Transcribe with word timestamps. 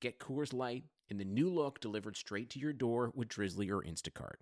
Get 0.00 0.20
Coors 0.20 0.54
Light 0.54 0.84
in 1.08 1.18
the 1.18 1.24
new 1.24 1.52
look 1.52 1.80
delivered 1.80 2.16
straight 2.16 2.50
to 2.50 2.60
your 2.60 2.72
door 2.72 3.10
with 3.16 3.28
Drizly 3.28 3.68
or 3.68 3.82
Instacart. 3.82 4.36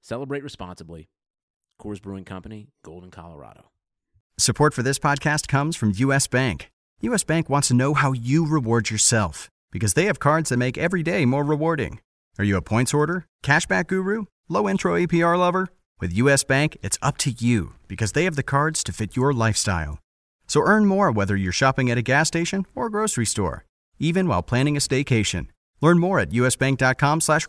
Celebrate 0.00 0.42
responsibly. 0.42 1.10
Coors 1.78 2.00
Brewing 2.00 2.24
Company, 2.24 2.68
Golden, 2.82 3.10
Colorado. 3.10 3.70
Support 4.38 4.72
for 4.72 4.82
this 4.82 4.98
podcast 4.98 5.46
comes 5.46 5.76
from 5.76 5.92
US 5.96 6.26
Bank. 6.26 6.70
US 7.02 7.22
Bank 7.22 7.50
wants 7.50 7.68
to 7.68 7.74
know 7.74 7.92
how 7.92 8.12
you 8.12 8.46
reward 8.46 8.88
yourself 8.88 9.50
because 9.70 9.92
they 9.92 10.06
have 10.06 10.20
cards 10.20 10.48
that 10.48 10.56
make 10.56 10.78
every 10.78 11.02
day 11.02 11.26
more 11.26 11.44
rewarding. 11.44 12.00
Are 12.38 12.44
you 12.44 12.56
a 12.56 12.62
points 12.62 12.94
order, 12.94 13.26
cashback 13.44 13.88
guru, 13.88 14.24
low 14.48 14.66
intro 14.68 14.94
APR 14.94 15.38
lover? 15.38 15.68
With 16.00 16.14
US 16.14 16.44
Bank, 16.44 16.78
it's 16.82 16.98
up 17.02 17.18
to 17.18 17.30
you 17.30 17.74
because 17.88 18.12
they 18.12 18.24
have 18.24 18.36
the 18.36 18.42
cards 18.42 18.82
to 18.84 18.92
fit 18.92 19.16
your 19.16 19.34
lifestyle. 19.34 19.98
So 20.46 20.62
earn 20.62 20.86
more 20.86 21.10
whether 21.10 21.36
you're 21.36 21.52
shopping 21.52 21.90
at 21.90 21.98
a 21.98 22.02
gas 22.02 22.28
station 22.28 22.64
or 22.74 22.88
grocery 22.88 23.26
store, 23.26 23.66
even 23.98 24.28
while 24.28 24.42
planning 24.42 24.76
a 24.76 24.80
staycation. 24.80 25.48
Learn 25.80 25.98
more 25.98 26.20
at 26.20 26.30
usbank.com 26.30 27.20
slash. 27.20 27.46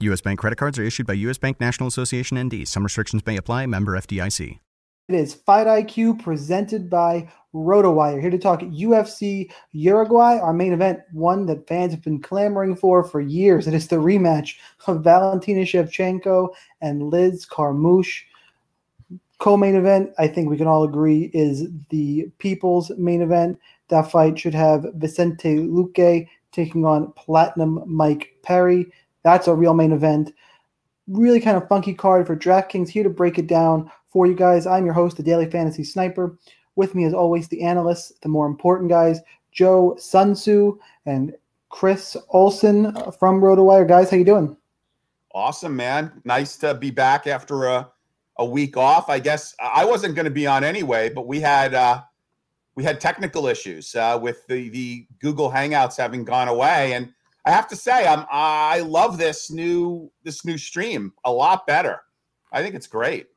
U.S. 0.00 0.20
Bank 0.20 0.38
credit 0.38 0.56
cards 0.56 0.78
are 0.78 0.82
issued 0.84 1.06
by 1.06 1.14
U.S. 1.14 1.38
Bank 1.38 1.60
National 1.60 1.88
Association 1.88 2.42
ND. 2.42 2.66
Some 2.66 2.82
restrictions 2.82 3.24
may 3.24 3.36
apply. 3.36 3.66
Member 3.66 3.92
FDIC. 3.92 4.58
It 5.06 5.14
is 5.14 5.34
Fight 5.34 5.66
IQ 5.66 6.22
presented 6.22 6.88
by 6.88 7.28
RotoWire. 7.54 8.20
Here 8.22 8.30
to 8.30 8.38
talk 8.38 8.60
UFC 8.60 9.52
Uruguay, 9.72 10.38
our 10.38 10.54
main 10.54 10.72
event, 10.72 11.00
one 11.12 11.44
that 11.46 11.68
fans 11.68 11.92
have 11.92 12.02
been 12.02 12.22
clamoring 12.22 12.74
for 12.74 13.04
for 13.04 13.20
years. 13.20 13.66
It 13.66 13.74
is 13.74 13.88
the 13.88 13.96
rematch 13.96 14.56
of 14.86 15.04
Valentina 15.04 15.60
Shevchenko 15.60 16.48
and 16.80 17.10
Liz 17.10 17.44
Carmouche. 17.44 18.22
Co-main 19.40 19.76
event, 19.76 20.10
I 20.18 20.26
think 20.26 20.48
we 20.48 20.56
can 20.56 20.66
all 20.66 20.84
agree, 20.84 21.30
is 21.34 21.68
the 21.90 22.30
People's 22.38 22.90
main 22.96 23.20
event. 23.20 23.58
That 23.88 24.10
fight 24.10 24.38
should 24.38 24.54
have 24.54 24.86
Vicente 24.94 25.58
Luque 25.58 26.26
taking 26.52 26.84
on 26.84 27.12
Platinum 27.12 27.82
Mike 27.86 28.36
Perry. 28.42 28.86
That's 29.22 29.48
a 29.48 29.54
real 29.54 29.74
main 29.74 29.92
event. 29.92 30.32
Really 31.06 31.40
kind 31.40 31.56
of 31.56 31.68
funky 31.68 31.94
card 31.94 32.26
for 32.26 32.36
DraftKings. 32.36 32.88
Here 32.88 33.02
to 33.02 33.10
break 33.10 33.38
it 33.38 33.46
down 33.46 33.90
for 34.08 34.26
you 34.26 34.34
guys. 34.34 34.66
I'm 34.66 34.84
your 34.84 34.94
host, 34.94 35.16
the 35.16 35.22
Daily 35.22 35.50
Fantasy 35.50 35.84
Sniper. 35.84 36.38
With 36.76 36.94
me, 36.94 37.04
as 37.04 37.14
always, 37.14 37.48
the 37.48 37.62
analysts, 37.62 38.12
the 38.22 38.28
more 38.28 38.46
important 38.46 38.88
guys, 38.88 39.20
Joe 39.52 39.96
Sunsu 39.98 40.78
and 41.06 41.34
Chris 41.68 42.16
Olson 42.30 42.92
from 43.18 43.40
RotoWire. 43.40 43.86
Guys, 43.86 44.10
how 44.10 44.16
you 44.16 44.24
doing? 44.24 44.56
Awesome, 45.34 45.74
man. 45.74 46.22
Nice 46.24 46.56
to 46.58 46.74
be 46.74 46.90
back 46.90 47.26
after 47.26 47.66
a, 47.66 47.90
a 48.38 48.44
week 48.44 48.76
off. 48.76 49.10
I 49.10 49.18
guess 49.18 49.54
I 49.60 49.84
wasn't 49.84 50.14
going 50.14 50.24
to 50.24 50.30
be 50.30 50.46
on 50.46 50.62
anyway, 50.62 51.10
but 51.10 51.26
we 51.26 51.40
had 51.40 51.74
uh, 51.74 52.02
we 52.74 52.84
had 52.84 53.00
technical 53.00 53.46
issues 53.46 53.94
uh, 53.94 54.18
with 54.20 54.46
the 54.46 54.68
the 54.68 55.06
Google 55.20 55.50
Hangouts 55.50 55.96
having 55.96 56.24
gone 56.24 56.48
away, 56.48 56.92
and 56.92 57.12
I 57.44 57.50
have 57.50 57.68
to 57.68 57.76
say, 57.76 58.06
I'm 58.06 58.24
I 58.30 58.80
love 58.80 59.18
this 59.18 59.50
new 59.50 60.10
this 60.22 60.44
new 60.44 60.58
stream 60.58 61.12
a 61.24 61.32
lot 61.32 61.66
better. 61.66 62.00
I 62.52 62.62
think 62.62 62.74
it's 62.74 62.86
great. 62.86 63.28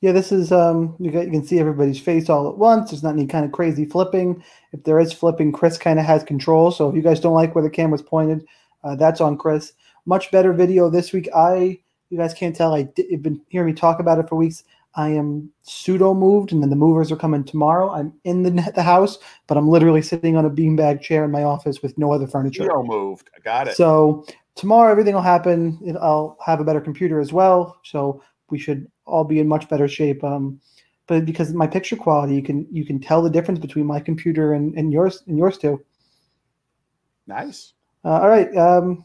Yeah, 0.00 0.12
this 0.12 0.32
is 0.32 0.52
um 0.52 0.96
you, 0.98 1.10
got, 1.10 1.26
you 1.26 1.30
can 1.30 1.44
see 1.44 1.58
everybody's 1.58 2.00
face 2.00 2.30
all 2.30 2.48
at 2.48 2.56
once. 2.56 2.90
There's 2.90 3.02
not 3.02 3.14
any 3.14 3.26
kind 3.26 3.44
of 3.44 3.52
crazy 3.52 3.84
flipping. 3.84 4.42
If 4.72 4.84
there 4.84 4.98
is 4.98 5.12
flipping, 5.12 5.52
Chris 5.52 5.76
kind 5.76 5.98
of 5.98 6.06
has 6.06 6.24
control. 6.24 6.70
So 6.70 6.88
if 6.88 6.94
you 6.94 7.02
guys 7.02 7.20
don't 7.20 7.34
like 7.34 7.54
where 7.54 7.64
the 7.64 7.70
camera's 7.70 8.02
pointed, 8.02 8.46
uh, 8.84 8.96
that's 8.96 9.20
on 9.20 9.36
Chris. 9.36 9.72
Much 10.06 10.30
better 10.30 10.52
video 10.52 10.88
this 10.88 11.12
week. 11.12 11.28
I 11.34 11.78
you 12.08 12.18
guys 12.18 12.34
can't 12.34 12.56
tell. 12.56 12.74
I 12.74 12.88
you've 12.96 13.22
been 13.22 13.40
hearing 13.48 13.66
me 13.66 13.72
talk 13.74 14.00
about 14.00 14.18
it 14.18 14.28
for 14.28 14.36
weeks. 14.36 14.64
I 14.94 15.08
am 15.10 15.50
pseudo 15.62 16.14
moved, 16.14 16.52
and 16.52 16.62
then 16.62 16.70
the 16.70 16.76
movers 16.76 17.12
are 17.12 17.16
coming 17.16 17.44
tomorrow. 17.44 17.90
I'm 17.90 18.12
in 18.24 18.42
the 18.42 18.50
the 18.74 18.82
house, 18.82 19.18
but 19.46 19.56
I'm 19.56 19.68
literally 19.68 20.02
sitting 20.02 20.36
on 20.36 20.44
a 20.44 20.50
beanbag 20.50 21.00
chair 21.00 21.24
in 21.24 21.30
my 21.30 21.44
office 21.44 21.82
with 21.82 21.96
no 21.96 22.12
other 22.12 22.26
furniture. 22.26 22.64
Pseudo 22.64 22.82
moved. 22.82 23.30
I 23.36 23.40
got 23.40 23.68
it. 23.68 23.76
So 23.76 24.24
tomorrow 24.56 24.90
everything 24.90 25.14
will 25.14 25.22
happen. 25.22 25.96
I'll 26.00 26.36
have 26.44 26.60
a 26.60 26.64
better 26.64 26.80
computer 26.80 27.20
as 27.20 27.32
well, 27.32 27.78
so 27.84 28.22
we 28.50 28.58
should 28.58 28.90
all 29.06 29.24
be 29.24 29.38
in 29.38 29.48
much 29.48 29.68
better 29.68 29.88
shape. 29.88 30.22
Um, 30.24 30.60
but 31.06 31.24
because 31.24 31.52
my 31.52 31.66
picture 31.66 31.96
quality, 31.96 32.34
you 32.34 32.42
can 32.42 32.66
you 32.70 32.84
can 32.84 33.00
tell 33.00 33.22
the 33.22 33.30
difference 33.30 33.60
between 33.60 33.86
my 33.86 34.00
computer 34.00 34.54
and, 34.54 34.74
and 34.76 34.92
yours 34.92 35.22
and 35.26 35.38
yours 35.38 35.58
too. 35.58 35.84
Nice. 37.26 37.74
Uh, 38.04 38.20
all 38.20 38.28
right. 38.28 38.54
Um, 38.56 39.04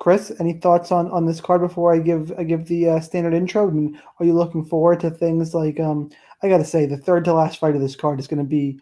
Chris, 0.00 0.32
any 0.40 0.54
thoughts 0.54 0.90
on, 0.90 1.10
on 1.10 1.26
this 1.26 1.42
card 1.42 1.60
before 1.60 1.94
I 1.94 1.98
give 1.98 2.32
I 2.38 2.42
give 2.42 2.66
the 2.66 2.88
uh, 2.88 3.00
standard 3.00 3.34
intro? 3.34 3.68
I 3.68 3.70
mean, 3.70 4.00
are 4.18 4.26
you 4.26 4.32
looking 4.32 4.64
forward 4.64 4.98
to 5.00 5.10
things 5.10 5.54
like 5.54 5.78
um, 5.78 6.10
I 6.42 6.48
got 6.48 6.58
to 6.58 6.64
say 6.64 6.86
the 6.86 6.96
third 6.96 7.24
to 7.26 7.34
last 7.34 7.60
fight 7.60 7.74
of 7.74 7.82
this 7.82 7.94
card 7.94 8.18
is 8.18 8.26
going 8.26 8.42
to 8.42 8.48
be 8.48 8.80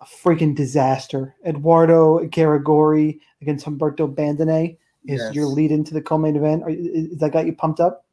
a 0.00 0.04
freaking 0.04 0.54
disaster. 0.54 1.34
Eduardo 1.44 2.20
Garagorri 2.28 3.18
against 3.42 3.66
Humberto 3.66 4.12
Bandenay 4.12 4.76
is 5.06 5.20
yes. 5.20 5.34
your 5.34 5.46
lead 5.46 5.72
into 5.72 5.92
the 5.92 6.00
co-main 6.00 6.36
event. 6.36 6.62
Are, 6.62 6.70
is 6.70 7.18
that 7.18 7.32
got 7.32 7.46
you 7.46 7.52
pumped 7.52 7.80
up? 7.80 8.04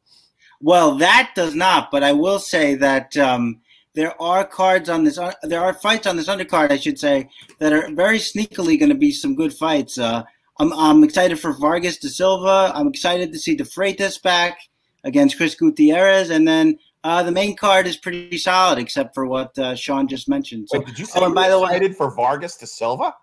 Well, 0.60 0.96
that 0.96 1.30
does 1.36 1.54
not, 1.54 1.92
but 1.92 2.02
I 2.02 2.12
will 2.12 2.40
say 2.40 2.74
that 2.74 3.16
um, 3.16 3.60
there 3.94 4.20
are 4.20 4.44
cards 4.44 4.88
on 4.88 5.04
this. 5.04 5.16
Uh, 5.16 5.32
there 5.44 5.62
are 5.62 5.74
fights 5.74 6.08
on 6.08 6.16
this 6.16 6.28
undercard, 6.28 6.72
I 6.72 6.76
should 6.76 6.98
say, 6.98 7.28
that 7.60 7.72
are 7.72 7.88
very 7.94 8.18
sneakily 8.18 8.78
going 8.78 8.88
to 8.88 8.96
be 8.96 9.12
some 9.12 9.36
good 9.36 9.54
fights. 9.54 9.96
Uh, 9.96 10.24
I'm, 10.58 10.72
I'm 10.72 11.04
excited 11.04 11.38
for 11.38 11.52
Vargas 11.52 11.98
da 11.98 12.08
Silva. 12.08 12.72
I'm 12.74 12.88
excited 12.88 13.32
to 13.32 13.38
see 13.38 13.54
de 13.54 13.64
Freitas 13.64 14.22
back 14.22 14.58
against 15.04 15.36
Chris 15.36 15.54
Gutierrez. 15.54 16.30
And 16.30 16.46
then 16.46 16.78
uh, 17.04 17.22
the 17.22 17.32
main 17.32 17.56
card 17.56 17.86
is 17.86 17.96
pretty 17.96 18.38
solid, 18.38 18.78
except 18.78 19.14
for 19.14 19.26
what 19.26 19.58
uh, 19.58 19.74
Sean 19.74 20.06
just 20.06 20.28
mentioned. 20.28 20.68
So, 20.68 20.78
Wait, 20.78 20.88
did 20.88 20.98
you 20.98 21.06
say 21.06 21.20
oh, 21.20 21.26
and 21.26 21.34
by 21.34 21.48
the 21.48 21.60
excited 21.60 21.90
way, 21.92 21.96
for 21.96 22.14
Vargas 22.14 22.56
da 22.56 22.66
Silva? 22.66 23.14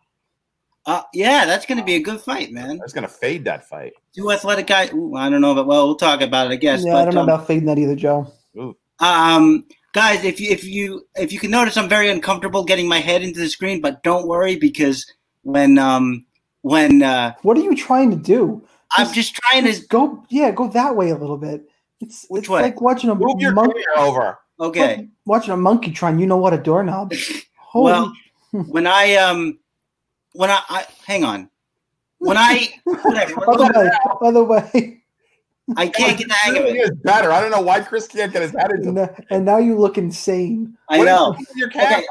Uh, 0.85 1.03
yeah, 1.13 1.45
that's 1.45 1.65
going 1.65 1.77
to 1.77 1.83
be 1.83 1.95
a 1.95 2.01
good 2.01 2.19
fight, 2.19 2.51
man. 2.51 2.77
That's 2.77 2.93
going 2.93 3.03
to 3.03 3.13
fade 3.13 3.45
that 3.45 3.67
fight. 3.67 3.93
Two 4.15 4.31
athletic 4.31 4.67
guys. 4.67 4.91
Ooh, 4.91 5.15
I 5.15 5.29
don't 5.29 5.41
know, 5.41 5.53
but 5.53 5.67
well, 5.67 5.85
we'll 5.85 5.95
talk 5.95 6.21
about 6.21 6.47
it, 6.47 6.53
I 6.53 6.55
guess. 6.55 6.83
Yeah, 6.83 6.93
but, 6.93 7.01
I 7.01 7.05
don't 7.05 7.13
know 7.13 7.21
um, 7.21 7.29
about 7.29 7.47
fading 7.47 7.65
that 7.65 7.77
either, 7.77 7.95
Joe. 7.95 8.31
Ooh. 8.57 8.75
Um, 8.99 9.65
guys, 9.93 10.23
if 10.23 10.39
you 10.39 10.51
if 10.51 10.63
you 10.63 11.07
if 11.15 11.31
you 11.31 11.39
can 11.39 11.51
notice, 11.51 11.77
I'm 11.77 11.89
very 11.89 12.09
uncomfortable 12.09 12.63
getting 12.63 12.87
my 12.87 12.99
head 12.99 13.21
into 13.21 13.39
the 13.39 13.49
screen, 13.49 13.81
but 13.81 14.03
don't 14.03 14.27
worry 14.27 14.55
because 14.55 15.05
when 15.43 15.77
um 15.77 16.25
when 16.61 17.01
uh, 17.03 17.33
what 17.41 17.57
are 17.57 17.61
you 17.61 17.75
trying 17.75 18.11
to 18.11 18.17
do? 18.17 18.65
I'm 18.97 19.11
just 19.13 19.35
trying 19.35 19.65
to 19.71 19.79
go. 19.88 20.23
Yeah, 20.29 20.51
go 20.51 20.67
that 20.69 20.95
way 20.95 21.09
a 21.09 21.15
little 21.17 21.38
bit. 21.38 21.69
It's 22.01 22.25
which 22.29 22.44
it's 22.44 22.50
way? 22.50 22.61
Like 22.61 22.81
watching 22.81 23.09
a 23.09 23.15
move 23.15 23.39
your 23.39 23.51
mon- 23.53 23.71
over. 23.97 24.39
Okay. 24.59 25.07
Watching 25.25 25.53
a 25.53 25.57
monkey 25.57 25.91
trying. 25.91 26.19
you 26.19 26.25
know 26.27 26.38
what 26.38 26.53
a 26.53 26.57
doorknob. 26.57 27.13
Holy 27.57 27.83
Well, 27.91 28.13
when 28.67 28.88
I 28.88 29.15
um, 29.15 29.59
when 30.33 30.50
I, 30.50 30.61
I 30.69 30.85
hang 31.06 31.23
on, 31.23 31.50
when 32.17 32.38
I 32.38 32.69
whatever, 32.83 33.50
other 33.50 33.71
way, 33.79 33.89
other 34.21 34.44
way. 34.44 34.95
I 35.77 35.88
can't 35.88 36.17
get 36.17 36.27
the 36.27 36.33
hang 36.33 36.57
of 36.57 36.65
It 36.65 36.75
it. 36.77 36.79
is 36.79 36.91
better. 37.03 37.31
I 37.31 37.39
don't 37.41 37.51
know 37.51 37.62
why 37.62 37.79
Chris 37.81 38.07
can't 38.07 38.33
get 38.33 38.41
his 38.41 38.51
head 38.51 38.71
into 38.71 38.89
And, 38.89 38.97
uh, 38.97 39.07
and 39.29 39.45
now 39.45 39.59
you 39.59 39.77
look 39.77 40.00
insane. 40.00 40.75
I 40.89 40.97
What 40.97 41.07
is 41.07 41.13
know. 41.13 41.35
with 41.38 41.47
Your 41.55 41.69
camera? 41.69 41.97
Okay. 42.00 42.07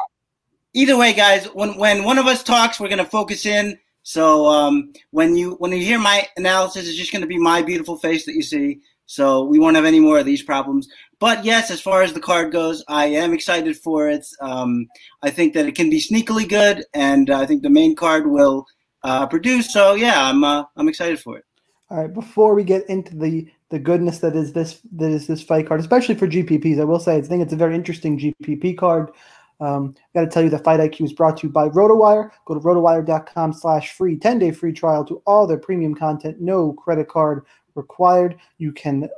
Either 0.74 0.96
way, 0.96 1.12
guys, 1.12 1.46
when 1.54 1.76
when 1.76 2.04
one 2.04 2.18
of 2.18 2.26
us 2.26 2.44
talks, 2.44 2.78
we're 2.78 2.88
gonna 2.88 3.04
focus 3.04 3.46
in. 3.46 3.76
So 4.08 4.46
um, 4.46 4.94
when 5.10 5.36
you 5.36 5.56
when 5.56 5.70
you 5.70 5.84
hear 5.84 5.98
my 5.98 6.26
analysis, 6.38 6.88
it's 6.88 6.96
just 6.96 7.12
gonna 7.12 7.26
be 7.26 7.36
my 7.36 7.60
beautiful 7.60 7.98
face 7.98 8.24
that 8.24 8.34
you 8.34 8.42
see. 8.42 8.80
So 9.04 9.44
we 9.44 9.58
won't 9.58 9.76
have 9.76 9.84
any 9.84 10.00
more 10.00 10.18
of 10.18 10.24
these 10.24 10.42
problems. 10.42 10.88
But 11.18 11.44
yes, 11.44 11.70
as 11.70 11.82
far 11.82 12.00
as 12.00 12.14
the 12.14 12.20
card 12.20 12.50
goes, 12.50 12.82
I 12.88 13.04
am 13.04 13.34
excited 13.34 13.76
for 13.76 14.08
it. 14.08 14.26
Um, 14.40 14.86
I 15.20 15.28
think 15.28 15.52
that 15.52 15.66
it 15.66 15.74
can 15.74 15.90
be 15.90 16.00
sneakily 16.00 16.48
good, 16.48 16.86
and 16.94 17.28
I 17.28 17.44
think 17.44 17.60
the 17.60 17.68
main 17.68 17.94
card 17.94 18.26
will 18.26 18.64
uh, 19.02 19.26
produce. 19.26 19.74
So 19.74 19.92
yeah, 19.92 20.26
I'm 20.26 20.42
uh, 20.42 20.64
I'm 20.78 20.88
excited 20.88 21.20
for 21.20 21.36
it. 21.36 21.44
All 21.90 21.98
right, 21.98 22.12
before 22.12 22.54
we 22.54 22.64
get 22.64 22.88
into 22.88 23.14
the 23.14 23.46
the 23.68 23.78
goodness 23.78 24.20
that 24.20 24.34
is 24.34 24.54
this 24.54 24.80
that 24.92 25.10
is 25.10 25.26
this 25.26 25.42
fight 25.42 25.68
card, 25.68 25.80
especially 25.80 26.14
for 26.14 26.26
GPPs, 26.26 26.80
I 26.80 26.84
will 26.84 26.98
say 26.98 27.16
I 27.16 27.20
think 27.20 27.42
it's 27.42 27.52
a 27.52 27.56
very 27.56 27.74
interesting 27.74 28.18
GPP 28.18 28.78
card. 28.78 29.10
Um, 29.60 29.94
I 29.98 30.20
got 30.20 30.24
to 30.24 30.30
tell 30.30 30.42
you, 30.42 30.50
the 30.50 30.58
Fight 30.58 30.80
IQ 30.80 31.04
is 31.04 31.12
brought 31.12 31.38
to 31.38 31.46
you 31.46 31.52
by 31.52 31.68
RotoWire. 31.68 32.30
Go 32.44 32.54
to 32.54 32.60
rotowire.com 32.60 33.52
slash 33.52 33.92
free, 33.92 34.16
10 34.16 34.38
day 34.38 34.50
free 34.50 34.72
trial 34.72 35.04
to 35.06 35.22
all 35.26 35.46
their 35.46 35.58
premium 35.58 35.94
content, 35.94 36.40
no 36.40 36.72
credit 36.74 37.08
card 37.08 37.44
required. 37.74 38.36
You 38.58 38.72
can 38.72 39.08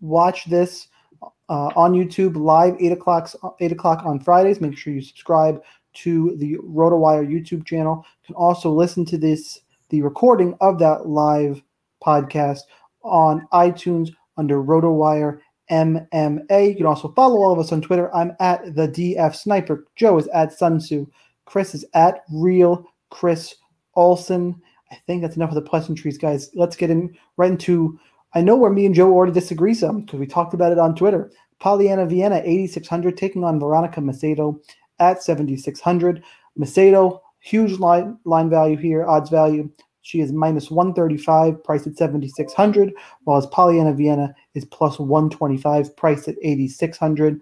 watch 0.00 0.44
this 0.46 0.88
uh, 1.22 1.70
on 1.74 1.92
YouTube 1.92 2.36
live, 2.36 2.76
8 2.78 2.92
o'clock, 2.92 3.30
8 3.60 3.72
o'clock 3.72 4.04
on 4.04 4.20
Fridays. 4.20 4.60
Make 4.60 4.76
sure 4.76 4.92
you 4.92 5.00
subscribe 5.00 5.62
to 5.94 6.36
the 6.36 6.56
RotoWire 6.58 7.26
YouTube 7.26 7.66
channel. 7.66 8.04
You 8.22 8.26
can 8.26 8.34
also 8.36 8.70
listen 8.70 9.04
to 9.06 9.18
this, 9.18 9.62
the 9.88 10.02
recording 10.02 10.56
of 10.60 10.78
that 10.78 11.08
live 11.08 11.62
podcast 12.04 12.60
on 13.02 13.48
iTunes 13.52 14.10
under 14.36 14.62
RotoWire 14.62 15.40
MMA. 15.70 16.70
You 16.70 16.76
can 16.76 16.86
also 16.86 17.12
follow 17.12 17.36
all 17.36 17.52
of 17.52 17.58
us 17.58 17.72
on 17.72 17.80
Twitter. 17.80 18.14
I'm 18.14 18.32
at 18.40 18.74
the 18.74 18.88
DF 18.88 19.34
Sniper. 19.34 19.86
Joe 19.96 20.18
is 20.18 20.28
at 20.28 20.52
Sun 20.52 20.78
Tzu. 20.78 21.06
Chris 21.44 21.74
is 21.74 21.84
at 21.94 22.22
Real 22.32 22.84
Chris 23.10 23.54
Olson. 23.94 24.60
I 24.90 24.96
think 25.06 25.22
that's 25.22 25.36
enough 25.36 25.50
of 25.50 25.54
the 25.54 25.62
pleasantries, 25.62 26.18
guys. 26.18 26.50
Let's 26.54 26.76
get 26.76 26.90
in 26.90 27.16
right 27.36 27.50
into. 27.50 27.98
I 28.34 28.42
know 28.42 28.56
where 28.56 28.70
me 28.70 28.86
and 28.86 28.94
Joe 28.94 29.12
already 29.12 29.32
disagree 29.32 29.74
some 29.74 30.02
because 30.02 30.20
we 30.20 30.26
talked 30.26 30.54
about 30.54 30.72
it 30.72 30.78
on 30.78 30.94
Twitter. 30.94 31.30
Polyana 31.60 32.08
Viana 32.08 32.40
8600 32.44 33.16
taking 33.16 33.42
on 33.42 33.58
Veronica 33.58 34.00
Macedo 34.00 34.60
at 34.98 35.22
7600. 35.22 36.22
Macedo 36.58 37.20
huge 37.40 37.78
line 37.78 38.18
line 38.24 38.50
value 38.50 38.76
here, 38.76 39.06
odds 39.06 39.30
value. 39.30 39.70
She 40.02 40.20
is 40.20 40.32
minus 40.32 40.70
135, 40.70 41.62
priced 41.64 41.86
at 41.86 41.96
7,600, 41.96 42.92
while 43.24 43.38
as 43.38 43.46
Polyana 43.46 43.96
Viana 43.96 44.34
is 44.54 44.64
plus 44.64 44.98
125, 44.98 45.96
priced 45.96 46.28
at 46.28 46.36
8,600. 46.42 47.40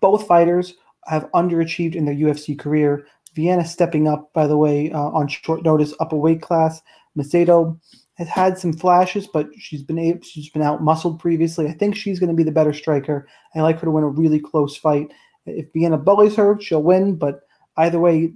Both 0.00 0.26
fighters 0.26 0.74
have 1.06 1.30
underachieved 1.32 1.94
in 1.94 2.04
their 2.04 2.14
UFC 2.14 2.58
career. 2.58 3.06
Viana 3.34 3.64
stepping 3.64 4.08
up, 4.08 4.32
by 4.32 4.46
the 4.46 4.56
way, 4.56 4.90
uh, 4.90 4.98
on 4.98 5.28
short 5.28 5.62
notice, 5.62 5.94
up 6.00 6.12
a 6.12 6.16
weight 6.16 6.42
class. 6.42 6.82
Macedo 7.16 7.78
has 8.14 8.28
had 8.28 8.58
some 8.58 8.72
flashes, 8.72 9.26
but 9.26 9.48
she's 9.58 9.82
been 9.82 9.98
able, 9.98 10.22
she's 10.22 10.48
been 10.48 10.62
out 10.62 10.82
muscled 10.82 11.20
previously. 11.20 11.66
I 11.68 11.72
think 11.72 11.94
she's 11.94 12.18
going 12.18 12.30
to 12.30 12.36
be 12.36 12.42
the 12.42 12.50
better 12.50 12.72
striker. 12.72 13.28
I 13.54 13.60
like 13.60 13.78
her 13.78 13.84
to 13.84 13.90
win 13.90 14.04
a 14.04 14.08
really 14.08 14.40
close 14.40 14.76
fight. 14.76 15.12
If 15.44 15.66
Viana 15.74 15.98
bullies 15.98 16.34
her, 16.36 16.58
she'll 16.60 16.82
win. 16.82 17.16
But 17.16 17.40
either 17.76 18.00
way, 18.00 18.32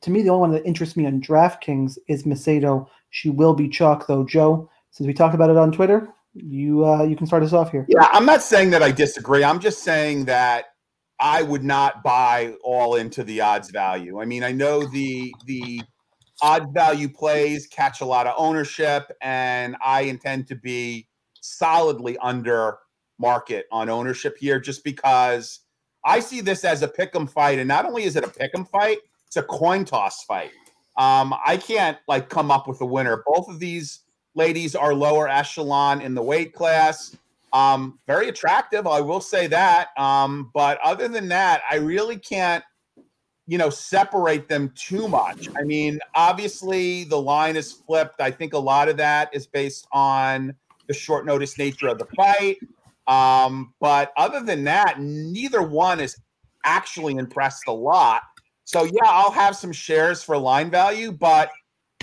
to 0.00 0.10
me, 0.10 0.22
the 0.22 0.30
only 0.30 0.40
one 0.40 0.52
that 0.52 0.66
interests 0.66 0.96
me 0.96 1.06
on 1.06 1.20
DraftKings 1.20 1.98
is 2.08 2.24
Macedo. 2.24 2.86
She 3.10 3.30
will 3.30 3.54
be 3.54 3.68
chalk, 3.68 4.06
though. 4.06 4.24
Joe, 4.24 4.68
since 4.90 5.06
we 5.06 5.14
talked 5.14 5.34
about 5.34 5.50
it 5.50 5.56
on 5.56 5.72
Twitter, 5.72 6.08
you 6.34 6.84
uh, 6.84 7.04
you 7.04 7.16
can 7.16 7.26
start 7.26 7.42
us 7.42 7.52
off 7.52 7.70
here. 7.70 7.84
Yeah, 7.88 8.08
I'm 8.12 8.26
not 8.26 8.42
saying 8.42 8.70
that 8.70 8.82
I 8.82 8.90
disagree. 8.90 9.44
I'm 9.44 9.60
just 9.60 9.82
saying 9.82 10.24
that 10.26 10.66
I 11.20 11.42
would 11.42 11.62
not 11.62 12.02
buy 12.02 12.54
all 12.64 12.96
into 12.96 13.22
the 13.22 13.40
odds 13.40 13.70
value. 13.70 14.20
I 14.20 14.24
mean, 14.24 14.42
I 14.42 14.52
know 14.52 14.84
the 14.86 15.32
the 15.46 15.82
odds 16.40 16.66
value 16.72 17.08
plays 17.08 17.66
catch 17.66 18.00
a 18.00 18.04
lot 18.04 18.26
of 18.26 18.34
ownership, 18.36 19.04
and 19.20 19.76
I 19.84 20.02
intend 20.02 20.48
to 20.48 20.56
be 20.56 21.08
solidly 21.40 22.16
under 22.18 22.78
market 23.18 23.66
on 23.70 23.88
ownership 23.88 24.36
here, 24.38 24.58
just 24.58 24.82
because 24.84 25.60
I 26.04 26.20
see 26.20 26.40
this 26.40 26.64
as 26.64 26.82
a 26.82 26.88
pick'em 26.88 27.30
fight, 27.30 27.58
and 27.58 27.68
not 27.68 27.86
only 27.86 28.04
is 28.04 28.16
it 28.16 28.24
a 28.24 28.28
pick'em 28.28 28.68
fight, 28.68 28.98
it's 29.32 29.38
a 29.38 29.42
coin 29.42 29.82
toss 29.86 30.24
fight. 30.24 30.50
Um, 30.98 31.34
I 31.46 31.56
can't 31.56 31.96
like 32.06 32.28
come 32.28 32.50
up 32.50 32.68
with 32.68 32.82
a 32.82 32.84
winner. 32.84 33.24
Both 33.26 33.48
of 33.48 33.60
these 33.60 34.00
ladies 34.34 34.74
are 34.74 34.92
lower 34.92 35.26
echelon 35.26 36.02
in 36.02 36.14
the 36.14 36.22
weight 36.22 36.52
class. 36.52 37.16
Um, 37.54 37.98
very 38.06 38.28
attractive, 38.28 38.86
I 38.86 39.00
will 39.00 39.22
say 39.22 39.46
that. 39.46 39.88
Um, 39.96 40.50
but 40.52 40.78
other 40.84 41.08
than 41.08 41.28
that, 41.28 41.62
I 41.70 41.76
really 41.76 42.18
can't, 42.18 42.62
you 43.46 43.56
know, 43.56 43.70
separate 43.70 44.50
them 44.50 44.70
too 44.74 45.08
much. 45.08 45.48
I 45.56 45.62
mean, 45.62 45.98
obviously 46.14 47.04
the 47.04 47.20
line 47.20 47.56
is 47.56 47.72
flipped. 47.72 48.20
I 48.20 48.30
think 48.30 48.52
a 48.52 48.58
lot 48.58 48.90
of 48.90 48.98
that 48.98 49.34
is 49.34 49.46
based 49.46 49.86
on 49.92 50.54
the 50.88 50.94
short 50.94 51.24
notice 51.24 51.56
nature 51.56 51.88
of 51.88 51.98
the 51.98 52.06
fight. 52.16 52.58
Um, 53.06 53.72
but 53.80 54.12
other 54.18 54.40
than 54.40 54.64
that, 54.64 55.00
neither 55.00 55.62
one 55.62 56.00
is 56.00 56.18
actually 56.66 57.14
impressed 57.14 57.62
a 57.66 57.72
lot. 57.72 58.24
So 58.72 58.84
yeah, 58.84 59.04
I'll 59.04 59.30
have 59.30 59.54
some 59.54 59.70
shares 59.70 60.22
for 60.22 60.38
line 60.38 60.70
value, 60.70 61.12
but 61.12 61.50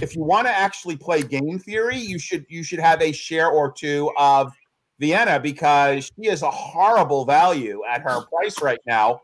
if 0.01 0.15
you 0.15 0.23
want 0.23 0.45
to 0.45 0.55
actually 0.55 0.95
play 0.95 1.23
game 1.23 1.57
theory, 1.57 1.97
you 1.97 2.19
should 2.19 2.45
you 2.47 2.61
should 2.63 2.79
have 2.79 3.01
a 3.01 3.11
share 3.11 3.47
or 3.47 3.71
two 3.71 4.11
of 4.17 4.53
Viana 4.99 5.39
because 5.39 6.11
she 6.15 6.29
is 6.29 6.43
a 6.43 6.51
horrible 6.51 7.25
value 7.25 7.81
at 7.89 8.01
her 8.03 8.21
price 8.25 8.61
right 8.61 8.79
now, 8.85 9.21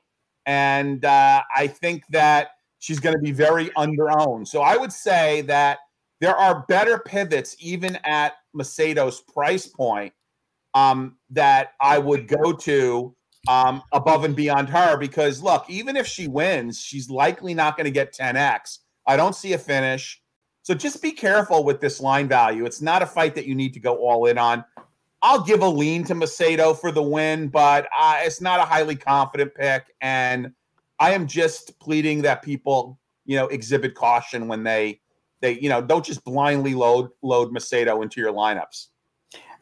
and 0.47 1.05
uh, 1.05 1.43
I 1.55 1.67
think 1.67 2.03
that 2.09 2.49
she's 2.79 2.99
going 2.99 3.15
to 3.15 3.21
be 3.21 3.31
very 3.31 3.69
underowned. 3.71 4.47
So 4.47 4.61
I 4.61 4.75
would 4.75 4.91
say 4.91 5.41
that 5.41 5.79
there 6.21 6.35
are 6.35 6.65
better 6.67 6.97
pivots 6.97 7.55
even 7.59 7.99
at 8.05 8.33
Macedo's 8.55 9.21
price 9.21 9.67
point 9.67 10.13
um, 10.73 11.17
that 11.29 11.73
I 11.79 11.99
would 11.99 12.27
go 12.27 12.53
to 12.53 13.14
um, 13.47 13.83
above 13.91 14.23
and 14.23 14.35
beyond 14.35 14.69
her 14.69 14.97
because 14.97 15.41
look, 15.41 15.65
even 15.69 15.95
if 15.95 16.07
she 16.07 16.27
wins, 16.27 16.79
she's 16.81 17.09
likely 17.09 17.53
not 17.53 17.77
going 17.77 17.85
to 17.85 17.91
get 17.91 18.13
10x. 18.13 18.79
I 19.07 19.17
don't 19.17 19.35
see 19.35 19.53
a 19.53 19.57
finish. 19.57 20.21
So 20.63 20.73
just 20.73 21.01
be 21.01 21.11
careful 21.11 21.63
with 21.63 21.79
this 21.79 22.01
line 22.01 22.27
value. 22.27 22.65
It's 22.65 22.81
not 22.81 23.03
a 23.03 23.05
fight 23.05 23.35
that 23.35 23.45
you 23.45 23.53
need 23.53 23.73
to 23.75 23.79
go 23.79 23.97
all 23.97 24.25
in 24.25 24.37
on. 24.37 24.65
I'll 25.21 25.43
give 25.43 25.61
a 25.61 25.67
lean 25.67 26.03
to 26.05 26.15
Macedo 26.15 26.77
for 26.79 26.91
the 26.91 27.03
win, 27.03 27.47
but 27.49 27.87
uh, 27.97 28.19
it's 28.21 28.41
not 28.41 28.59
a 28.59 28.63
highly 28.63 28.95
confident 28.95 29.53
pick. 29.55 29.85
And 30.01 30.53
I 30.99 31.11
am 31.11 31.27
just 31.27 31.79
pleading 31.79 32.23
that 32.23 32.41
people, 32.41 32.99
you 33.25 33.35
know, 33.35 33.47
exhibit 33.47 33.95
caution 33.95 34.47
when 34.47 34.63
they, 34.63 35.01
they, 35.41 35.59
you 35.59 35.69
know, 35.69 35.81
don't 35.81 36.05
just 36.05 36.23
blindly 36.23 36.73
load 36.73 37.09
load 37.21 37.53
Macedo 37.53 38.01
into 38.01 38.19
your 38.19 38.33
lineups. 38.33 38.87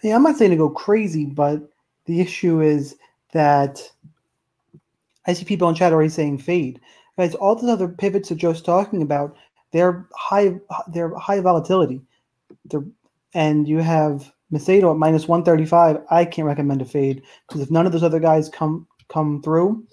Yeah, 0.04 0.16
I'm 0.16 0.24
not 0.24 0.38
saying 0.38 0.52
to 0.52 0.58
go 0.58 0.70
crazy, 0.70 1.26
but 1.26 1.62
the 2.06 2.20
issue 2.20 2.62
is 2.62 2.98
that 3.34 3.92
I 5.26 5.34
see 5.34 5.46
people 5.46 5.70
in 5.70 5.76
chat 5.76 5.92
already 5.92 6.10
saying 6.10 6.40
fade. 6.40 6.80
Guys, 7.18 7.36
all 7.36 7.56
those 7.56 7.70
other 7.70 7.88
pivots 7.88 8.30
that 8.30 8.36
Joe's 8.36 8.62
talking 8.62 9.02
about, 9.02 9.36
they're 9.72 10.08
high 10.16 10.60
they're 10.92 11.16
high 11.16 11.40
volatility. 11.40 12.02
They're, 12.66 12.84
and 13.34 13.68
you 13.68 13.80
have 13.80 14.32
Macedo 14.52 14.92
at 14.92 14.98
minus 14.98 15.28
135. 15.28 16.04
I 16.10 16.26
can't 16.26 16.48
recommend 16.48 16.82
a 16.82 16.86
fade 16.86 17.24
because 17.48 17.62
if 17.62 17.72
none 17.72 17.86
of 17.86 17.92
those 17.92 18.04
other 18.04 18.20
guys 18.20 18.50
come 18.50 18.88
come 19.10 19.42
through, 19.42 19.86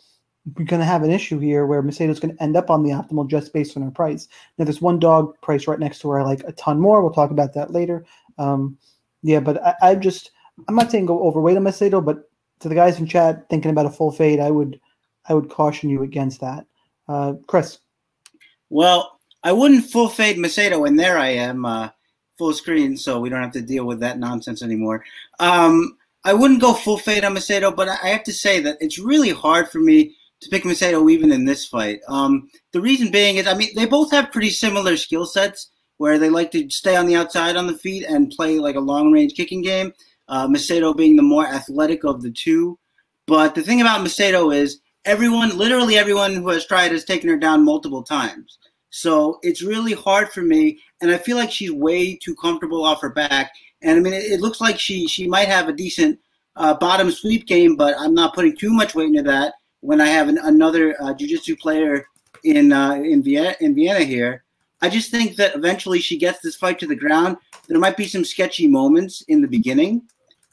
we're 0.57 0.65
going 0.65 0.81
to 0.81 0.87
have 0.87 1.03
an 1.03 1.11
issue 1.11 1.39
here 1.39 1.67
where 1.67 1.83
Macedo's 1.83 2.21
going 2.21 2.37
to 2.37 2.43
end 2.43 2.57
up 2.57 2.71
on 2.71 2.83
the 2.83 2.91
optimal 2.91 3.29
just 3.29 3.53
based 3.53 3.77
on 3.77 3.83
her 3.83 3.91
price. 3.91 4.29
Now, 4.59 4.65
there's 4.65 4.81
one 4.81 4.99
dog 4.99 5.35
price 5.43 5.67
right 5.67 5.79
next 5.79 6.01
to 6.01 6.11
her 6.11 6.21
I 6.21 6.25
like 6.25 6.43
a 6.47 6.53
ton 6.53 6.81
more. 6.81 7.03
We'll 7.03 7.13
talk 7.13 7.31
about 7.31 7.55
that 7.55 7.73
later. 7.73 8.05
Um, 8.39 8.79
yeah, 9.23 9.41
but 9.41 9.63
I, 9.65 9.75
I 9.83 9.95
just 9.95 10.31
I'm 10.69 10.75
not 10.75 10.91
saying 10.91 11.07
go 11.07 11.23
overweight 11.23 11.57
on 11.57 11.65
Macedo, 11.65 12.05
but 12.05 12.30
to 12.61 12.69
the 12.69 12.75
guys 12.75 12.99
in 12.99 13.07
chat 13.07 13.49
thinking 13.49 13.71
about 13.71 13.87
a 13.87 13.91
full 13.91 14.13
fade, 14.13 14.41
I 14.41 14.51
would 14.51 14.81
I 15.29 15.35
would 15.35 15.51
caution 15.51 15.91
you 15.91 16.03
against 16.03 16.41
that. 16.41 16.67
Uh, 17.09 17.35
Chris. 17.47 17.79
Well, 18.69 19.19
I 19.43 19.53
wouldn't 19.53 19.87
full 19.87 20.09
fade 20.09 20.37
Macedo, 20.37 20.87
and 20.87 20.99
there 20.99 21.19
I 21.19 21.29
am, 21.29 21.65
uh, 21.65 21.91
full 22.39 22.53
screen, 22.53 22.97
so 22.97 23.21
we 23.21 23.29
don't 23.29 23.43
have 23.43 23.53
to 23.53 23.63
deal 23.63 23.85
with 23.85 24.01
that 24.01 24.19
nonsense 24.19 24.63
anymore. 24.63 25.05
Um, 25.39 25.97
I 26.25 26.35
wouldn't 26.35 26.61
go 26.61 26.75
full 26.75 26.99
fade 26.99 27.25
on 27.25 27.35
Macedo, 27.35 27.75
but 27.75 27.89
I 27.89 28.09
have 28.09 28.25
to 28.25 28.33
say 28.33 28.61
that 28.61 28.77
it's 28.81 28.99
really 28.99 29.31
hard 29.31 29.69
for 29.69 29.79
me 29.79 30.15
to 30.41 30.49
pick 30.51 30.65
Macedo 30.65 31.11
even 31.11 31.33
in 31.33 31.45
this 31.45 31.67
fight. 31.67 32.01
Um, 32.09 32.51
the 32.73 32.81
reason 32.81 33.11
being 33.11 33.37
is, 33.37 33.47
I 33.47 33.55
mean, 33.55 33.71
they 33.75 33.87
both 33.87 34.11
have 34.11 34.33
pretty 34.33 34.51
similar 34.51 34.97
skill 34.97 35.27
sets 35.27 35.71
where 35.97 36.19
they 36.19 36.31
like 36.31 36.51
to 36.53 36.69
stay 36.71 36.97
on 36.97 37.07
the 37.07 37.17
outside 37.17 37.57
on 37.57 37.67
the 37.67 37.77
feet 37.77 38.05
and 38.05 38.31
play 38.31 38.59
like 38.59 38.77
a 38.77 38.81
long 38.81 39.13
range 39.13 39.35
kicking 39.35 39.63
game. 39.63 39.93
Uh, 40.31 40.47
Macedo 40.47 40.97
being 40.97 41.17
the 41.17 41.23
more 41.35 41.47
athletic 41.47 42.05
of 42.05 42.23
the 42.23 42.31
two. 42.31 42.79
But 43.27 43.55
the 43.55 43.63
thing 43.63 43.81
about 43.81 44.07
Macedo 44.07 44.55
is 44.55 44.81
everyone, 45.05 45.59
literally 45.59 45.99
everyone 45.99 46.35
who 46.35 46.49
has 46.49 46.65
tried 46.65 46.93
has 46.93 47.05
taken 47.05 47.29
her 47.29 47.37
down 47.37 47.65
multiple 47.65 48.03
times. 48.03 48.59
So 48.91 49.39
it's 49.43 49.63
really 49.63 49.93
hard 49.93 50.33
for 50.33 50.43
me, 50.43 50.79
and 51.01 51.11
I 51.11 51.19
feel 51.19 51.37
like 51.37 51.51
she's 51.53 51.71
way 51.71 52.17
too 52.17 52.35
comfortable 52.37 52.85
off 52.85 53.03
her 53.03 53.11
back. 53.11 53.53
And 53.83 53.99
I 53.99 54.01
mean, 54.01 54.13
it, 54.13 54.25
it 54.25 54.41
looks 54.41 54.61
like 54.61 54.79
she 54.79 55.07
she 55.07 55.29
might 55.29 55.49
have 55.49 55.69
a 55.69 55.73
decent 55.73 56.19
uh, 56.57 56.75
bottom 56.75 57.11
sweep 57.11 57.47
game, 57.47 57.77
but 57.77 57.95
I'm 57.99 58.15
not 58.15 58.35
putting 58.35 58.57
too 58.57 58.73
much 58.73 58.95
weight 58.95 59.09
into 59.09 59.23
that 59.23 59.55
when 59.81 60.01
I 60.01 60.07
have 60.07 60.29
an, 60.29 60.39
another 60.39 60.97
uh, 61.01 61.15
jiu-jitsu 61.15 61.57
player 61.57 62.05
in 62.43 62.73
uh, 62.73 62.95
in 62.95 63.23
Viana 63.23 63.55
in 63.61 63.75
Viana 63.75 64.05
here. 64.05 64.45
I 64.83 64.89
just 64.89 65.11
think 65.11 65.37
that 65.37 65.55
eventually 65.55 66.01
she 66.01 66.19
gets 66.19 66.41
this 66.41 66.57
fight 66.57 66.79
to 66.81 66.87
the 66.87 66.97
ground. 66.97 67.37
There 67.69 67.79
might 67.79 67.97
be 67.97 68.09
some 68.09 68.25
sketchy 68.25 68.67
moments 68.67 69.23
in 69.29 69.41
the 69.43 69.49
beginning, 69.49 70.03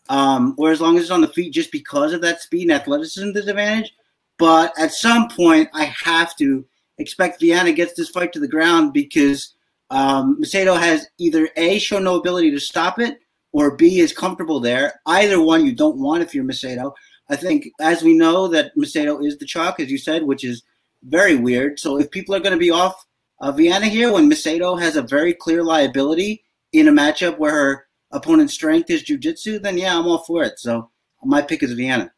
um, 0.10 0.56
or 0.58 0.72
as 0.72 0.82
long 0.82 0.98
as 0.98 1.04
it's 1.04 1.12
on 1.12 1.22
the 1.22 1.28
feet, 1.28 1.54
just 1.54 1.72
because 1.72 2.14
of 2.14 2.22
that 2.22 2.42
speed 2.42 2.64
and 2.64 2.72
athleticism 2.72 3.32
disadvantage. 3.32 3.94
But 4.38 4.74
at 4.78 4.94
some 4.94 5.30
point, 5.30 5.70
I 5.74 5.86
have 5.86 6.36
to 6.38 6.66
expect 6.98 7.42
Viana 7.42 7.72
gets 7.72 7.94
this 7.94 8.10
fight 8.10 8.34
to 8.34 8.40
the 8.40 8.48
ground 8.48 8.94
because 8.94 9.56
um, 9.90 10.40
Macedo 10.42 10.80
has 10.80 11.08
either 11.18 11.50
A, 11.58 11.80
shown 11.80 12.04
no 12.04 12.16
ability 12.16 12.52
to 12.52 12.60
stop 12.60 13.00
it, 13.00 13.20
or 13.52 13.76
B, 13.76 14.00
is 14.00 14.14
comfortable 14.14 14.60
there. 14.60 15.00
Either 15.06 15.42
one 15.42 15.66
you 15.66 15.74
don't 15.74 15.98
want 15.98 16.24
if 16.24 16.36
you're 16.36 16.44
Macedo. 16.44 16.94
I 17.30 17.36
think, 17.36 17.70
as 17.80 18.04
we 18.04 18.14
know, 18.18 18.48
that 18.50 18.76
Macedo 18.78 19.26
is 19.26 19.38
the 19.38 19.46
chalk, 19.46 19.80
as 19.80 19.92
you 19.92 19.98
said, 19.98 20.24
which 20.24 20.44
is 20.44 20.64
very 21.04 21.36
weird. 21.36 21.80
So 21.80 21.98
if 22.00 22.12
people 22.12 22.36
are 22.36 22.40
going 22.40 22.54
to 22.54 22.58
be 22.58 22.72
off 22.72 23.06
uh, 23.40 23.52
Viana 23.52 23.88
here 23.88 24.12
when 24.12 24.30
Macedo 24.30 24.80
has 24.80 24.96
a 24.96 25.02
very 25.02 25.34
clear 25.34 25.64
liability 25.64 26.44
in 26.74 26.88
a 26.88 26.92
matchup 26.92 27.38
where 27.38 27.52
her 27.52 27.87
opponent's 28.12 28.54
strength 28.54 28.90
is 28.90 29.04
jiu-jitsu, 29.04 29.60
then 29.60 29.78
yeah, 29.78 29.98
I'm 29.98 30.08
all 30.08 30.20
for 30.20 30.44
it. 30.44 30.60
So 30.60 30.90
my 31.24 31.42
pick 31.42 31.64
is 31.64 31.74
Viana. 31.74 32.12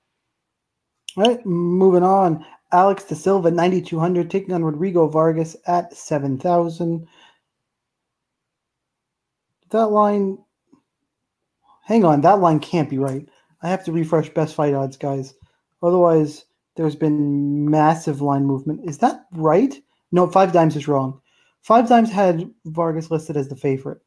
All 1.18 1.24
right, 1.24 1.46
moving 1.46 2.04
on. 2.04 2.46
Alex 2.72 3.04
De 3.04 3.16
Silva, 3.16 3.50
9,200, 3.50 4.30
taking 4.30 4.54
on 4.54 4.64
Rodrigo 4.64 5.08
Vargas 5.08 5.56
at 5.66 5.94
7,000. 5.94 7.08
That 9.72 9.88
line, 9.88 10.38
hang 11.84 12.06
on, 12.06 12.22
that 12.22 12.40
line 12.40 12.60
can't 12.60 12.90
be 12.90 13.00
right. 13.00 13.28
I 13.62 13.70
have 13.70 13.84
to 13.86 13.92
refresh 13.92 14.30
best 14.30 14.56
fight 14.56 14.74
odds, 14.74 14.98
guys. 14.98 15.34
Otherwise, 15.82 16.46
there's 16.76 16.96
been 16.96 17.70
massive 17.70 18.22
line 18.22 18.46
movement. 18.46 18.88
Is 18.88 19.00
that 19.00 19.26
right? 19.34 19.76
No, 20.12 20.28
Five 20.28 20.54
Dimes 20.54 20.76
is 20.76 20.88
wrong. 20.88 21.22
Five 21.62 21.90
Dimes 21.90 22.12
had 22.12 22.50
Vargas 22.66 23.12
listed 23.12 23.36
as 23.36 23.50
the 23.50 23.56
favorite, 23.56 24.00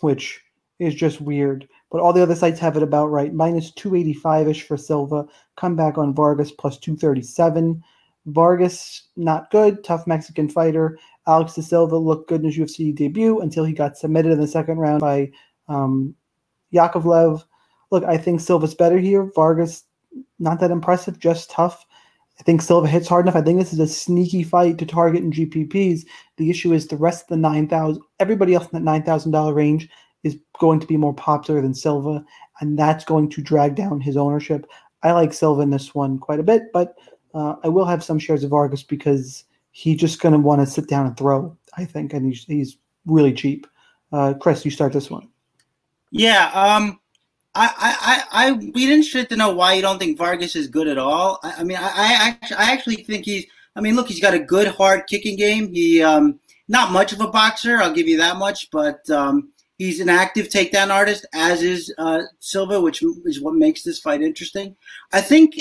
which 0.00 0.40
is 0.78 0.94
just 0.94 1.20
weird. 1.20 1.68
But 1.90 2.00
all 2.00 2.12
the 2.12 2.22
other 2.22 2.34
sites 2.34 2.60
have 2.60 2.76
it 2.76 2.82
about 2.82 3.10
right. 3.10 3.32
Minus 3.32 3.72
285 3.72 4.48
ish 4.48 4.66
for 4.66 4.76
Silva. 4.76 5.26
Come 5.56 5.76
back 5.76 5.98
on 5.98 6.14
Vargas 6.14 6.52
plus 6.52 6.78
237. 6.78 7.82
Vargas, 8.26 9.08
not 9.16 9.50
good. 9.50 9.82
Tough 9.84 10.06
Mexican 10.06 10.48
fighter. 10.48 10.98
Alex 11.26 11.54
De 11.54 11.62
Silva 11.62 11.96
looked 11.96 12.28
good 12.28 12.40
in 12.40 12.50
his 12.50 12.58
UFC 12.58 12.94
debut 12.94 13.40
until 13.40 13.64
he 13.64 13.72
got 13.72 13.96
submitted 13.96 14.32
in 14.32 14.40
the 14.40 14.46
second 14.46 14.78
round 14.78 15.00
by 15.00 15.30
um, 15.68 16.14
Yakovlev. 16.72 17.44
Look, 17.90 18.04
I 18.04 18.16
think 18.16 18.40
Silva's 18.40 18.74
better 18.74 18.98
here. 18.98 19.30
Vargas, 19.34 19.84
not 20.38 20.60
that 20.60 20.70
impressive, 20.70 21.18
just 21.18 21.50
tough. 21.50 21.84
I 22.40 22.42
think 22.44 22.62
Silva 22.62 22.88
hits 22.88 23.06
hard 23.08 23.26
enough. 23.26 23.36
I 23.36 23.42
think 23.42 23.58
this 23.58 23.72
is 23.72 23.78
a 23.78 23.86
sneaky 23.86 24.42
fight 24.42 24.78
to 24.78 24.86
target 24.86 25.22
in 25.22 25.30
GPPs. 25.30 26.00
The 26.38 26.50
issue 26.50 26.72
is 26.72 26.88
the 26.88 26.96
rest 26.96 27.24
of 27.24 27.28
the 27.28 27.36
9000 27.36 28.02
everybody 28.18 28.54
else 28.54 28.68
in 28.72 28.84
that 28.84 29.04
$9,000 29.04 29.54
range 29.54 29.88
is 30.22 30.38
going 30.58 30.80
to 30.80 30.86
be 30.86 30.96
more 30.96 31.14
popular 31.14 31.60
than 31.60 31.74
Silva, 31.74 32.24
and 32.60 32.78
that's 32.78 33.04
going 33.04 33.28
to 33.30 33.42
drag 33.42 33.74
down 33.74 34.00
his 34.00 34.16
ownership. 34.16 34.66
I 35.02 35.12
like 35.12 35.32
Silva 35.32 35.62
in 35.62 35.70
this 35.70 35.94
one 35.94 36.18
quite 36.18 36.40
a 36.40 36.44
bit, 36.44 36.64
but 36.72 36.96
uh, 37.34 37.56
I 37.64 37.68
will 37.68 37.84
have 37.84 38.04
some 38.04 38.18
shares 38.18 38.44
of 38.44 38.50
Vargas 38.50 38.82
because 38.82 39.44
he's 39.72 39.98
just 39.98 40.20
going 40.20 40.32
to 40.32 40.38
want 40.38 40.60
to 40.60 40.66
sit 40.66 40.88
down 40.88 41.06
and 41.06 41.16
throw, 41.16 41.56
I 41.76 41.84
think, 41.84 42.12
and 42.12 42.26
he's, 42.26 42.44
he's 42.44 42.78
really 43.06 43.32
cheap. 43.32 43.66
Uh, 44.12 44.34
Chris, 44.34 44.64
you 44.64 44.70
start 44.70 44.92
this 44.92 45.10
one. 45.10 45.28
Yeah, 46.10 46.50
um, 46.52 47.00
I, 47.54 47.72
I, 47.76 48.44
I, 48.44 48.46
I'd 48.46 48.72
be 48.72 48.84
interested 48.84 49.28
to 49.30 49.36
know 49.36 49.50
why 49.50 49.74
you 49.74 49.82
don't 49.82 49.98
think 49.98 50.18
Vargas 50.18 50.54
is 50.54 50.68
good 50.68 50.88
at 50.88 50.98
all. 50.98 51.40
I, 51.42 51.54
I 51.58 51.64
mean, 51.64 51.78
I, 51.78 51.88
I, 51.88 52.28
actually, 52.28 52.56
I 52.56 52.72
actually 52.72 52.96
think 52.96 53.24
he's. 53.24 53.46
I 53.74 53.80
mean, 53.80 53.96
look, 53.96 54.08
he's 54.08 54.20
got 54.20 54.34
a 54.34 54.38
good 54.38 54.68
hard 54.68 55.06
kicking 55.06 55.34
game. 55.34 55.72
He, 55.72 56.02
um, 56.02 56.38
not 56.68 56.92
much 56.92 57.14
of 57.14 57.20
a 57.22 57.28
boxer, 57.28 57.78
I'll 57.78 57.92
give 57.92 58.06
you 58.06 58.18
that 58.18 58.36
much, 58.36 58.70
but 58.70 59.08
um, 59.10 59.50
He's 59.82 59.98
an 59.98 60.08
active 60.08 60.46
takedown 60.48 60.90
artist, 60.90 61.26
as 61.34 61.60
is 61.60 61.92
uh, 61.98 62.22
Silva, 62.38 62.80
which 62.80 63.02
is 63.24 63.40
what 63.40 63.56
makes 63.56 63.82
this 63.82 63.98
fight 63.98 64.22
interesting. 64.22 64.76
I 65.12 65.20
think, 65.20 65.56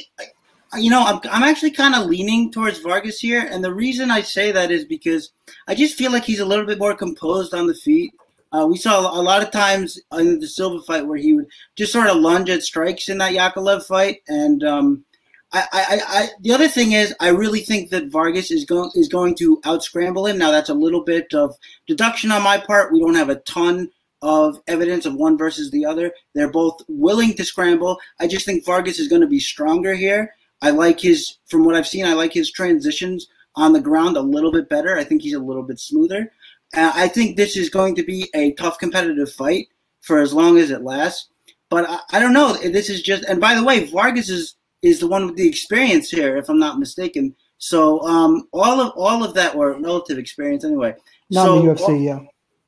you 0.77 0.91
know, 0.91 1.01
I'm, 1.01 1.19
I'm 1.31 1.41
actually 1.41 1.71
kind 1.71 1.95
of 1.95 2.05
leaning 2.05 2.51
towards 2.51 2.77
Vargas 2.77 3.19
here. 3.19 3.47
And 3.49 3.63
the 3.63 3.73
reason 3.73 4.11
I 4.11 4.21
say 4.21 4.51
that 4.51 4.69
is 4.69 4.85
because 4.85 5.31
I 5.67 5.73
just 5.73 5.97
feel 5.97 6.11
like 6.11 6.23
he's 6.23 6.39
a 6.39 6.45
little 6.45 6.67
bit 6.67 6.77
more 6.77 6.95
composed 6.95 7.55
on 7.55 7.65
the 7.65 7.73
feet. 7.73 8.13
Uh, 8.51 8.67
we 8.69 8.77
saw 8.77 8.99
a 8.99 9.23
lot 9.23 9.41
of 9.41 9.49
times 9.49 9.99
in 10.13 10.39
the 10.39 10.47
Silva 10.47 10.83
fight 10.83 11.07
where 11.07 11.17
he 11.17 11.33
would 11.33 11.47
just 11.75 11.91
sort 11.91 12.07
of 12.07 12.17
lunge 12.17 12.51
at 12.51 12.61
strikes 12.61 13.09
in 13.09 13.17
that 13.17 13.33
Yakovlev 13.33 13.83
fight. 13.85 14.17
And 14.27 14.63
um, 14.63 15.03
I, 15.51 15.63
I, 15.73 15.99
I, 16.07 16.29
the 16.41 16.53
other 16.53 16.67
thing 16.67 16.91
is, 16.91 17.15
I 17.19 17.29
really 17.29 17.61
think 17.61 17.89
that 17.89 18.11
Vargas 18.11 18.51
is 18.51 18.65
going 18.65 18.91
is 18.93 19.07
going 19.07 19.33
to 19.37 19.59
outscramble 19.61 20.29
him. 20.29 20.37
Now 20.37 20.51
that's 20.51 20.69
a 20.69 20.75
little 20.75 21.03
bit 21.03 21.33
of 21.33 21.55
deduction 21.87 22.31
on 22.31 22.43
my 22.43 22.59
part. 22.59 22.93
We 22.93 22.99
don't 22.99 23.15
have 23.15 23.29
a 23.29 23.41
ton 23.41 23.89
of 24.21 24.61
evidence 24.67 25.05
of 25.05 25.15
one 25.15 25.37
versus 25.37 25.71
the 25.71 25.85
other. 25.85 26.11
They're 26.35 26.51
both 26.51 26.81
willing 26.87 27.33
to 27.35 27.43
scramble. 27.43 27.99
I 28.19 28.27
just 28.27 28.45
think 28.45 28.65
Vargas 28.65 28.99
is 28.99 29.07
going 29.07 29.21
to 29.21 29.27
be 29.27 29.39
stronger 29.39 29.95
here. 29.95 30.33
I 30.61 30.69
like 30.69 30.99
his, 30.99 31.37
from 31.47 31.65
what 31.65 31.75
I've 31.75 31.87
seen, 31.87 32.05
I 32.05 32.13
like 32.13 32.33
his 32.33 32.51
transitions 32.51 33.27
on 33.55 33.73
the 33.73 33.81
ground 33.81 34.17
a 34.17 34.21
little 34.21 34.51
bit 34.51 34.69
better. 34.69 34.97
I 34.97 35.03
think 35.03 35.21
he's 35.21 35.33
a 35.33 35.39
little 35.39 35.63
bit 35.63 35.79
smoother. 35.79 36.31
Uh, 36.75 36.91
I 36.93 37.07
think 37.07 37.35
this 37.35 37.57
is 37.57 37.69
going 37.69 37.95
to 37.95 38.03
be 38.03 38.29
a 38.35 38.53
tough 38.53 38.77
competitive 38.77 39.31
fight 39.33 39.67
for 40.01 40.19
as 40.19 40.33
long 40.33 40.57
as 40.57 40.71
it 40.71 40.83
lasts. 40.83 41.29
But 41.69 41.89
I, 41.89 41.99
I 42.13 42.19
don't 42.19 42.33
know. 42.33 42.53
This 42.53 42.89
is 42.89 43.01
just, 43.01 43.23
and 43.25 43.41
by 43.41 43.55
the 43.55 43.63
way, 43.63 43.85
Vargas 43.85 44.29
is 44.29 44.55
is 44.81 44.99
the 44.99 45.07
one 45.07 45.27
with 45.27 45.35
the 45.35 45.47
experience 45.47 46.09
here, 46.09 46.37
if 46.37 46.49
I'm 46.49 46.59
not 46.59 46.79
mistaken. 46.79 47.35
So 47.59 48.01
um, 48.01 48.47
all 48.51 48.81
of 48.81 48.93
all 48.95 49.23
of 49.23 49.33
that, 49.35 49.55
or 49.55 49.79
relative 49.79 50.17
experience 50.17 50.65
anyway. 50.65 50.95
Not 51.29 51.45
so, 51.45 51.61
the 51.61 51.67
UFC, 51.67 51.81
all, 51.81 51.95
yeah. 51.95 52.19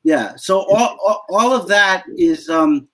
Yeah. 0.04 0.36
So 0.36 0.60
all, 0.60 1.24
all, 1.30 1.52
of 1.52 1.66
that 1.68 2.04
is 2.16 2.50
um 2.50 2.88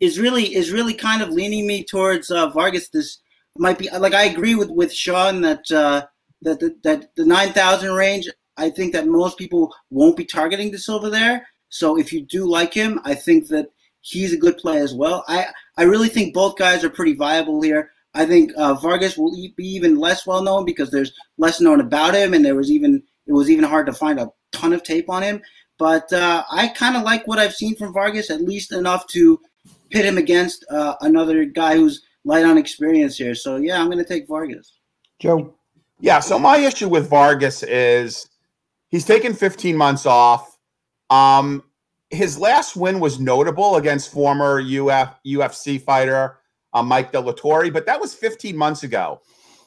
is 0.00 0.18
really 0.18 0.54
is 0.54 0.70
really 0.70 0.94
kind 0.94 1.22
of 1.22 1.30
leaning 1.30 1.66
me 1.66 1.84
towards 1.84 2.30
uh, 2.30 2.48
Vargas. 2.50 2.88
This 2.88 3.18
might 3.58 3.78
be 3.78 3.90
like 3.90 4.14
I 4.14 4.24
agree 4.24 4.54
with 4.54 4.70
with 4.70 4.92
Sean 4.92 5.40
that 5.42 5.70
uh, 5.70 6.06
that 6.42 6.60
the, 6.60 6.76
that 6.84 7.14
the 7.16 7.24
nine 7.24 7.52
thousand 7.52 7.92
range. 7.92 8.28
I 8.56 8.70
think 8.70 8.92
that 8.92 9.08
most 9.08 9.36
people 9.36 9.74
won't 9.90 10.16
be 10.16 10.24
targeting 10.24 10.70
this 10.70 10.88
over 10.88 11.10
there. 11.10 11.44
So 11.68 11.98
if 11.98 12.12
you 12.12 12.24
do 12.24 12.48
like 12.48 12.72
him, 12.72 13.00
I 13.04 13.16
think 13.16 13.48
that 13.48 13.66
he's 14.00 14.32
a 14.32 14.36
good 14.36 14.56
play 14.58 14.78
as 14.78 14.94
well. 14.94 15.24
I 15.26 15.48
I 15.76 15.82
really 15.82 16.08
think 16.08 16.32
both 16.32 16.56
guys 16.56 16.84
are 16.84 16.90
pretty 16.90 17.14
viable 17.14 17.60
here. 17.60 17.90
I 18.14 18.24
think 18.24 18.52
uh, 18.56 18.74
Vargas 18.74 19.18
will 19.18 19.32
be 19.56 19.66
even 19.66 19.96
less 19.96 20.24
well 20.24 20.42
known 20.42 20.64
because 20.64 20.90
there's 20.90 21.12
less 21.36 21.60
known 21.60 21.80
about 21.80 22.14
him, 22.14 22.34
and 22.34 22.44
there 22.44 22.54
was 22.54 22.70
even 22.70 23.02
it 23.26 23.32
was 23.32 23.50
even 23.50 23.64
hard 23.64 23.86
to 23.86 23.92
find 23.92 24.20
a 24.20 24.30
ton 24.52 24.72
of 24.72 24.84
tape 24.84 25.10
on 25.10 25.22
him. 25.22 25.42
But 25.78 26.12
uh, 26.12 26.44
I 26.50 26.68
kind 26.68 26.96
of 26.96 27.02
like 27.02 27.26
what 27.26 27.38
I've 27.38 27.54
seen 27.54 27.74
from 27.76 27.92
Vargas, 27.92 28.30
at 28.30 28.42
least 28.42 28.72
enough 28.72 29.06
to 29.08 29.40
pit 29.90 30.04
him 30.04 30.18
against 30.18 30.64
uh, 30.70 30.94
another 31.00 31.44
guy 31.44 31.76
who's 31.76 32.02
light 32.24 32.44
on 32.44 32.58
experience 32.58 33.16
here. 33.16 33.34
So 33.34 33.56
yeah, 33.56 33.80
I'm 33.80 33.86
going 33.86 33.98
to 33.98 34.04
take 34.04 34.28
Vargas. 34.28 34.78
Joe. 35.20 35.54
Yeah. 36.00 36.20
So 36.20 36.38
my 36.38 36.58
issue 36.58 36.88
with 36.88 37.08
Vargas 37.08 37.62
is 37.62 38.28
he's 38.88 39.04
taken 39.04 39.34
15 39.34 39.76
months 39.76 40.06
off. 40.06 40.58
Um, 41.10 41.62
his 42.10 42.38
last 42.38 42.76
win 42.76 43.00
was 43.00 43.18
notable 43.18 43.76
against 43.76 44.12
former 44.12 44.60
Uf, 44.60 45.16
UFC 45.26 45.80
fighter 45.80 46.38
uh, 46.74 46.82
Mike 46.82 47.12
De 47.12 47.20
La 47.20 47.32
Torre, 47.32 47.70
but 47.70 47.86
that 47.86 48.00
was 48.00 48.14
15 48.14 48.56
months 48.56 48.82
ago. 48.82 49.20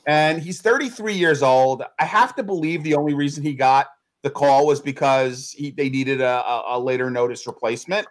And 0.06 0.42
he's 0.42 0.62
33 0.62 1.14
years 1.14 1.42
old. 1.42 1.84
I 2.00 2.06
have 2.06 2.36
to 2.36 2.44
believe 2.44 2.84
the 2.84 2.96
only 2.96 3.14
reason 3.14 3.44
he 3.44 3.54
got 3.54 3.88
the 4.24 4.30
call 4.30 4.66
was 4.66 4.82
because 4.82 5.52
he, 5.52 5.72
they 5.72 5.90
needed 5.90 6.22
a, 6.22 6.44
a, 6.68 6.80
later 6.80 7.10
notice 7.10 7.46
replacement. 7.48 8.08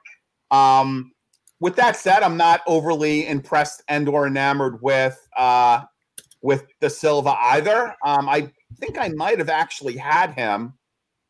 Um, 0.50 1.12
with 1.60 1.76
that 1.76 1.96
said, 1.96 2.22
I'm 2.22 2.36
not 2.36 2.60
overly 2.66 3.26
impressed 3.26 3.82
and 3.88 4.08
or 4.08 4.26
enamored 4.26 4.80
with 4.82 5.18
uh, 5.36 5.82
with 6.42 6.66
the 6.80 6.90
Silva 6.90 7.36
either. 7.40 7.94
Um, 8.04 8.28
I 8.28 8.52
think 8.78 8.98
I 8.98 9.08
might 9.08 9.38
have 9.38 9.48
actually 9.48 9.96
had 9.96 10.32
him. 10.34 10.74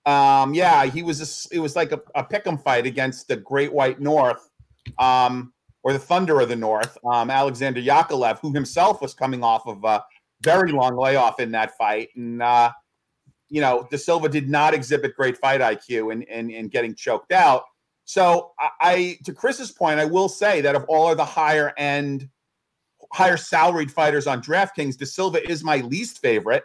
Um, 0.04 0.54
yeah, 0.54 0.84
he 0.84 1.02
was. 1.02 1.20
A, 1.20 1.54
it 1.54 1.58
was 1.58 1.74
like 1.76 1.92
a, 1.92 2.00
a 2.14 2.24
pick'em 2.24 2.62
fight 2.62 2.86
against 2.86 3.28
the 3.28 3.36
Great 3.36 3.72
White 3.72 4.00
North, 4.00 4.48
um, 4.98 5.52
or 5.82 5.92
the 5.92 5.98
Thunder 5.98 6.40
of 6.40 6.48
the 6.48 6.56
North. 6.56 6.98
Um, 7.04 7.30
Alexander 7.30 7.80
Yakovlev, 7.80 8.38
who 8.40 8.52
himself 8.52 9.00
was 9.00 9.14
coming 9.14 9.42
off 9.42 9.66
of 9.66 9.82
a 9.84 10.04
very 10.42 10.70
long 10.70 10.96
layoff 10.96 11.40
in 11.40 11.50
that 11.52 11.76
fight, 11.76 12.10
and 12.16 12.42
uh, 12.42 12.70
you 13.48 13.60
know, 13.60 13.86
De 13.90 13.98
Silva 13.98 14.28
did 14.28 14.48
not 14.48 14.74
exhibit 14.74 15.16
great 15.16 15.38
fight 15.38 15.60
IQ 15.60 16.12
and 16.12 16.22
in, 16.24 16.68
getting 16.68 16.94
choked 16.94 17.32
out. 17.32 17.64
So 18.04 18.52
I, 18.58 18.70
I, 18.80 19.18
to 19.24 19.32
Chris's 19.32 19.70
point, 19.70 20.00
I 20.00 20.04
will 20.04 20.28
say 20.28 20.60
that 20.60 20.74
of 20.74 20.84
all 20.88 21.10
of 21.10 21.16
the 21.16 21.24
higher 21.24 21.72
end 21.76 22.28
higher 23.12 23.36
salaried 23.36 23.90
fighters 23.90 24.26
on 24.26 24.42
DraftKings, 24.42 24.96
De 24.96 25.06
Silva 25.06 25.48
is 25.48 25.62
my 25.62 25.76
least 25.78 26.20
favorite. 26.20 26.64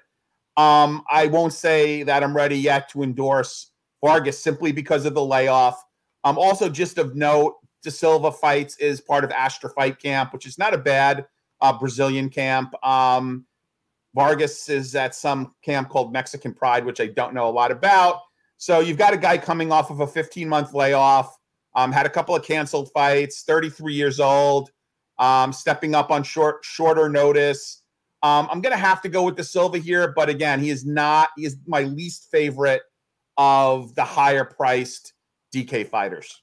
Um, 0.58 1.04
I 1.10 1.28
won't 1.28 1.54
say 1.54 2.04
that 2.04 2.24
I'm 2.24 2.36
ready 2.36 2.58
yet 2.58 2.90
to 2.90 3.04
endorse 3.04 3.72
Vargas 4.04 4.40
simply 4.40 4.72
because 4.72 5.06
of 5.06 5.14
the 5.14 5.24
layoff. 5.24 5.82
Um, 6.24 6.38
also, 6.38 6.70
just 6.70 6.98
of 6.98 7.16
note, 7.16 7.56
De 7.84 7.92
Silva 7.92 8.32
fights 8.32 8.78
is 8.78 9.02
part 9.02 9.24
of 9.24 9.32
Astra 9.32 9.70
Fight 9.70 10.00
Camp, 10.00 10.34
which 10.34 10.46
is 10.46 10.58
not 10.58 10.74
a 10.74 10.78
bad 10.78 11.26
uh, 11.62 11.78
Brazilian 11.78 12.30
camp. 12.30 12.74
Um, 12.86 13.46
Vargas 14.14 14.70
is 14.70 14.96
at 14.96 15.16
some 15.16 15.54
camp 15.64 15.90
called 15.90 16.12
Mexican 16.12 16.54
Pride, 16.54 16.86
which 16.86 17.00
I 17.00 17.08
don't 17.08 17.34
know 17.34 17.48
a 17.48 17.52
lot 17.52 17.72
about. 17.72 18.22
So 18.58 18.80
you've 18.80 18.98
got 18.98 19.14
a 19.14 19.18
guy 19.18 19.38
coming 19.38 19.72
off 19.72 19.90
of 19.90 20.02
a 20.02 20.08
15 20.08 20.48
month 20.48 20.74
layoff, 20.74 21.36
um, 21.76 21.92
had 21.92 22.06
a 22.06 22.10
couple 22.10 22.36
of 22.36 22.44
canceled 22.44 22.92
fights, 22.94 23.44
33 23.44 23.94
years 23.94 24.20
old, 24.20 24.70
um, 25.18 25.54
stepping 25.54 25.96
up 25.96 26.12
on 26.12 26.24
short 26.24 26.64
shorter 26.64 27.10
notice. 27.10 27.82
Um, 28.24 28.48
I'm 28.52 28.62
going 28.62 28.74
to 28.74 28.80
have 28.80 29.02
to 29.02 29.10
go 29.10 29.24
with 29.24 29.36
the 29.36 29.44
Silva 29.44 29.80
here, 29.80 30.14
but 30.16 30.30
again, 30.30 30.60
he 30.60 30.70
is 30.70 30.86
not. 30.86 31.30
He 31.36 31.46
is 31.46 31.58
my 31.66 31.84
least 31.84 32.28
favorite 32.30 32.84
of 33.38 33.96
the 33.96 34.04
higher 34.04 34.46
priced 34.46 35.14
DK 35.56 35.90
fighters. 35.90 36.42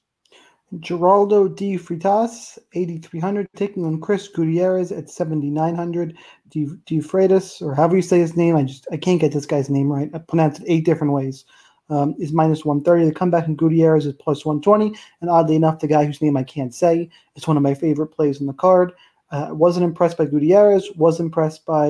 Geraldo 0.75 1.55
de 1.55 1.77
Freitas, 1.77 2.59
8,300, 2.73 3.47
taking 3.55 3.85
on 3.85 3.99
Chris 3.99 4.27
Gutierrez 4.27 4.91
at 4.91 5.09
7,900. 5.09 6.15
Freitas, 6.51 7.61
or 7.61 7.75
however 7.75 7.95
you 7.95 8.01
say 8.01 8.19
his 8.19 8.35
name, 8.35 8.55
I 8.55 8.63
just 8.63 8.87
I 8.91 8.97
can't 8.97 9.21
get 9.21 9.31
this 9.31 9.45
guy's 9.45 9.69
name 9.69 9.91
right. 9.91 10.09
I 10.13 10.17
pronounced 10.19 10.61
it 10.61 10.67
eight 10.67 10.85
different 10.85 11.13
ways. 11.13 11.45
Um, 11.91 12.13
is 12.19 12.31
minus 12.31 12.63
130. 12.63 13.09
The 13.09 13.15
comeback 13.15 13.47
in 13.47 13.55
Gutierrez 13.55 14.05
is 14.05 14.13
plus 14.13 14.45
120. 14.45 14.95
And 15.21 15.29
oddly 15.29 15.55
enough, 15.55 15.79
the 15.79 15.87
guy 15.87 16.05
whose 16.05 16.21
name 16.21 16.37
I 16.37 16.43
can't 16.43 16.73
say 16.73 17.09
is 17.35 17.47
one 17.47 17.57
of 17.57 17.63
my 17.63 17.73
favorite 17.73 18.09
plays 18.09 18.39
on 18.39 18.45
the 18.45 18.53
card. 18.53 18.93
Uh, 19.31 19.49
wasn't 19.51 19.85
impressed 19.85 20.15
by 20.15 20.25
Gutierrez. 20.25 20.87
Was 20.97 21.19
impressed 21.19 21.65
by 21.65 21.87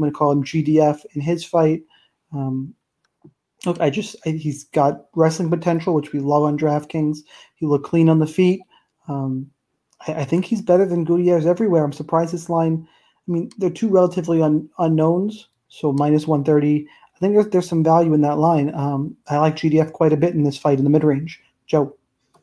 I'm 0.00 0.04
going 0.04 0.12
to 0.12 0.16
call 0.16 0.32
him 0.32 0.44
GDF 0.44 1.04
in 1.14 1.20
his 1.20 1.44
fight. 1.44 1.82
Um, 2.32 2.74
look, 3.66 3.80
I 3.80 3.90
just 3.90 4.16
I, 4.24 4.30
he's 4.30 4.64
got 4.64 5.06
wrestling 5.14 5.50
potential, 5.50 5.94
which 5.94 6.12
we 6.12 6.20
love 6.20 6.44
on 6.44 6.58
DraftKings. 6.58 7.18
He 7.56 7.66
looked 7.66 7.86
clean 7.86 8.08
on 8.08 8.18
the 8.18 8.26
feet. 8.26 8.60
Um, 9.08 9.50
I, 10.06 10.14
I, 10.14 10.24
think 10.24 10.44
he's 10.44 10.62
better 10.62 10.86
than 10.86 11.04
Gutierrez 11.04 11.46
everywhere. 11.46 11.84
I'm 11.84 11.92
surprised 11.92 12.32
this 12.32 12.48
line. 12.48 12.86
I 13.30 13.32
mean, 13.32 13.50
they're 13.58 13.70
two 13.70 13.88
relatively 13.88 14.42
un, 14.42 14.68
unknowns, 14.78 15.48
so 15.68 15.92
minus 15.92 16.26
130. 16.26 16.86
I 17.14 17.18
think 17.20 17.34
there's, 17.34 17.48
there's 17.48 17.68
some 17.68 17.84
value 17.84 18.12
in 18.12 18.22
that 18.22 18.38
line. 18.38 18.74
Um, 18.74 19.16
I 19.28 19.38
like 19.38 19.54
GDF 19.54 19.92
quite 19.92 20.12
a 20.12 20.16
bit 20.16 20.34
in 20.34 20.42
this 20.42 20.58
fight 20.58 20.78
in 20.78 20.84
the 20.84 20.90
mid 20.90 21.04
range. 21.04 21.40
Joe. 21.66 21.96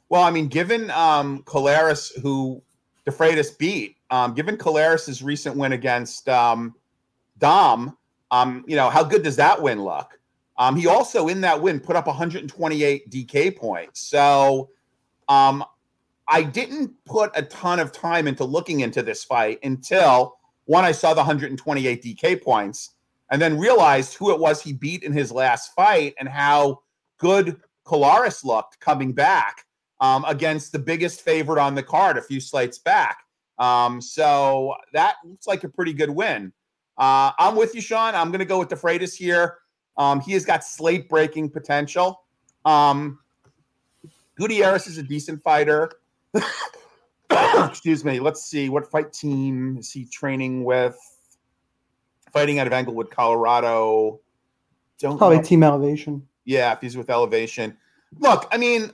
Well, 0.08 0.24
I 0.24 0.32
mean, 0.32 0.48
given 0.48 0.89
um, 0.91 1.44
Collares, 1.44 2.17
who 2.22 2.62
De 3.06 3.12
Freitas 3.12 3.58
beat, 3.58 3.98
um, 4.10 4.34
given 4.34 4.56
Collares' 4.56 5.22
recent 5.22 5.58
win 5.58 5.74
against 5.74 6.29
um, 6.29 6.74
Dom, 7.38 7.98
um, 8.32 8.63
you 8.67 8.77
know, 8.77 8.89
how 8.89 9.03
good 9.03 9.24
does 9.24 9.36
that 9.36 9.62
win 9.62 9.84
look? 9.84 10.17
Um, 10.58 10.77
he 10.77 10.88
also 10.88 11.27
in 11.27 11.41
that 11.41 11.62
win 11.62 11.82
put 11.82 11.98
up 11.98 12.08
128 12.08 13.10
DK 13.10 13.58
points. 13.58 14.00
So 14.00 14.70
um, 15.27 15.65
I 16.29 16.44
didn't 16.44 16.94
put 17.03 17.32
a 17.36 17.44
ton 17.44 17.79
of 17.79 17.91
time 17.91 18.27
into 18.27 18.46
looking 18.46 18.79
into 18.79 19.03
this 19.03 19.25
fight 19.25 19.60
until 19.63 20.38
one, 20.67 20.86
I 20.86 20.91
saw 20.91 21.13
the 21.13 21.21
128 21.21 22.03
DK 22.03 22.41
points 22.41 22.91
and 23.31 23.41
then 23.41 23.57
realized 23.57 24.13
who 24.13 24.31
it 24.31 24.39
was 24.39 24.62
he 24.62 24.74
beat 24.74 25.03
in 25.03 25.12
his 25.12 25.31
last 25.31 25.74
fight 25.74 26.13
and 26.19 26.29
how 26.29 26.81
good 27.17 27.59
Collares 27.86 28.43
looked 28.43 28.79
coming 28.79 29.13
back 29.13 29.65
um, 30.01 30.25
against 30.27 30.71
the 30.71 30.79
biggest 30.79 31.21
favorite 31.21 31.59
on 31.59 31.74
the 31.74 31.83
card 31.83 32.17
a 32.17 32.21
few 32.21 32.39
slates 32.39 32.79
back. 32.79 33.19
Um, 33.57 34.01
so 34.01 34.75
that 34.93 35.15
looks 35.25 35.47
like 35.47 35.63
a 35.63 35.69
pretty 35.69 35.93
good 35.93 36.09
win. 36.09 36.51
Uh, 36.97 37.31
I'm 37.39 37.55
with 37.55 37.74
you, 37.74 37.81
Sean. 37.81 38.13
I'm 38.13 38.29
going 38.29 38.39
to 38.39 38.45
go 38.45 38.59
with 38.59 38.69
De 38.69 38.75
Freitas 38.75 39.15
here. 39.15 39.59
Um, 39.97 40.19
he 40.19 40.33
has 40.33 40.45
got 40.45 40.63
slate 40.63 41.09
breaking 41.09 41.50
potential. 41.50 42.23
Um, 42.65 43.19
Gutierrez 44.36 44.86
is 44.88 44.97
a 44.97 45.03
decent 45.03 45.41
fighter. 45.41 45.91
Excuse 47.30 48.06
me. 48.06 48.20
Let's 48.20 48.44
see. 48.46 48.70
What 48.70 48.90
fight 48.90 49.12
team 49.13 49.78
is 49.78 49.92
he 49.92 50.06
training 50.06 50.63
with? 50.63 50.98
Fighting 52.32 52.60
out 52.60 52.68
of 52.68 52.74
Englewood, 52.74 53.10
Colorado. 53.10 54.20
Don't 55.00 55.18
probably 55.18 55.38
know. 55.38 55.44
Team 55.44 55.63
Elevation. 55.63 56.28
Yeah, 56.46 56.74
if 56.74 56.82
he's 56.82 56.98
with 56.98 57.10
Elevation. 57.10 57.78
Look, 58.20 58.48
I 58.52 58.58
mean, 58.58 58.92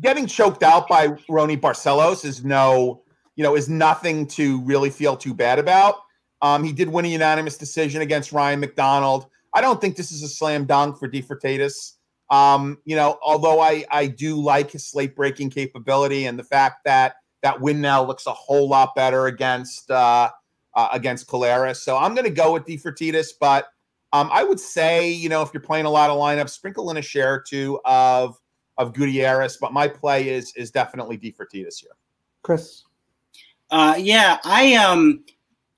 getting 0.00 0.26
choked 0.26 0.62
out 0.62 0.88
by 0.88 1.08
Raoni 1.08 1.60
Barcelos 1.60 2.24
is 2.24 2.44
no, 2.44 3.02
you 3.34 3.42
know, 3.42 3.56
is 3.56 3.68
nothing 3.68 4.26
to 4.28 4.60
really 4.62 4.90
feel 4.90 5.16
too 5.16 5.34
bad 5.34 5.58
about. 5.58 5.96
Um, 6.42 6.64
he 6.64 6.72
did 6.72 6.88
win 6.88 7.04
a 7.04 7.08
unanimous 7.08 7.56
decision 7.56 8.02
against 8.02 8.32
Ryan 8.32 8.60
McDonald. 8.60 9.26
I 9.54 9.60
don't 9.60 9.80
think 9.80 9.96
this 9.96 10.10
is 10.10 10.22
a 10.22 10.28
slam 10.28 10.66
dunk 10.66 10.98
for 10.98 11.08
DeFertatus. 11.08 11.92
Um, 12.30 12.78
you 12.84 12.96
know, 12.96 13.18
although 13.22 13.60
I 13.60 13.84
I 13.90 14.06
do 14.06 14.40
like 14.40 14.72
his 14.72 14.86
slate 14.86 15.14
breaking 15.14 15.50
capability 15.50 16.26
and 16.26 16.38
the 16.38 16.44
fact 16.44 16.84
that 16.84 17.16
that 17.42 17.60
win 17.60 17.80
now 17.80 18.02
looks 18.02 18.26
a 18.26 18.32
whole 18.32 18.68
lot 18.68 18.94
better 18.94 19.26
against 19.26 19.90
uh, 19.90 20.30
uh 20.74 20.88
against 20.92 21.28
Collares. 21.28 21.76
So 21.76 21.96
I'm 21.96 22.14
going 22.14 22.24
to 22.24 22.32
go 22.32 22.52
with 22.52 22.66
DeFertatus, 22.66 23.28
but 23.40 23.68
um, 24.12 24.28
I 24.32 24.42
would 24.42 24.58
say 24.58 25.10
you 25.10 25.28
know 25.28 25.42
if 25.42 25.50
you're 25.54 25.60
playing 25.60 25.86
a 25.86 25.90
lot 25.90 26.10
of 26.10 26.16
lineups, 26.16 26.50
sprinkle 26.50 26.90
in 26.90 26.96
a 26.96 27.02
share 27.02 27.34
or 27.34 27.44
two 27.46 27.80
of 27.84 28.36
of 28.76 28.92
Gutierrez. 28.92 29.56
But 29.58 29.72
my 29.72 29.86
play 29.86 30.28
is 30.28 30.52
is 30.56 30.70
definitely 30.70 31.18
DeFertatus 31.18 31.80
here. 31.80 31.92
Chris. 32.42 32.82
Uh, 33.70 33.94
yeah, 33.98 34.38
I 34.44 34.74
um 34.74 35.24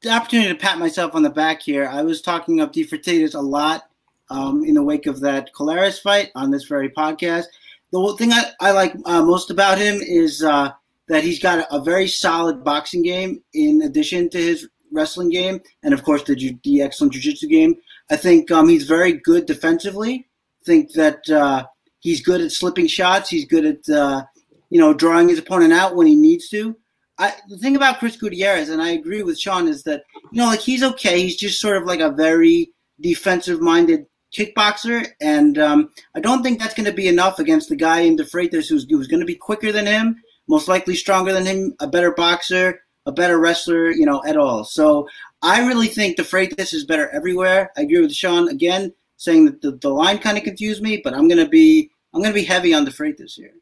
the 0.03 0.11
opportunity 0.11 0.49
to 0.49 0.55
pat 0.55 0.79
myself 0.79 1.15
on 1.15 1.23
the 1.23 1.31
back 1.31 1.61
here. 1.61 1.89
I 1.89 2.03
was 2.03 2.23
talking 2.23 2.61
up 2.61 2.73
DeFertatus 2.73 3.35
a 3.35 3.41
lot 3.41 3.88
um, 4.31 4.65
in 4.65 4.75
the 4.75 4.83
wake 4.83 5.07
of 5.07 5.21
that 5.21 5.53
Collares 5.55 6.01
fight 6.01 6.31
on 6.35 6.51
this 6.51 6.65
very 6.65 6.91
podcast. 6.91 7.45
The 7.91 8.15
thing 8.19 8.33
I, 8.33 8.53
I 8.61 8.71
like 8.73 8.95
uh, 9.07 9.23
most 9.23 9.51
about 9.51 9.79
him 9.79 10.01
is 10.03 10.43
uh, 10.43 10.73
that 11.09 11.25
he's 11.25 11.41
got 11.41 11.61
a, 11.61 11.75
a, 11.75 11.83
very 11.83 12.07
solid 12.07 12.63
boxing 12.63 13.03
game 13.03 13.43
in 13.55 13.83
addition 13.83 14.29
to 14.31 14.39
his 14.39 14.69
wrestling 14.93 15.31
game, 15.31 15.61
and 15.83 15.95
of 15.95 16.05
course 16.05 16.23
the, 16.25 16.59
the 16.65 16.83
excellent 16.83 17.15
jiu-jitsu 17.15 17.49
game. 17.49 17.77
I 18.11 18.17
think 18.17 18.51
um, 18.51 18.69
he's 18.69 18.85
very 18.85 19.13
good 19.13 19.47
defensively. 19.47 20.27
I 20.63 20.65
think 20.65 20.93
that 20.93 21.29
uh, 21.31 21.65
he's 22.01 22.23
good 22.23 22.41
at 22.41 22.53
slipping 22.53 22.87
shots. 22.87 23.31
He's 23.31 23.47
good 23.47 23.65
at 23.65 23.89
uh, 23.89 24.25
you 24.71 24.81
know 24.81 24.93
drawing 24.93 25.29
his 25.29 25.39
opponent 25.39 25.73
out 25.73 25.97
when 25.97 26.07
he 26.07 26.17
needs 26.17 26.49
to. 26.51 26.77
I, 27.19 27.35
the 27.49 27.59
thing 27.59 27.75
about 27.75 27.99
Chris 27.99 28.17
Gutierrez, 28.17 28.69
and 28.69 28.81
I 28.81 28.91
agree 28.91 29.23
with 29.23 29.41
Sean, 29.41 29.67
is 29.67 29.83
that 29.85 30.05
you 30.31 30.41
know, 30.41 30.47
like 30.47 30.61
he's 30.61 30.83
okay. 30.83 31.23
He's 31.23 31.37
just 31.37 31.61
sort 31.61 31.77
of 31.77 31.85
like 31.85 32.01
a 32.01 32.11
very 32.11 32.71
defensive-minded 33.01 34.07
kickboxer, 34.37 35.09
and 35.21 35.59
um, 35.59 35.91
I 36.15 36.21
don't 36.21 36.43
think 36.43 36.59
that's 36.59 36.75
going 36.75 36.87
to 36.87 36.93
be 36.93 37.09
enough 37.09 37.39
against 37.39 37.69
the 37.69 37.77
guy 37.77 38.01
in 38.01 38.17
De 38.17 38.25
Freitas 38.25 38.69
who's, 38.69 38.87
who's 38.89 39.09
going 39.09 39.21
to 39.21 39.27
be 39.27 39.35
quicker 39.35 39.73
than 39.73 39.87
him, 39.87 40.23
most 40.49 40.69
likely 40.69 40.95
stronger 40.95 41.33
than 41.33 41.47
him, 41.47 41.75
a 41.81 41.87
better 41.87 42.13
boxer, 42.13 42.81
a 43.07 43.13
better 43.13 43.39
wrestler, 43.39 43.91
you 43.91 44.05
know, 44.05 44.23
at 44.27 44.37
all. 44.37 44.65
So 44.65 45.09
I 45.43 45.67
really 45.67 45.87
think 45.87 46.17
De 46.17 46.23
Freitas 46.23 46.75
is 46.75 46.85
better 46.85 47.09
everywhere. 47.11 47.71
I 47.77 47.83
agree 47.83 48.01
with 48.01 48.13
Sean 48.13 48.49
again, 48.49 48.93
saying 49.17 49.47
that 49.47 49.63
the, 49.63 49.73
the 49.73 49.89
line 49.89 50.19
kind 50.19 50.37
of 50.37 50.45
confused 50.45 50.83
me, 50.83 51.01
but 51.03 51.15
I'm 51.15 51.29
going 51.29 51.43
to 51.43 51.49
be 51.49 51.91
I'm 52.13 52.23
going 52.23 52.33
to 52.33 52.41
be 52.41 52.45
heavy 52.45 52.75
on 52.75 52.85
De 52.85 52.91
Freitas 52.91 53.35
here. 53.35 53.55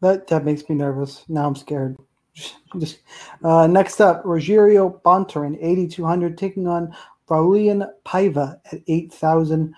That 0.00 0.26
that 0.28 0.44
makes 0.44 0.68
me 0.68 0.76
nervous. 0.76 1.24
Now 1.28 1.46
I'm 1.46 1.56
scared. 1.56 1.96
Just, 2.78 3.00
uh, 3.42 3.66
next 3.66 4.00
up, 4.00 4.22
Rogerio 4.24 5.02
Bontorin, 5.02 5.58
8,200, 5.60 6.38
taking 6.38 6.66
on 6.66 6.94
Raulian 7.30 7.88
Paiva 8.04 8.60
at 8.72 8.80
8,000. 8.88 9.74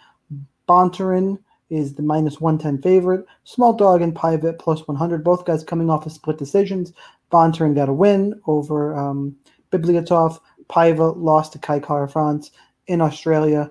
Bontorin 0.69 1.39
is 1.71 1.95
the 1.95 2.03
minus 2.03 2.41
110 2.41 2.83
favorite. 2.83 3.27
Small 3.45 3.73
dog 3.73 4.03
and 4.03 4.15
Paiva 4.15 4.51
at 4.51 4.59
plus 4.59 4.87
100. 4.89 5.23
Both 5.23 5.45
guys 5.45 5.63
coming 5.63 5.91
off 5.91 6.07
of 6.07 6.13
split 6.13 6.39
decisions. 6.39 6.93
Bontorin 7.31 7.75
got 7.75 7.89
a 7.89 7.93
win 7.93 8.41
over 8.47 8.95
um, 8.95 9.37
Bibulatov. 9.71 10.39
Paiva 10.69 11.15
lost 11.17 11.53
to 11.53 11.59
Kai 11.59 11.81
Kara-France 11.81 12.51
in 12.87 13.01
Australia. 13.01 13.71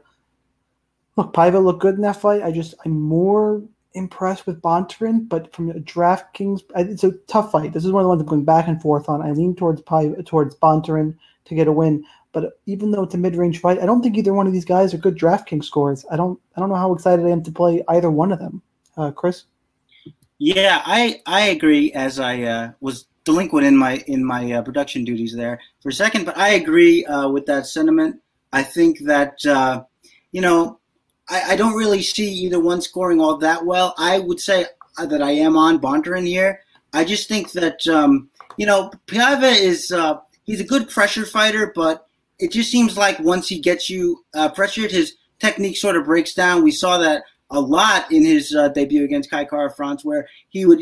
Look, 1.17 1.33
Paiva 1.33 1.63
looked 1.63 1.81
good 1.81 1.95
in 1.95 2.01
that 2.01 2.21
fight. 2.21 2.43
I 2.43 2.51
just, 2.51 2.75
I'm 2.85 2.99
more 2.99 3.63
impressed 3.93 4.47
with 4.47 4.61
Bontorin, 4.61 5.27
but 5.27 5.53
from 5.53 5.71
DraftKings, 5.71 6.61
it's 6.75 7.03
a 7.03 7.11
tough 7.27 7.51
fight. 7.51 7.73
This 7.73 7.85
is 7.85 7.91
one 7.91 8.01
of 8.01 8.05
the 8.05 8.09
ones 8.09 8.21
I'm 8.21 8.27
going 8.27 8.45
back 8.45 8.67
and 8.67 8.81
forth 8.81 9.09
on. 9.09 9.21
I 9.21 9.31
lean 9.31 9.55
towards 9.55 9.81
Paiva, 9.81 10.25
towards 10.25 10.55
Bontorin 10.55 11.15
to 11.45 11.55
get 11.55 11.67
a 11.67 11.71
win, 11.71 12.05
but 12.33 12.59
even 12.65 12.91
though 12.91 13.03
it's 13.03 13.15
a 13.15 13.17
mid-range 13.17 13.59
fight, 13.59 13.79
I 13.79 13.85
don't 13.85 14.01
think 14.01 14.17
either 14.17 14.33
one 14.33 14.47
of 14.47 14.53
these 14.53 14.65
guys 14.65 14.93
are 14.93 14.97
good 14.97 15.17
DraftKings 15.17 15.65
scores. 15.65 16.05
I 16.11 16.17
don't 16.17 16.39
I 16.55 16.59
don't 16.59 16.69
know 16.69 16.75
how 16.75 16.93
excited 16.93 17.25
I 17.25 17.29
am 17.29 17.43
to 17.43 17.51
play 17.51 17.83
either 17.89 18.11
one 18.11 18.31
of 18.31 18.39
them. 18.39 18.61
Uh, 18.97 19.11
Chris. 19.11 19.45
Yeah, 20.37 20.81
I 20.85 21.21
I 21.25 21.49
agree. 21.49 21.91
As 21.93 22.19
I 22.19 22.41
uh, 22.43 22.71
was 22.79 23.05
delinquent 23.23 23.67
in 23.67 23.77
my 23.77 23.97
in 24.07 24.23
my 24.23 24.51
uh, 24.53 24.61
production 24.61 25.03
duties 25.03 25.35
there 25.35 25.59
for 25.81 25.89
a 25.89 25.93
second, 25.93 26.25
but 26.25 26.37
I 26.37 26.49
agree 26.49 27.05
uh, 27.05 27.29
with 27.29 27.45
that 27.45 27.67
sentiment. 27.67 28.19
I 28.53 28.63
think 28.63 28.99
that 29.01 29.45
uh, 29.45 29.83
you 30.31 30.41
know 30.41 30.79
I, 31.29 31.53
I, 31.53 31.55
don't 31.55 31.75
really 31.75 32.01
see 32.01 32.29
either 32.29 32.59
one 32.59 32.81
scoring 32.81 33.21
all 33.21 33.37
that 33.37 33.65
well. 33.65 33.93
I 33.97 34.19
would 34.19 34.39
say 34.39 34.65
that 34.97 35.21
I 35.21 35.31
am 35.31 35.55
on 35.57 35.79
Bontorin 35.79 36.27
here. 36.27 36.61
I 36.93 37.05
just 37.05 37.27
think 37.27 37.51
that 37.51 37.87
um, 37.87 38.29
you 38.57 38.65
know 38.65 38.91
Paiva 39.07 39.53
is 39.53 39.91
uh, 39.91 40.19
he's 40.43 40.59
a 40.59 40.65
good 40.65 40.89
pressure 40.89 41.25
fighter, 41.25 41.71
but 41.75 42.07
it 42.41 42.51
just 42.51 42.71
seems 42.71 42.97
like 42.97 43.19
once 43.19 43.47
he 43.47 43.59
gets 43.59 43.89
you 43.89 44.25
uh, 44.33 44.49
pressured, 44.49 44.91
his 44.91 45.15
technique 45.39 45.77
sort 45.77 45.95
of 45.95 46.05
breaks 46.05 46.33
down. 46.33 46.63
We 46.63 46.71
saw 46.71 46.97
that 46.97 47.23
a 47.51 47.59
lot 47.59 48.11
in 48.11 48.23
his 48.23 48.55
uh, 48.55 48.69
debut 48.69 49.03
against 49.03 49.29
Kai 49.29 49.45
Kara-France, 49.45 50.05
where 50.05 50.27
he 50.49 50.65
would 50.65 50.81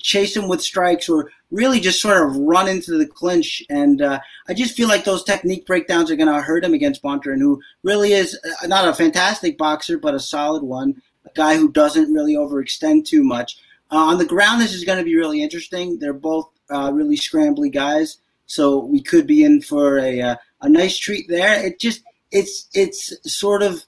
chase 0.00 0.36
him 0.36 0.48
with 0.48 0.62
strikes 0.62 1.08
or 1.08 1.30
really 1.50 1.80
just 1.80 2.00
sort 2.00 2.24
of 2.24 2.36
run 2.36 2.68
into 2.68 2.96
the 2.96 3.06
clinch. 3.06 3.62
And 3.68 4.00
uh, 4.00 4.20
I 4.48 4.54
just 4.54 4.76
feel 4.76 4.88
like 4.88 5.04
those 5.04 5.24
technique 5.24 5.66
breakdowns 5.66 6.10
are 6.10 6.16
going 6.16 6.32
to 6.32 6.40
hurt 6.40 6.64
him 6.64 6.72
against 6.72 7.02
Bontorin, 7.02 7.40
who 7.40 7.60
really 7.82 8.12
is 8.12 8.38
uh, 8.62 8.66
not 8.66 8.88
a 8.88 8.94
fantastic 8.94 9.58
boxer, 9.58 9.98
but 9.98 10.14
a 10.14 10.20
solid 10.20 10.62
one, 10.62 11.02
a 11.26 11.30
guy 11.34 11.56
who 11.56 11.70
doesn't 11.72 12.12
really 12.12 12.34
overextend 12.34 13.04
too 13.04 13.24
much. 13.24 13.58
Uh, 13.90 13.96
on 13.96 14.18
the 14.18 14.24
ground, 14.24 14.60
this 14.60 14.72
is 14.72 14.84
going 14.84 14.98
to 14.98 15.04
be 15.04 15.16
really 15.16 15.42
interesting. 15.42 15.98
They're 15.98 16.12
both 16.12 16.48
uh, 16.70 16.92
really 16.94 17.16
scrambly 17.16 17.72
guys, 17.72 18.18
so 18.46 18.84
we 18.84 19.02
could 19.02 19.26
be 19.26 19.44
in 19.44 19.60
for 19.60 19.98
a 19.98 20.20
uh, 20.20 20.36
a 20.64 20.68
nice 20.68 20.98
treat 20.98 21.28
there. 21.28 21.64
It 21.64 21.78
just 21.78 22.02
it's 22.32 22.68
it's 22.74 23.12
sort 23.32 23.62
of 23.62 23.84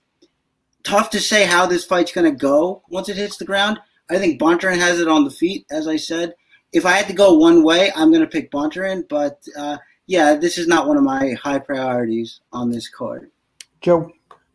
tough 0.84 1.10
to 1.10 1.20
say 1.20 1.44
how 1.44 1.66
this 1.66 1.84
fight's 1.84 2.12
going 2.12 2.30
to 2.30 2.36
go 2.36 2.82
once 2.88 3.08
it 3.08 3.16
hits 3.16 3.38
the 3.38 3.44
ground. 3.44 3.80
I 4.08 4.18
think 4.18 4.40
Bontorin 4.40 4.78
has 4.78 5.00
it 5.00 5.08
on 5.08 5.24
the 5.24 5.30
feet, 5.30 5.66
as 5.70 5.88
I 5.88 5.96
said. 5.96 6.34
If 6.72 6.86
I 6.86 6.92
had 6.92 7.08
to 7.08 7.12
go 7.12 7.34
one 7.34 7.64
way, 7.64 7.90
I'm 7.96 8.10
going 8.10 8.20
to 8.20 8.28
pick 8.28 8.52
Bontorin, 8.52 9.08
but 9.08 9.42
uh, 9.58 9.78
yeah, 10.06 10.36
this 10.36 10.58
is 10.58 10.68
not 10.68 10.86
one 10.86 10.96
of 10.96 11.02
my 11.02 11.32
high 11.32 11.58
priorities 11.58 12.40
on 12.52 12.70
this 12.70 12.88
card. 12.88 13.30
Joe, 13.80 14.12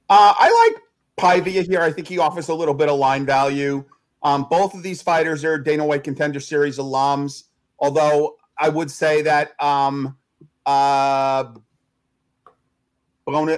uh, 0.09 0.33
I 0.37 0.71
like 0.71 0.81
Paiva 1.17 1.67
here. 1.67 1.81
I 1.81 1.91
think 1.91 2.07
he 2.07 2.19
offers 2.19 2.47
a 2.47 2.53
little 2.53 2.73
bit 2.73 2.87
of 2.87 2.97
line 2.97 3.25
value. 3.25 3.83
Um, 4.23 4.45
both 4.49 4.73
of 4.73 4.83
these 4.83 5.01
fighters 5.01 5.43
are 5.43 5.57
Dana 5.57 5.85
White 5.85 6.03
Contender 6.03 6.39
Series 6.39 6.77
alums, 6.77 7.45
although 7.79 8.37
I 8.57 8.69
would 8.69 8.91
say 8.91 9.23
that 9.23 9.61
um, 9.61 10.17
uh, 10.65 11.45
Bone, 13.31 13.57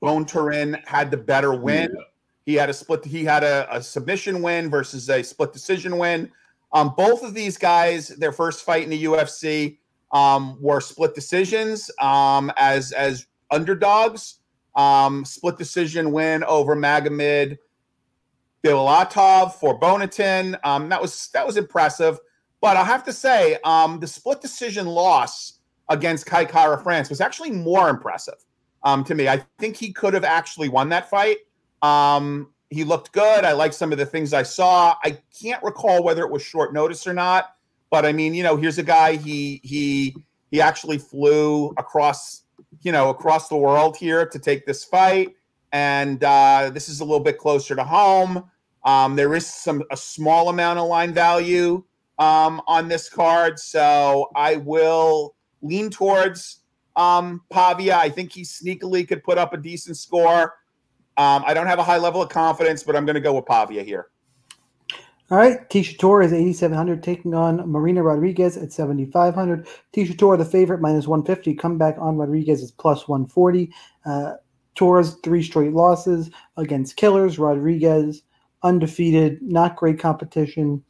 Bone 0.00 0.24
Turin 0.24 0.78
had 0.84 1.10
the 1.10 1.16
better 1.16 1.54
win. 1.54 1.90
Yeah. 1.94 2.04
He 2.44 2.54
had 2.54 2.70
a 2.70 2.74
split. 2.74 3.04
He 3.04 3.24
had 3.24 3.44
a, 3.44 3.68
a, 3.74 3.82
submission 3.82 4.42
win 4.42 4.68
versus 4.68 5.08
a 5.08 5.22
split 5.22 5.52
decision 5.52 5.96
win. 5.96 6.30
Um, 6.72 6.94
both 6.96 7.22
of 7.22 7.34
these 7.34 7.56
guys, 7.56 8.08
their 8.08 8.32
first 8.32 8.64
fight 8.64 8.82
in 8.82 8.90
the 8.90 9.04
UFC, 9.04 9.78
um, 10.10 10.60
were 10.60 10.80
split 10.80 11.14
decisions 11.14 11.90
um, 12.00 12.52
as 12.56 12.92
as 12.92 13.26
underdogs. 13.50 14.40
Um, 14.74 15.24
split 15.24 15.58
decision 15.58 16.12
win 16.12 16.42
over 16.44 16.74
Magomed 16.74 17.58
Bilatov 18.64 19.54
for 19.54 19.78
Bonatin. 19.78 20.58
Um, 20.64 20.88
that 20.88 21.00
was 21.00 21.28
that 21.32 21.46
was 21.46 21.56
impressive. 21.56 22.18
But 22.60 22.76
I 22.76 22.84
have 22.84 23.04
to 23.04 23.12
say, 23.12 23.58
um, 23.64 24.00
the 24.00 24.06
split 24.06 24.40
decision 24.40 24.86
loss 24.86 25.58
against 25.88 26.26
Kai 26.26 26.44
Kara-France 26.44 27.08
was 27.10 27.20
actually 27.20 27.50
more 27.50 27.88
impressive 27.88 28.36
um, 28.84 29.04
to 29.04 29.14
me. 29.14 29.28
I 29.28 29.44
think 29.58 29.76
he 29.76 29.92
could 29.92 30.14
have 30.14 30.24
actually 30.24 30.68
won 30.68 30.88
that 30.90 31.08
fight. 31.08 31.38
Um, 31.82 32.48
he 32.70 32.84
looked 32.84 33.12
good. 33.12 33.44
I 33.44 33.52
like 33.52 33.72
some 33.72 33.92
of 33.92 33.98
the 33.98 34.06
things 34.06 34.32
I 34.32 34.42
saw. 34.42 34.96
I 35.04 35.18
can't 35.40 35.62
recall 35.62 36.02
whether 36.02 36.22
it 36.22 36.30
was 36.30 36.42
short 36.42 36.72
notice 36.72 37.06
or 37.06 37.12
not, 37.12 37.54
but 37.90 38.06
I 38.06 38.12
mean, 38.12 38.34
you 38.34 38.42
know, 38.42 38.56
here's 38.56 38.78
a 38.78 38.82
guy. 38.82 39.16
He 39.16 39.60
he 39.62 40.16
he 40.50 40.60
actually 40.60 40.98
flew 40.98 41.74
across, 41.76 42.44
you 42.80 42.92
know, 42.92 43.10
across 43.10 43.48
the 43.48 43.56
world 43.56 43.96
here 43.96 44.24
to 44.26 44.38
take 44.38 44.64
this 44.64 44.84
fight, 44.84 45.34
and 45.72 46.24
uh, 46.24 46.70
this 46.72 46.88
is 46.88 47.00
a 47.00 47.04
little 47.04 47.20
bit 47.20 47.38
closer 47.38 47.76
to 47.76 47.84
home. 47.84 48.44
Um, 48.84 49.16
there 49.16 49.34
is 49.34 49.46
some 49.46 49.82
a 49.90 49.96
small 49.96 50.48
amount 50.48 50.78
of 50.78 50.88
line 50.88 51.12
value 51.12 51.84
um, 52.18 52.62
on 52.66 52.88
this 52.88 53.10
card, 53.10 53.58
so 53.58 54.30
I 54.34 54.56
will 54.56 55.34
lean 55.60 55.90
towards 55.90 56.61
um, 56.96 57.42
Paiva. 57.52 57.92
I 57.92 58.08
think 58.08 58.32
he 58.32 58.42
sneakily 58.42 59.06
could 59.06 59.22
put 59.24 59.38
up 59.38 59.52
a 59.52 59.56
decent 59.56 59.96
score. 59.96 60.54
Um, 61.16 61.44
I 61.46 61.54
don't 61.54 61.66
have 61.66 61.78
a 61.78 61.84
high 61.84 61.98
level 61.98 62.22
of 62.22 62.28
confidence, 62.28 62.82
but 62.82 62.96
I'm 62.96 63.04
going 63.04 63.14
to 63.14 63.20
go 63.20 63.34
with 63.34 63.44
Paiva 63.44 63.84
here. 63.84 64.08
All 65.30 65.38
right, 65.38 65.68
Tecia 65.70 65.98
Torres 65.98 66.32
8,700 66.32 67.02
taking 67.02 67.32
on 67.32 67.70
Marina 67.70 68.02
Rodriguez 68.02 68.58
at 68.58 68.70
7,500. 68.70 69.66
Tecia 69.94 70.18
Torres, 70.18 70.38
the 70.38 70.44
favorite, 70.44 70.82
minus 70.82 71.06
150. 71.06 71.54
Comeback 71.54 71.96
on 71.98 72.18
Rodriguez 72.18 72.62
is 72.62 72.70
plus 72.70 73.08
140. 73.08 73.72
Uh, 74.04 74.34
Torres, 74.74 75.16
three 75.22 75.42
straight 75.42 75.72
losses 75.72 76.30
against 76.58 76.96
killers. 76.96 77.38
Rodriguez, 77.38 78.22
undefeated, 78.62 79.40
not 79.42 79.76
great 79.76 79.98
competition. 79.98 80.84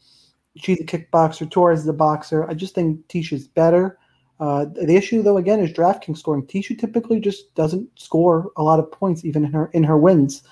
She's 0.57 0.81
a 0.81 0.85
kickboxer. 0.85 1.49
Torres 1.49 1.81
is 1.81 1.89
a 1.89 1.93
boxer. 1.93 2.49
I 2.49 2.55
just 2.55 2.75
think 2.75 3.07
Tecia's 3.07 3.47
better. 3.47 3.99
Uh, 4.43 4.65
the 4.65 4.97
issue, 4.97 5.23
though, 5.23 5.37
again, 5.37 5.61
is 5.61 5.73
DraftKings 5.73 6.19
scoring. 6.19 6.45
Tecia 6.45 6.77
typically 6.77 7.21
just 7.21 7.55
doesn't 7.55 7.89
score 7.95 8.51
a 8.57 8.63
lot 8.65 8.81
of 8.81 8.91
points, 8.91 9.25
even 9.25 9.45
in 9.45 9.53
her 9.53 9.71
in 9.73 9.85
her 9.85 9.97
wins. 9.97 10.43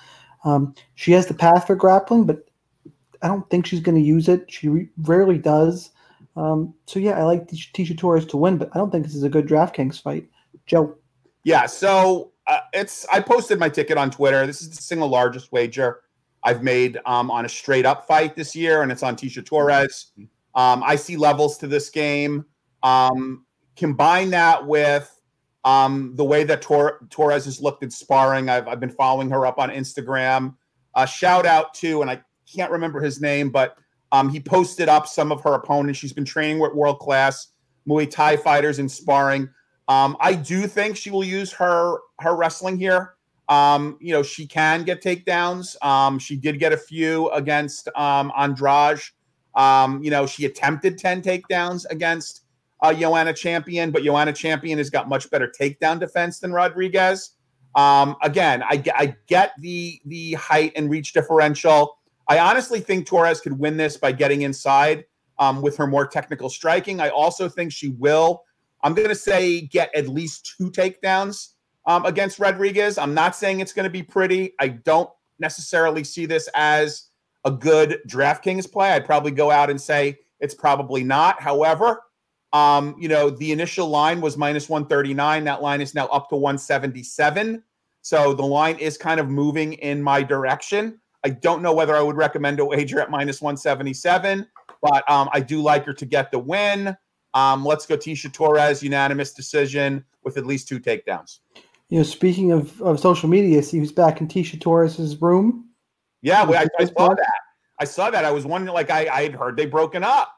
Um, 0.45 0.73
she 0.95 1.11
has 1.11 1.25
the 1.25 1.33
path 1.33 1.67
for 1.67 1.75
grappling, 1.75 2.23
but 2.23 2.45
I 3.21 3.27
don't 3.27 3.47
think 3.49 3.65
she's 3.65 3.81
going 3.81 3.97
to 3.97 4.01
use 4.01 4.29
it. 4.29 4.49
She 4.49 4.69
re- 4.69 4.89
rarely 4.99 5.37
does. 5.37 5.91
Um, 6.37 6.73
so 6.85 6.99
yeah, 6.99 7.19
I 7.19 7.23
like 7.23 7.49
Tecia 7.49 7.97
Torres 7.97 8.25
to 8.27 8.37
win, 8.37 8.57
but 8.57 8.69
I 8.73 8.77
don't 8.77 8.91
think 8.91 9.03
this 9.03 9.13
is 9.13 9.23
a 9.23 9.29
good 9.29 9.45
DraftKings 9.45 10.01
fight. 10.01 10.25
Joe. 10.65 10.95
Yeah, 11.43 11.65
so 11.65 12.31
uh, 12.47 12.59
it's 12.71 13.05
I 13.11 13.19
posted 13.19 13.59
my 13.59 13.67
ticket 13.67 13.97
on 13.97 14.09
Twitter. 14.09 14.47
This 14.47 14.61
is 14.61 14.69
the 14.69 14.81
single 14.81 15.09
largest 15.09 15.51
wager 15.51 15.99
I've 16.43 16.63
made 16.63 16.97
um, 17.05 17.29
on 17.29 17.43
a 17.43 17.49
straight 17.49 17.85
up 17.85 18.07
fight 18.07 18.37
this 18.37 18.55
year, 18.55 18.83
and 18.83 18.89
it's 18.91 19.03
on 19.03 19.17
Tecia 19.17 19.45
Torres. 19.45 20.13
Um, 20.55 20.81
I 20.81 20.95
see 20.95 21.17
levels 21.17 21.57
to 21.57 21.67
this 21.67 21.89
game. 21.89 22.45
Um, 22.83 23.45
combine 23.81 24.29
that 24.29 24.65
with 24.67 25.19
um, 25.65 26.15
the 26.15 26.23
way 26.23 26.43
that 26.43 26.61
Tor- 26.61 26.99
Torres 27.09 27.45
has 27.45 27.59
looked 27.59 27.83
at 27.83 27.91
sparring. 27.91 28.47
I've, 28.47 28.67
I've 28.67 28.79
been 28.79 28.91
following 28.91 29.31
her 29.31 29.47
up 29.47 29.57
on 29.57 29.71
Instagram. 29.71 30.55
Uh, 30.93 31.05
shout 31.05 31.47
out 31.47 31.73
to, 31.75 32.01
and 32.03 32.11
I 32.11 32.21
can't 32.53 32.71
remember 32.71 33.01
his 33.01 33.19
name, 33.19 33.49
but 33.49 33.75
um, 34.11 34.29
he 34.29 34.39
posted 34.39 34.87
up 34.87 35.07
some 35.07 35.31
of 35.31 35.41
her 35.41 35.55
opponents. 35.55 35.97
She's 35.97 36.13
been 36.13 36.25
training 36.25 36.59
with 36.59 36.75
world 36.75 36.99
class 36.99 37.47
Muay 37.87 38.09
Thai 38.09 38.37
fighters 38.37 38.77
and 38.77 38.91
sparring. 38.91 39.49
Um, 39.87 40.15
I 40.19 40.35
do 40.35 40.67
think 40.67 40.95
she 40.95 41.09
will 41.09 41.23
use 41.23 41.51
her 41.53 41.97
her 42.19 42.35
wrestling 42.35 42.77
here. 42.77 43.15
Um, 43.49 43.97
you 43.99 44.13
know, 44.13 44.21
she 44.21 44.45
can 44.45 44.83
get 44.83 45.01
takedowns. 45.01 45.75
Um, 45.83 46.19
she 46.19 46.35
did 46.35 46.59
get 46.59 46.71
a 46.71 46.77
few 46.77 47.29
against 47.31 47.89
um, 47.95 48.31
Andrade. 48.37 49.01
Um, 49.55 50.03
you 50.03 50.11
know, 50.11 50.27
she 50.27 50.45
attempted 50.45 50.97
10 50.97 51.23
takedowns 51.23 51.85
against 51.89 52.40
uh, 52.81 52.93
Joanna 52.93 53.33
Champion, 53.33 53.91
but 53.91 54.03
Joanna 54.03 54.33
Champion 54.33 54.77
has 54.77 54.89
got 54.89 55.07
much 55.07 55.29
better 55.29 55.47
takedown 55.47 55.99
defense 55.99 56.39
than 56.39 56.51
Rodriguez. 56.51 57.31
Um, 57.75 58.15
again, 58.21 58.63
I, 58.63 58.83
I 58.95 59.15
get 59.27 59.53
the 59.59 60.01
the 60.05 60.33
height 60.33 60.73
and 60.75 60.89
reach 60.89 61.13
differential. 61.13 61.97
I 62.27 62.39
honestly 62.39 62.79
think 62.79 63.05
Torres 63.05 63.41
could 63.41 63.57
win 63.57 63.77
this 63.77 63.97
by 63.97 64.11
getting 64.11 64.41
inside 64.41 65.05
um, 65.39 65.61
with 65.61 65.77
her 65.77 65.87
more 65.87 66.05
technical 66.05 66.49
striking. 66.49 66.99
I 66.99 67.09
also 67.09 67.47
think 67.49 67.71
she 67.71 67.89
will. 67.89 68.43
I'm 68.83 68.93
going 68.93 69.09
to 69.09 69.15
say 69.15 69.61
get 69.61 69.93
at 69.95 70.07
least 70.07 70.55
two 70.57 70.71
takedowns 70.71 71.49
um, 71.85 72.05
against 72.05 72.39
Rodriguez. 72.39 72.97
I'm 72.97 73.13
not 73.13 73.35
saying 73.35 73.59
it's 73.59 73.73
going 73.73 73.85
to 73.85 73.91
be 73.91 74.03
pretty. 74.03 74.53
I 74.59 74.69
don't 74.69 75.09
necessarily 75.39 76.03
see 76.03 76.25
this 76.25 76.49
as 76.55 77.07
a 77.45 77.51
good 77.51 77.99
DraftKings 78.07 78.71
play. 78.71 78.91
I'd 78.91 79.05
probably 79.05 79.31
go 79.31 79.49
out 79.51 79.69
and 79.69 79.79
say 79.79 80.19
it's 80.39 80.53
probably 80.53 81.03
not. 81.03 81.41
However, 81.41 82.03
um, 82.53 82.95
you 82.99 83.07
know, 83.07 83.29
the 83.29 83.51
initial 83.51 83.87
line 83.87 84.21
was 84.21 84.37
minus 84.37 84.67
139. 84.69 85.43
That 85.45 85.61
line 85.61 85.81
is 85.81 85.95
now 85.95 86.07
up 86.07 86.29
to 86.29 86.35
177. 86.35 87.63
So 88.01 88.33
the 88.33 88.45
line 88.45 88.77
is 88.77 88.97
kind 88.97 89.19
of 89.19 89.29
moving 89.29 89.73
in 89.73 90.01
my 90.01 90.23
direction. 90.23 90.99
I 91.23 91.29
don't 91.29 91.61
know 91.61 91.73
whether 91.73 91.95
I 91.95 92.01
would 92.01 92.15
recommend 92.15 92.59
a 92.59 92.65
wager 92.65 92.99
at 92.99 93.11
minus 93.11 93.41
177, 93.41 94.47
but 94.81 95.09
um, 95.09 95.29
I 95.31 95.39
do 95.39 95.61
like 95.61 95.85
her 95.85 95.93
to 95.93 96.05
get 96.05 96.31
the 96.31 96.39
win. 96.39 96.97
Um, 97.33 97.63
let's 97.63 97.85
go 97.85 97.95
Tecia 97.95 98.33
Torres, 98.33 98.83
unanimous 98.83 99.33
decision 99.33 100.03
with 100.23 100.37
at 100.37 100.45
least 100.45 100.67
two 100.67 100.79
takedowns. 100.79 101.39
You 101.89 101.99
know, 101.99 102.03
speaking 102.03 102.51
of, 102.51 102.81
of 102.81 102.99
social 102.99 103.29
media, 103.29 103.61
see 103.61 103.77
who's 103.77 103.91
back 103.91 104.19
in 104.19 104.27
Tecia 104.27 104.59
Torres's 104.59 105.21
room? 105.21 105.69
Yeah, 106.21 106.43
I, 106.43 106.67
I 106.79 106.85
saw 106.85 107.09
that. 107.09 107.41
I 107.79 107.85
saw 107.85 108.09
that. 108.11 108.25
I 108.25 108.31
was 108.31 108.45
wondering, 108.45 108.73
like, 108.73 108.89
I, 108.89 109.07
I 109.07 109.23
had 109.23 109.35
heard 109.35 109.57
they 109.57 109.65
broken 109.65 110.03
up. 110.03 110.33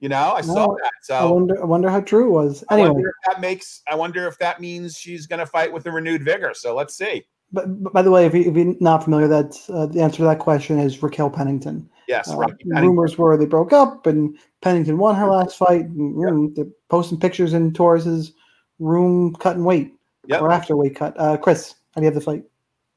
You 0.00 0.10
know, 0.10 0.34
I 0.36 0.40
no, 0.42 0.54
saw 0.54 0.74
that. 0.82 0.92
So 1.02 1.14
I 1.14 1.24
wonder, 1.24 1.62
I 1.62 1.64
wonder 1.64 1.88
how 1.88 2.00
true 2.00 2.26
it 2.26 2.30
was. 2.30 2.62
Anyway, 2.70 2.88
I 2.88 2.90
wonder 2.90 3.08
if 3.08 3.14
that 3.32 3.40
makes. 3.40 3.82
I 3.88 3.94
wonder 3.94 4.26
if 4.26 4.38
that 4.38 4.60
means 4.60 4.96
she's 4.96 5.26
going 5.26 5.40
to 5.40 5.46
fight 5.46 5.72
with 5.72 5.86
a 5.86 5.90
renewed 5.90 6.22
vigor. 6.22 6.52
So 6.54 6.74
let's 6.74 6.96
see. 6.96 7.24
But, 7.52 7.82
but 7.82 7.92
by 7.92 8.02
the 8.02 8.10
way, 8.10 8.26
if, 8.26 8.34
you, 8.34 8.50
are 8.50 8.74
not 8.80 9.04
familiar, 9.04 9.28
that 9.28 9.56
uh, 9.68 9.86
the 9.86 10.02
answer 10.02 10.18
to 10.18 10.24
that 10.24 10.40
question 10.40 10.78
is 10.78 11.02
Raquel 11.02 11.30
Pennington. 11.30 11.88
Yes, 12.08 12.28
uh, 12.28 12.36
Pennington. 12.38 12.72
rumors 12.74 13.16
were 13.16 13.36
they 13.36 13.46
broke 13.46 13.72
up, 13.72 14.06
and 14.06 14.36
Pennington 14.60 14.98
won 14.98 15.14
her 15.14 15.26
last 15.26 15.56
fight. 15.56 15.86
And, 15.86 16.14
mm, 16.14 16.54
They're 16.54 16.66
posting 16.90 17.18
pictures 17.18 17.54
in 17.54 17.72
Torres's 17.72 18.32
room, 18.78 19.34
cutting 19.36 19.64
weight 19.64 19.94
yep. 20.26 20.42
or 20.42 20.52
after 20.52 20.76
weight 20.76 20.96
cut. 20.96 21.18
Uh, 21.18 21.36
Chris, 21.36 21.74
how 21.94 22.00
do 22.00 22.02
you 22.02 22.06
have 22.06 22.14
the 22.14 22.20
fight? 22.20 22.44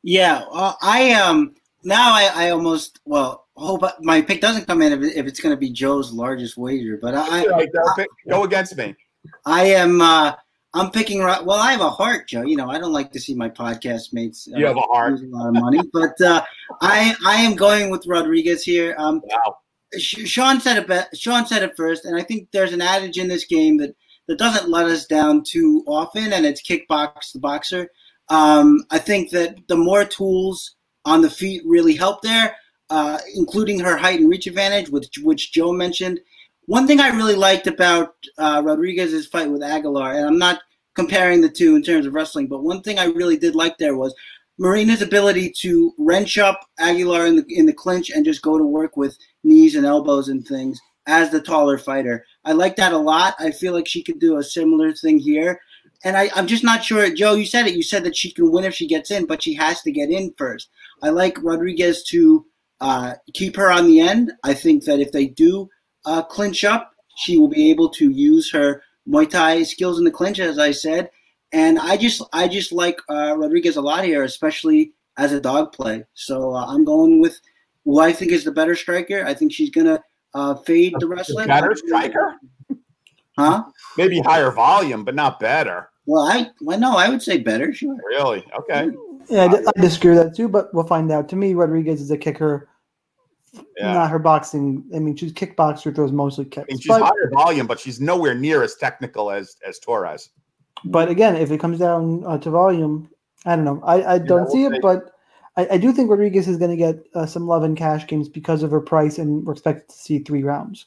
Yeah, 0.04 0.44
uh, 0.52 0.74
I 0.82 1.12
um 1.14 1.54
now 1.84 2.13
I, 2.13 2.32
I 2.34 2.50
almost 2.50 3.00
well 3.06 3.48
hope 3.56 3.84
my 4.02 4.22
pick 4.22 4.42
doesn't 4.42 4.68
come 4.68 4.82
in 4.82 4.94
if, 4.94 5.15
if 5.15 5.28
it's 5.28 5.39
going 5.39 5.54
to 5.54 5.60
be 5.60 5.70
Joe's 5.70 6.12
largest 6.12 6.58
wager. 6.58 6.98
But 7.02 7.15
I, 7.15 7.46
right, 7.46 7.70
go, 7.74 8.06
go 8.30 8.44
against 8.44 8.76
me. 8.78 8.96
I 9.46 9.65
am. 9.65 10.02
Uh, 10.02 10.34
I'm 10.74 10.92
picking. 10.92 11.20
Well, 11.20 11.52
I 11.52 11.72
have 11.72 11.82
a 11.82 11.89
heart, 11.89 12.28
Joe. 12.28 12.44
You 12.44 12.56
know, 12.56 12.70
I 12.70 12.78
don't 12.78 12.94
like 12.94 13.12
to 13.12 13.20
see 13.20 13.34
my 13.34 13.50
podcast 13.50 14.13
mates. 14.13 14.48
Uh, 14.48 14.58
you 14.58 14.65
have 14.65 14.78
a 14.78 14.82
heart. 14.82 15.13
Lose 15.13 15.24
a 15.24 15.36
lot 15.36 15.48
of 15.48 15.54
money, 15.56 15.80
but 15.92 16.20
uh, 16.22 16.44
I 16.82 17.15
I 17.26 17.36
am 17.38 17.56
going 17.56 17.89
with 17.89 18.06
Rodriguez 18.08 18.63
here. 18.63 18.96
Um, 18.98 19.22
wow. 19.26 19.58
Sean 19.98 20.62
said 20.62 20.78
it. 20.78 21.18
Sean 21.18 21.48
said 21.48 21.63
it 21.63 21.76
first, 21.76 22.06
and 22.06 22.15
I 22.15 22.22
think 22.22 22.50
there's 22.52 22.74
an 22.74 22.82
adage 22.82 23.18
in 23.18 23.28
this 23.28 23.46
game 23.46 23.78
that 23.78 23.96
that 24.28 24.38
doesn't 24.38 24.70
let 24.70 24.86
us 24.86 25.08
down 25.08 25.44
too 25.44 25.84
often, 25.88 26.34
and 26.34 26.46
it's 26.46 26.62
kickbox 26.62 27.32
the 27.34 27.39
boxer. 27.39 27.89
Um, 28.30 28.84
I 28.92 29.00
think 29.00 29.32
that 29.32 29.68
the 29.68 29.78
more 29.78 30.06
tools 30.06 30.76
on 31.06 31.22
the 31.22 31.30
feet 31.30 31.62
really 31.66 31.96
helped 31.96 32.24
there, 32.24 32.56
uh, 32.90 33.20
including 33.36 33.80
her 33.80 33.98
height 33.98 34.20
and 34.20 34.30
reach 34.30 34.48
advantage, 34.48 34.90
which 34.90 35.18
which 35.20 35.52
Joe 35.52 35.72
mentioned. 35.72 36.20
One 36.66 36.86
thing 36.86 37.00
I 37.00 37.10
really 37.10 37.36
liked 37.36 37.68
about 37.68 38.14
uh, 38.38 38.62
Rodriguez's 38.64 39.28
fight 39.28 39.50
with 39.50 39.64
Aguilar, 39.64 40.14
and 40.14 40.26
I'm 40.26 40.38
not 40.38 40.62
comparing 40.96 41.42
the 41.42 41.50
two 41.50 41.76
in 41.76 41.82
terms 41.82 42.06
of 42.06 42.14
wrestling, 42.14 42.48
but 42.48 42.64
one 42.64 42.82
thing 42.82 43.00
I 43.00 43.06
really 43.06 43.38
did 43.38 43.56
like 43.56 43.78
there 43.78 43.96
was 43.96 44.14
Marina's 44.60 45.02
ability 45.02 45.52
to 45.62 45.94
wrench 45.98 46.38
up 46.38 46.60
Aguilar 46.80 47.26
in 47.26 47.38
the 47.38 47.46
in 47.50 47.66
the 47.66 47.74
clinch 47.74 48.10
and 48.10 48.26
just 48.26 48.42
go 48.42 48.58
to 48.58 48.66
work 48.66 48.98
with 48.98 49.18
knees 49.44 49.76
and 49.76 49.86
elbows 49.86 50.28
and 50.28 50.46
things 50.48 50.80
as 51.08 51.32
the 51.32 51.42
taller 51.42 51.78
fighter. 51.78 52.26
I 52.46 52.52
like 52.52 52.76
that 52.76 52.94
a 52.94 52.98
lot. 52.98 53.36
I 53.40 53.52
feel 53.52 53.74
like 53.74 53.88
she 53.88 54.04
could 54.04 54.20
do 54.20 54.38
a 54.38 54.44
similar 54.44 54.94
thing 54.94 55.18
here. 55.18 55.60
And 56.04 56.16
I, 56.16 56.30
I'm 56.36 56.48
just 56.48 56.64
not 56.64 56.84
sure, 56.84 57.14
Joe. 57.14 57.36
You 57.36 57.46
said 57.46 57.68
it. 57.68 57.76
You 57.76 57.84
said 57.84 58.04
that 58.06 58.16
she 58.16 58.32
can 58.32 58.52
win 58.52 58.64
if 58.64 58.74
she 58.74 58.88
gets 58.88 59.12
in, 59.12 59.26
but 59.26 59.44
she 59.44 59.54
has 59.56 59.82
to 59.82 59.92
get 59.92 60.10
in 60.10 60.34
first. 60.38 60.70
I 61.04 61.10
like 61.10 61.42
Rodriguez 61.44 62.04
to 62.06 62.46
uh, 62.80 63.16
keep 63.34 63.58
her 63.58 63.70
on 63.70 63.88
the 63.88 64.00
end. 64.00 64.32
I 64.44 64.54
think 64.54 64.86
that 64.86 65.00
if 65.00 65.12
they 65.12 65.28
do 65.28 65.70
uh, 66.06 66.24
clinch 66.24 66.64
up. 66.64 66.94
She 67.16 67.38
will 67.38 67.50
be 67.50 67.70
able 67.70 67.90
to 67.90 68.10
use 68.10 68.52
her 68.52 68.82
Muay 69.08 69.30
Thai 69.30 69.64
skills 69.64 70.00
in 70.00 70.06
the 70.06 70.12
clinch, 70.12 70.40
as 70.40 70.58
I 70.58 70.72
said. 70.72 71.10
And 71.52 71.80
I 71.80 71.98
just 71.98 72.22
I 72.32 72.48
just 72.48 72.72
like 72.72 72.98
uh, 73.10 73.36
Rodriguez 73.38 73.76
a 73.76 73.82
lot 73.82 74.04
here, 74.04 74.24
especially 74.24 74.94
as 75.18 75.34
a 75.34 75.42
dog 75.42 75.74
play. 75.74 76.06
So 76.14 76.54
uh, 76.54 76.66
I'm 76.66 76.86
going 76.86 77.20
with 77.20 77.40
who 77.84 78.00
I 78.00 78.14
think 78.14 78.32
is 78.32 78.44
the 78.44 78.52
better 78.52 78.76
striker. 78.76 79.26
I 79.26 79.34
think 79.34 79.52
she's 79.52 79.72
gonna 79.72 80.02
uh, 80.34 80.56
fade 80.56 80.94
the 81.00 81.08
wrestler. 81.08 81.48
Better 81.48 81.76
striker? 81.76 82.36
Huh? 83.38 83.64
Maybe 83.98 84.20
higher 84.20 84.52
volume, 84.52 85.04
but 85.04 85.16
not 85.16 85.40
better. 85.40 85.88
Well, 86.10 86.24
I 86.24 86.50
well 86.62 86.80
no, 86.80 86.98
I 86.98 87.08
would 87.08 87.22
say 87.22 87.38
better. 87.38 87.72
Sure. 87.72 87.95
Really? 88.08 88.43
Okay. 88.58 88.89
Yeah, 89.30 89.45
I, 89.45 89.63
I 89.78 89.82
disagree 89.82 90.15
with 90.15 90.24
that 90.24 90.36
too, 90.36 90.50
but 90.50 90.74
we'll 90.74 90.88
find 90.88 91.12
out. 91.12 91.30
To 91.30 91.36
me, 91.36 91.54
Rodriguez 91.54 92.02
is 92.02 92.10
a 92.10 92.17
kicker 92.17 92.67
yeah. 93.78 93.93
not 93.93 94.10
her 94.10 94.19
boxing. 94.19 94.84
I 94.95 95.00
mean, 95.00 95.15
she's 95.15 95.34
kickboxer 95.34 95.93
throws 95.93 96.12
mostly 96.12 96.45
kicks. 96.45 96.65
I 96.69 96.74
mean, 96.74 96.80
she's 96.80 96.88
but, 96.88 97.02
higher 97.02 97.30
volume, 97.32 97.67
but 97.67 97.80
she's 97.80 98.00
nowhere 98.00 98.36
near 98.36 98.63
as 98.63 98.76
technical 98.76 99.32
as 99.32 99.58
as 99.67 99.80
Torres. 99.80 100.30
But 100.86 101.10
again, 101.10 101.36
if 101.36 101.52
it 101.52 101.60
comes 101.60 101.80
down 101.80 102.24
uh, 102.26 102.38
to 102.39 102.50
volume, 102.50 103.10
I 103.45 103.56
don't 103.56 103.65
know. 103.65 103.82
I, 103.84 104.15
I 104.15 104.17
don't 104.17 104.45
yeah, 104.45 104.52
see 104.52 104.63
it, 104.65 104.82
but 104.82 105.12
I, 105.58 105.67
I, 105.72 105.78
do 105.78 105.91
think 105.91 106.10
Rodriguez 106.10 106.48
is 106.48 106.58
going 106.58 106.72
to 106.72 106.78
get 106.78 107.06
uh, 107.13 107.26
some 107.26 107.48
love 107.48 107.65
in 107.65 107.76
cash 107.76 108.08
games 108.08 108.30
because 108.30 108.63
of 108.63 108.72
her 108.72 108.80
price, 108.80 109.17
and 109.17 109.45
we're 109.45 109.54
expected 109.54 109.89
to 109.89 109.95
see 109.95 110.19
three 110.19 110.43
rounds. 110.43 110.86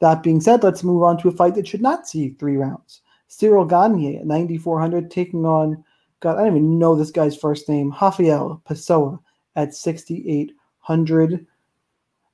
That 0.00 0.22
being 0.22 0.40
said, 0.40 0.62
let's 0.62 0.82
move 0.82 1.02
on 1.04 1.18
to 1.18 1.28
a 1.28 1.32
fight 1.32 1.54
that 1.54 1.68
should 1.68 1.82
not 1.82 2.08
see 2.08 2.30
three 2.30 2.56
rounds. 2.56 3.00
Ciryl 3.28 3.68
Gagne 3.68 4.16
at 4.16 4.26
9,400 4.26 5.10
taking 5.10 5.44
on, 5.44 5.84
God, 6.20 6.38
I 6.38 6.44
don't 6.44 6.56
even 6.56 6.78
know 6.78 6.94
this 6.94 7.10
guy's 7.10 7.36
first 7.36 7.68
name, 7.68 7.94
Rafael 8.00 8.62
Pessoa 8.66 9.18
at 9.56 9.74
6,800. 9.74 11.46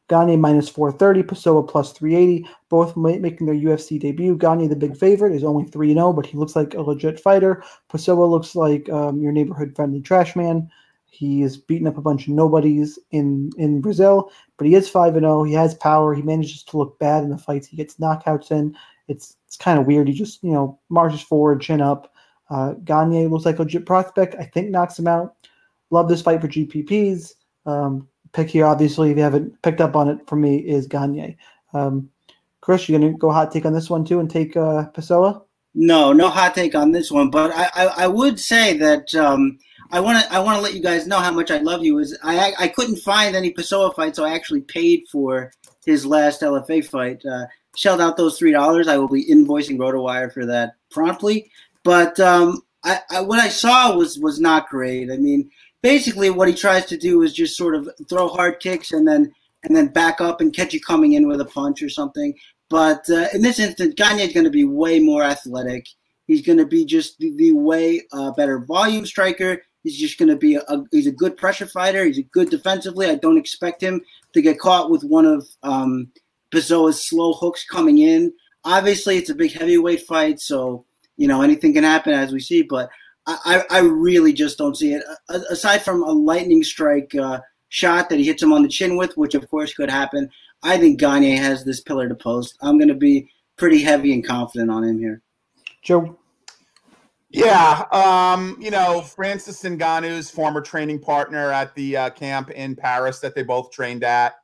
Gagne 0.09 0.37
minus 0.37 0.69
430, 0.69 1.23
Pessoa 1.23 1.63
plus 1.67 1.93
380, 1.93 2.47
both 2.69 2.95
making 2.97 3.47
their 3.47 3.55
UFC 3.55 3.99
debut. 3.99 4.37
Gagne, 4.37 4.67
the 4.67 4.77
big 4.77 4.97
favorite, 4.97 5.35
is 5.35 5.43
only 5.43 5.65
3 5.65 5.95
0, 5.95 6.13
but 6.13 6.27
he 6.27 6.37
looks 6.37 6.55
like 6.55 6.75
a 6.75 6.83
legit 6.83 7.19
fighter. 7.19 7.65
Pessoa 7.89 8.27
looks 8.27 8.55
like 8.55 8.89
um, 8.91 9.23
your 9.23 9.33
neighborhood 9.33 9.75
friendly 9.75 10.03
trash 10.03 10.37
man. 10.37 10.71
He 11.07 11.43
is 11.43 11.57
beating 11.57 11.87
up 11.87 11.97
a 11.97 12.03
bunch 12.03 12.27
of 12.27 12.35
nobodies 12.35 12.99
in, 13.13 13.51
in 13.57 13.81
Brazil, 13.81 14.31
but 14.59 14.67
he 14.67 14.75
is 14.75 14.89
5 14.91 15.15
0. 15.15 15.45
He 15.45 15.55
has 15.55 15.75
power. 15.77 16.13
He 16.13 16.23
manages 16.23 16.65
to 16.65 16.77
look 16.77 16.99
bad 16.99 17.25
in 17.25 17.31
the 17.31 17.39
fights. 17.39 17.67
He 17.67 17.77
gets 17.77 17.95
knockouts 17.97 18.51
in. 18.51 18.77
It's 19.09 19.37
it's 19.47 19.57
kind 19.57 19.79
of 19.79 19.87
weird. 19.87 20.09
He 20.09 20.15
just, 20.15 20.43
you 20.43 20.53
know, 20.53 20.79
marches 20.89 21.21
forward, 21.21 21.61
chin 21.61 21.81
up. 21.81 22.13
Uh, 22.51 22.73
Gane 22.85 23.29
looks 23.29 23.45
like 23.45 23.59
a 23.59 23.63
legit 23.63 23.87
prospect. 23.87 24.35
I 24.39 24.45
think 24.45 24.71
knocks 24.71 24.99
him 24.99 25.07
out. 25.07 25.37
Love 25.91 26.09
this 26.09 26.23
fight 26.23 26.41
for 26.41 26.49
GPPs. 26.49 27.33
Um, 27.67 28.09
pick 28.33 28.51
here, 28.51 28.67
obviously, 28.67 29.11
if 29.11 29.17
you 29.17 29.23
haven't 29.23 29.61
picked 29.63 29.81
up 29.81 29.97
on 29.97 30.09
it 30.09 30.27
for 30.27 30.37
me, 30.37 30.59
is 30.59 30.87
Gagne. 30.87 31.37
Um, 31.73 32.11
Chris, 32.61 32.89
you 32.89 32.99
gonna 32.99 33.13
go 33.13 33.31
hot 33.31 33.53
take 33.53 33.67
on 33.67 33.73
this 33.73 33.91
one 33.91 34.05
too 34.05 34.21
and 34.21 34.31
take 34.31 34.57
uh, 34.57 34.87
Pessoa? 34.95 35.43
No, 35.75 36.13
no 36.13 36.29
hot 36.29 36.55
take 36.55 36.75
on 36.75 36.93
this 36.93 37.11
one, 37.11 37.31
but 37.31 37.51
I, 37.53 37.69
I, 37.75 37.87
I 38.05 38.07
would 38.07 38.39
say 38.39 38.77
that 38.79 39.15
um, 39.15 39.59
I 39.91 40.01
want 40.01 40.25
to 40.25 40.33
I 40.33 40.39
want 40.39 40.57
to 40.57 40.63
let 40.63 40.75
you 40.75 40.81
guys 40.81 41.07
know 41.07 41.19
how 41.19 41.33
much 41.33 41.51
I 41.51 41.59
love 41.59 41.85
you. 41.85 41.99
Is 41.99 42.17
I 42.23 42.53
I 42.59 42.69
couldn't 42.69 42.97
find 42.97 43.37
any 43.37 43.53
Pessoa 43.53 43.95
fight, 43.95 44.17
so 44.17 44.25
I 44.25 44.35
actually 44.35 44.63
paid 44.63 45.03
for 45.11 45.53
his 45.85 46.07
last 46.07 46.41
LFA 46.41 46.87
fight. 46.87 47.25
Uh, 47.25 47.47
shelled 47.77 48.01
out 48.01 48.17
those 48.17 48.39
three 48.39 48.53
dollars. 48.53 48.89
I 48.89 48.99
will 48.99 49.09
be 49.09 49.25
invoicing 49.25 49.79
RotoWire 49.79 50.33
for 50.33 50.47
that 50.47 50.75
promptly. 50.91 51.51
But 51.83 52.19
um, 52.21 52.63
I, 52.85 53.01
I, 53.11 53.21
what 53.21 53.41
I 53.41 53.49
saw 53.49 53.97
was 53.97 54.19
was 54.19 54.41
not 54.41 54.69
great. 54.69 55.11
I 55.11 55.17
mean, 55.17 55.51
basically 55.83 56.31
what 56.31 56.49
he 56.49 56.55
tries 56.55 56.87
to 56.87 56.97
do 56.97 57.23
is 57.23 57.33
just 57.33 57.57
sort 57.57 57.75
of 57.75 57.89
throw 58.09 58.29
hard 58.29 58.61
kicks 58.61 58.93
and 58.93 59.07
then 59.07 59.33
and 59.63 59.75
then 59.75 59.89
back 59.89 60.21
up 60.21 60.41
and 60.41 60.55
catch 60.55 60.75
you 60.75 60.81
coming 60.81 61.15
in 61.15 61.29
with 61.29 61.41
a 61.41 61.47
punch 61.47 61.83
or 61.83 61.89
something. 61.89 62.35
But 62.71 63.09
uh, 63.11 63.29
in 63.33 63.43
this 63.43 63.59
instance, 63.59 63.95
Gane 63.95 64.19
is 64.19 64.33
going 64.33 64.45
to 64.45 64.51
be 64.51 64.65
way 64.65 64.99
more 64.99 65.23
athletic. 65.23 65.87
He's 66.27 66.43
going 66.43 66.59
to 66.59 66.67
be 66.67 66.85
just 66.85 67.19
the, 67.19 67.33
the 67.37 67.53
way 67.53 68.03
uh, 68.13 68.33
better 68.33 68.59
volume 68.59 69.07
striker. 69.07 69.63
He's 69.83 69.99
just 69.99 70.19
going 70.19 70.31
to 70.31 70.37
be 70.37 70.55
a, 70.55 70.63
a, 70.69 70.83
he's 70.91 71.07
a 71.07 71.13
good 71.13 71.37
pressure 71.37 71.67
fighter. 71.67 72.05
He's 72.05 72.19
a 72.19 72.23
good 72.23 72.51
defensively. 72.51 73.07
I 73.07 73.17
don't 73.17 73.39
expect 73.39 73.83
him 73.83 74.01
to 74.33 74.41
get 74.41 74.59
caught 74.59 74.91
with 74.91 75.05
one 75.05 75.27
of 75.27 75.47
um, 75.63 76.11
Pessoa's 76.55 77.09
slow 77.09 77.33
hooks 77.33 77.65
coming 77.65 77.99
in. 77.99 78.33
Obviously, 78.65 79.19
it's 79.19 79.31
a 79.31 79.35
big 79.35 79.53
heavyweight 79.53 80.03
fight, 80.03 80.41
so 80.41 80.87
you 81.17 81.29
know 81.29 81.43
anything 81.43 81.75
can 81.75 81.85
happen 81.85 82.15
as 82.15 82.33
we 82.33 82.41
see. 82.41 82.63
But 82.63 82.89
I, 83.27 83.65
I 83.71 83.81
really 83.81 84.33
just 84.33 84.59
don't 84.59 84.77
see 84.77 84.95
it. 84.95 85.03
Aside 85.29 85.83
from 85.83 86.03
a 86.03 86.11
lightning 86.11 86.63
strike 86.63 87.15
uh, 87.15 87.41
shot 87.69 88.09
that 88.09 88.19
he 88.19 88.25
hits 88.25 88.43
him 88.43 88.53
on 88.53 88.63
the 88.63 88.69
chin 88.69 88.97
with, 88.97 89.17
which 89.17 89.35
of 89.35 89.49
course 89.51 89.75
could 89.75 89.91
happen, 89.91 90.31
I 90.63 90.79
think 90.79 91.01
Gagne 91.01 91.37
has 91.37 91.65
this 91.65 91.81
pillar 91.81 92.09
to 92.09 92.15
post. 92.15 92.57
I'm 92.63 92.79
going 92.79 92.89
to 92.89 92.95
be 92.95 93.29
pretty 93.57 93.83
heavy 93.83 94.13
and 94.13 94.27
confident 94.27 94.71
on 94.71 94.85
him 94.85 94.99
here. 94.99 95.23
Joe. 95.83 96.19
Yeah, 97.31 97.83
um, 97.91 98.57
you 98.61 98.71
know, 98.71 99.01
Francis 99.01 99.61
Ngannou's 99.61 100.31
former 100.31 100.61
training 100.61 101.01
partner 101.01 101.51
at 101.51 101.75
the 101.75 101.97
uh, 101.97 102.11
camp 102.11 102.51
in 102.51 102.77
Paris 102.77 103.19
that 103.21 103.35
they 103.35 103.43
both 103.43 103.73
trained 103.73 104.05
at. 104.05 104.35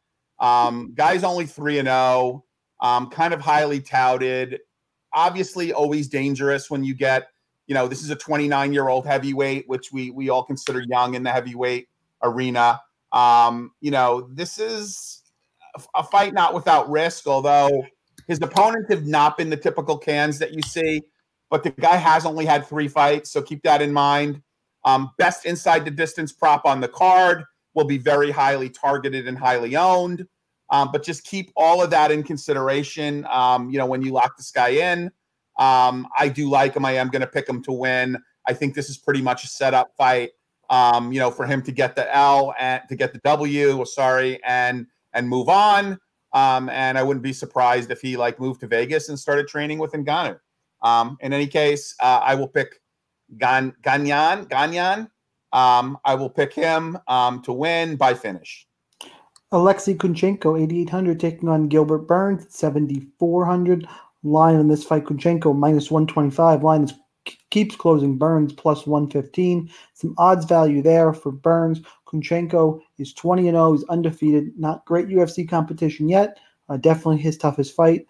Um, 0.40 0.94
guy's 0.94 1.22
only 1.22 1.46
3 1.46 1.79
and 1.79 1.88
0, 1.88 2.44
um, 2.81 3.11
kind 3.11 3.35
of 3.35 3.40
highly 3.40 3.81
touted. 3.81 4.59
Obviously, 5.14 5.72
always 5.72 6.09
dangerous 6.09 6.70
when 6.70 6.83
you 6.83 6.94
get 6.94 7.29
you 7.70 7.74
know, 7.74 7.87
this 7.87 8.03
is 8.03 8.11
a 8.11 8.16
29 8.16 8.72
year 8.72 8.88
old 8.88 9.07
heavyweight, 9.07 9.68
which 9.68 9.92
we 9.92 10.11
we 10.11 10.29
all 10.29 10.42
consider 10.42 10.81
young 10.81 11.14
in 11.14 11.22
the 11.22 11.31
heavyweight 11.31 11.88
arena. 12.20 12.81
Um, 13.12 13.70
you 13.81 13.92
know, 13.92 14.29
this 14.33 14.59
is 14.59 15.22
a 15.94 16.03
fight 16.03 16.35
not 16.35 16.53
without 16.53 16.90
risk, 16.90 17.29
although 17.29 17.70
his 18.26 18.40
opponents 18.42 18.90
have 18.90 19.07
not 19.07 19.38
been 19.38 19.50
the 19.50 19.57
typical 19.57 19.96
cans 19.96 20.40
that 20.40 20.53
you 20.53 20.62
see. 20.62 21.00
But 21.48 21.62
the 21.62 21.70
guy 21.70 21.94
has 21.94 22.26
only 22.26 22.44
had 22.44 22.66
three 22.66 22.88
fights, 22.88 23.31
so 23.31 23.40
keep 23.40 23.62
that 23.62 23.81
in 23.81 23.92
mind. 23.92 24.42
Um, 24.85 25.12
best 25.16 25.46
inside 25.46 25.85
the 25.85 25.92
distance 25.92 26.33
prop 26.33 26.64
on 26.64 26.81
the 26.81 26.88
card 26.88 27.44
will 27.74 27.85
be 27.85 27.98
very 27.98 28.30
highly 28.30 28.68
targeted 28.68 29.28
and 29.28 29.38
highly 29.38 29.76
owned. 29.76 30.26
Um, 30.70 30.90
but 30.92 31.02
just 31.02 31.24
keep 31.24 31.50
all 31.56 31.83
of 31.83 31.90
that 31.90 32.11
in 32.11 32.22
consideration. 32.22 33.26
Um, 33.30 33.70
you 33.70 33.78
know, 33.78 33.87
when 33.87 34.02
you 34.02 34.12
lock 34.12 34.37
this 34.37 34.50
guy 34.50 34.68
in, 34.68 35.11
um, 35.59 36.06
I 36.18 36.28
do 36.28 36.48
like 36.48 36.74
him. 36.74 36.85
I 36.85 36.92
am 36.92 37.09
going 37.09 37.20
to 37.20 37.26
pick 37.26 37.48
him 37.48 37.62
to 37.64 37.72
win. 37.72 38.16
I 38.46 38.54
think 38.54 38.74
this 38.74 38.88
is 38.88 38.96
pretty 38.96 39.20
much 39.20 39.44
a 39.44 39.48
setup 39.48 39.90
fight. 39.96 40.30
Um, 40.70 41.12
you 41.12 41.18
know, 41.18 41.33
for 41.33 41.46
him 41.46 41.62
to 41.62 41.72
get 41.72 41.96
the 41.96 42.14
L 42.14 42.54
and 42.59 42.83
to 42.88 42.94
get 42.94 43.12
the 43.12 43.18
W, 43.24 43.85
sorry, 43.85 44.40
and 44.44 44.87
and 45.12 45.28
move 45.28 45.48
on. 45.48 45.98
Um, 46.33 46.68
and 46.68 46.96
I 46.96 47.02
wouldn't 47.02 47.24
be 47.24 47.33
surprised 47.33 47.90
if 47.90 48.00
he 48.00 48.16
like 48.16 48.38
moved 48.38 48.61
to 48.61 48.68
Vegas 48.68 49.09
and 49.09 49.18
started 49.18 49.48
training 49.48 49.78
with 49.78 49.92
Ngannou. 49.92 50.38
Um, 50.83 51.16
in 51.20 51.33
any 51.33 51.48
case, 51.48 51.94
uh, 52.00 52.20
I 52.22 52.37
will 52.37 52.46
pick 52.46 52.80
Gan 53.37 53.74
Ganyan 53.83 54.48
Ganyan. 54.48 55.09
Um, 55.53 55.99
I 56.05 56.15
will 56.15 56.31
pick 56.31 56.53
him 56.53 56.99
um, 57.09 57.43
to 57.43 57.53
win 57.53 57.97
by 57.97 58.15
finish. 58.15 58.67
Alexei 59.53 59.95
Kunchenko, 59.95 60.61
8,800, 60.61 61.19
taking 61.19 61.49
on 61.49 61.67
Gilbert 61.67 62.07
Burns, 62.07 62.47
7,400 62.51 63.87
line 64.23 64.57
on 64.57 64.69
this 64.69 64.85
fight. 64.85 65.05
Kunchenko 65.05 65.57
minus 65.57 65.91
125. 65.91 66.63
Line 66.63 66.85
is, 66.85 66.95
keeps 67.51 67.75
closing. 67.75 68.17
Burns 68.17 68.53
plus 68.53 68.87
115. 68.87 69.69
Some 69.95 70.15
odds 70.19 70.45
value 70.45 70.83
there 70.83 71.13
for 71.13 71.33
Burns. 71.33 71.81
Kunchenko 72.07 72.81
is 72.99 73.13
20 73.13 73.49
and 73.49 73.57
0. 73.57 73.73
He's 73.73 73.85
undefeated. 73.85 74.53
Not 74.57 74.85
great 74.85 75.09
UFC 75.09 75.49
competition 75.49 76.09
yet. 76.09 76.39
Uh, 76.69 76.77
definitely 76.77 77.19
his 77.19 77.37
toughest 77.37 77.75
fight. 77.75 78.07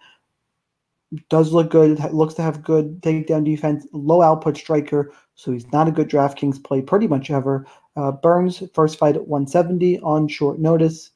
Does 1.29 1.51
look 1.51 1.69
good. 1.69 1.99
Looks 2.13 2.35
to 2.35 2.41
have 2.41 2.63
good 2.63 3.01
takedown 3.01 3.43
defense. 3.43 3.85
Low 3.91 4.21
output 4.21 4.57
striker, 4.57 5.13
so 5.35 5.51
he's 5.51 5.71
not 5.71 5.87
a 5.87 5.91
good 5.91 6.09
DraftKings 6.09 6.63
play 6.63 6.81
pretty 6.81 7.07
much 7.07 7.29
ever. 7.29 7.65
Uh, 7.95 8.11
Burns 8.11 8.63
first 8.73 8.97
fight 8.97 9.15
at 9.15 9.27
170 9.27 9.99
on 9.99 10.27
short 10.27 10.59
notice. 10.59 11.11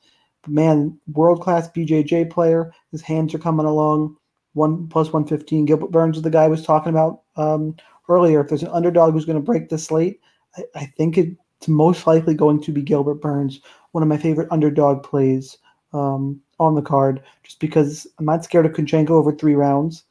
Man, 0.47 0.97
world 1.13 1.41
class 1.41 1.69
BJJ 1.69 2.29
player. 2.29 2.71
His 2.91 3.01
hands 3.01 3.33
are 3.33 3.39
coming 3.39 3.65
along. 3.65 4.15
One 4.53 4.87
plus 4.87 5.07
115. 5.07 5.65
Gilbert 5.65 5.91
Burns 5.91 6.17
is 6.17 6.23
the 6.23 6.29
guy 6.29 6.43
I 6.43 6.49
was 6.49 6.65
talking 6.65 6.91
about 6.91 7.21
um, 7.35 7.75
earlier. 8.09 8.41
If 8.41 8.49
there's 8.49 8.63
an 8.63 8.69
underdog 8.69 9.13
who's 9.13 9.25
going 9.25 9.37
to 9.37 9.43
break 9.43 9.69
the 9.69 9.77
slate, 9.77 10.19
I, 10.57 10.63
I 10.75 10.85
think 10.97 11.17
it's 11.17 11.67
most 11.67 12.05
likely 12.05 12.33
going 12.35 12.61
to 12.61 12.71
be 12.71 12.81
Gilbert 12.81 13.21
Burns. 13.21 13.61
One 13.91 14.03
of 14.03 14.09
my 14.09 14.17
favorite 14.17 14.49
underdog 14.51 15.03
plays. 15.03 15.57
Um, 15.95 16.41
on 16.59 16.75
the 16.75 16.81
card 16.81 17.21
just 17.43 17.59
because 17.59 18.07
I'm 18.17 18.25
not 18.25 18.43
scared 18.43 18.65
of 18.65 18.73
Kunchenko 18.73 19.11
over 19.11 19.31
three 19.31 19.55
rounds. 19.55 20.03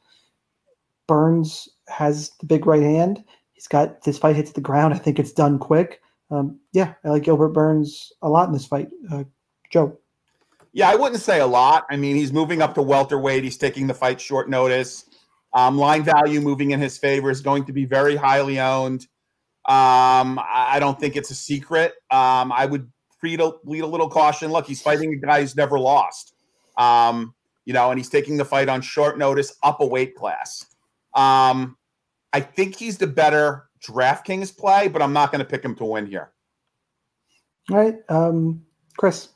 Burns 1.07 1.69
has 1.87 2.31
the 2.39 2.45
big 2.45 2.65
right 2.65 2.81
hand. 2.81 3.23
He's 3.53 3.67
got 3.67 4.03
this 4.03 4.17
fight 4.17 4.35
hits 4.35 4.51
the 4.51 4.61
ground. 4.61 4.93
I 4.95 4.97
think 4.97 5.19
it's 5.19 5.31
done 5.31 5.59
quick. 5.59 6.01
Um, 6.31 6.59
yeah, 6.73 6.93
I 7.03 7.09
like 7.09 7.23
Gilbert 7.23 7.49
Burns 7.49 8.11
a 8.21 8.29
lot 8.29 8.47
in 8.47 8.53
this 8.53 8.65
fight. 8.65 8.89
Uh, 9.11 9.23
Joe. 9.69 9.97
Yeah, 10.73 10.89
I 10.89 10.95
wouldn't 10.95 11.21
say 11.21 11.39
a 11.39 11.47
lot. 11.47 11.85
I 11.89 11.95
mean, 11.95 12.15
he's 12.15 12.33
moving 12.33 12.61
up 12.61 12.75
to 12.75 12.81
welterweight. 12.81 13.43
He's 13.43 13.57
taking 13.57 13.87
the 13.87 13.93
fight 13.93 14.19
short 14.19 14.49
notice. 14.49 15.05
Um, 15.53 15.77
line 15.77 16.03
value 16.03 16.41
moving 16.41 16.71
in 16.71 16.81
his 16.81 16.97
favor 16.97 17.29
is 17.29 17.39
going 17.39 17.63
to 17.65 17.71
be 17.71 17.85
very 17.85 18.17
highly 18.17 18.59
owned. 18.59 19.03
Um, 19.67 20.37
I 20.53 20.77
don't 20.79 20.99
think 20.99 21.15
it's 21.15 21.31
a 21.31 21.35
secret. 21.35 21.93
Um, 22.11 22.51
I 22.51 22.65
would 22.65 22.91
lead 23.25 23.41
a, 23.41 23.51
lead 23.63 23.81
a 23.81 23.87
little 23.87 24.09
caution. 24.09 24.51
Look, 24.51 24.67
he's 24.67 24.81
fighting 24.81 25.11
a 25.13 25.17
guy 25.17 25.41
who's 25.41 25.55
never 25.55 25.79
lost. 25.79 26.35
Um, 26.77 27.33
you 27.65 27.73
know, 27.73 27.89
and 27.89 27.99
he's 27.99 28.09
taking 28.09 28.37
the 28.37 28.45
fight 28.45 28.69
on 28.69 28.81
short 28.81 29.17
notice, 29.17 29.57
up 29.63 29.81
a 29.81 29.85
weight 29.85 30.15
class. 30.15 30.65
Um, 31.15 31.77
I 32.31 32.41
think 32.41 32.75
he's 32.75 32.97
the 32.97 33.07
better 33.07 33.69
DraftKings 33.83 34.55
play, 34.55 34.87
but 34.87 35.01
I'm 35.01 35.13
not 35.13 35.31
going 35.31 35.39
to 35.39 35.45
pick 35.45 35.63
him 35.63 35.75
to 35.75 35.85
win 35.85 36.05
here. 36.05 36.31
All 37.71 37.77
right, 37.77 37.95
um, 38.09 38.63
Chris. 38.97 39.29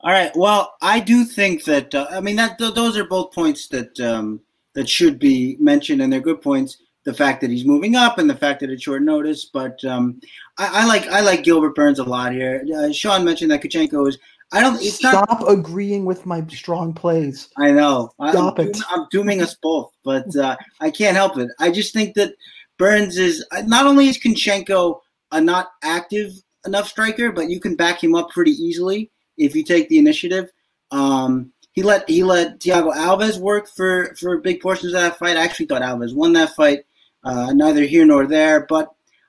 All 0.00 0.12
right. 0.12 0.30
Well, 0.36 0.74
I 0.80 1.00
do 1.00 1.24
think 1.24 1.64
that 1.64 1.92
uh, 1.94 2.06
I 2.10 2.20
mean 2.20 2.36
that 2.36 2.58
th- 2.58 2.74
those 2.74 2.96
are 2.96 3.04
both 3.04 3.32
points 3.32 3.66
that 3.68 3.98
um, 3.98 4.40
that 4.74 4.88
should 4.88 5.18
be 5.18 5.56
mentioned, 5.58 6.00
and 6.00 6.12
they're 6.12 6.20
good 6.20 6.42
points. 6.42 6.76
The 7.06 7.14
fact 7.14 7.40
that 7.40 7.50
he's 7.50 7.64
moving 7.64 7.96
up, 7.96 8.18
and 8.18 8.28
the 8.28 8.34
fact 8.34 8.60
that 8.60 8.70
it's 8.70 8.82
short 8.82 9.00
notice. 9.02 9.44
But 9.46 9.82
um, 9.84 10.20
I, 10.58 10.82
I, 10.82 10.86
like 10.86 11.06
I 11.06 11.20
like 11.20 11.44
Gilbert 11.44 11.74
Burns 11.74 12.00
a 12.00 12.04
lot 12.04 12.32
here. 12.32 12.62
Uh, 12.76 12.92
Sean 12.92 13.24
mentioned 13.24 13.50
that 13.52 13.62
Kunchenko 13.62 14.08
is 14.08 14.18
I 14.52 14.60
don't. 14.60 14.80
It's 14.80 14.96
Stop 14.96 15.40
not, 15.40 15.50
agreeing 15.50 16.04
with 16.04 16.24
my 16.24 16.44
strong 16.48 16.92
plays. 16.92 17.48
I 17.56 17.72
know. 17.72 18.12
Stop 18.30 18.58
I'm, 18.58 18.68
it. 18.68 18.78
I'm 18.90 19.06
dooming 19.10 19.42
us 19.42 19.56
both, 19.60 19.92
but 20.04 20.34
uh, 20.36 20.56
I 20.80 20.90
can't 20.90 21.16
help 21.16 21.36
it. 21.36 21.50
I 21.58 21.70
just 21.70 21.92
think 21.92 22.14
that 22.14 22.34
Burns 22.78 23.18
is 23.18 23.44
not 23.64 23.86
only 23.86 24.08
is 24.08 24.18
Kunchenko 24.18 25.00
a 25.32 25.40
not 25.40 25.70
active 25.82 26.32
enough 26.64 26.88
striker, 26.88 27.32
but 27.32 27.50
you 27.50 27.58
can 27.58 27.74
back 27.74 28.02
him 28.02 28.14
up 28.14 28.30
pretty 28.30 28.52
easily 28.52 29.10
if 29.36 29.56
you 29.56 29.64
take 29.64 29.88
the 29.88 29.98
initiative. 29.98 30.50
Um, 30.92 31.52
he 31.72 31.82
let 31.82 32.08
he 32.08 32.22
let 32.22 32.60
Thiago 32.60 32.94
Alves 32.94 33.38
work 33.38 33.68
for 33.68 34.14
for 34.14 34.38
big 34.38 34.60
portions 34.60 34.94
of 34.94 35.00
that 35.00 35.18
fight. 35.18 35.36
I 35.36 35.44
actually 35.44 35.66
thought 35.66 35.82
Alves 35.82 36.14
won 36.14 36.32
that 36.34 36.54
fight. 36.54 36.84
Uh, 37.26 37.52
neither 37.52 37.82
here 37.82 38.06
nor 38.06 38.26
there, 38.26 38.66
but 38.68 38.88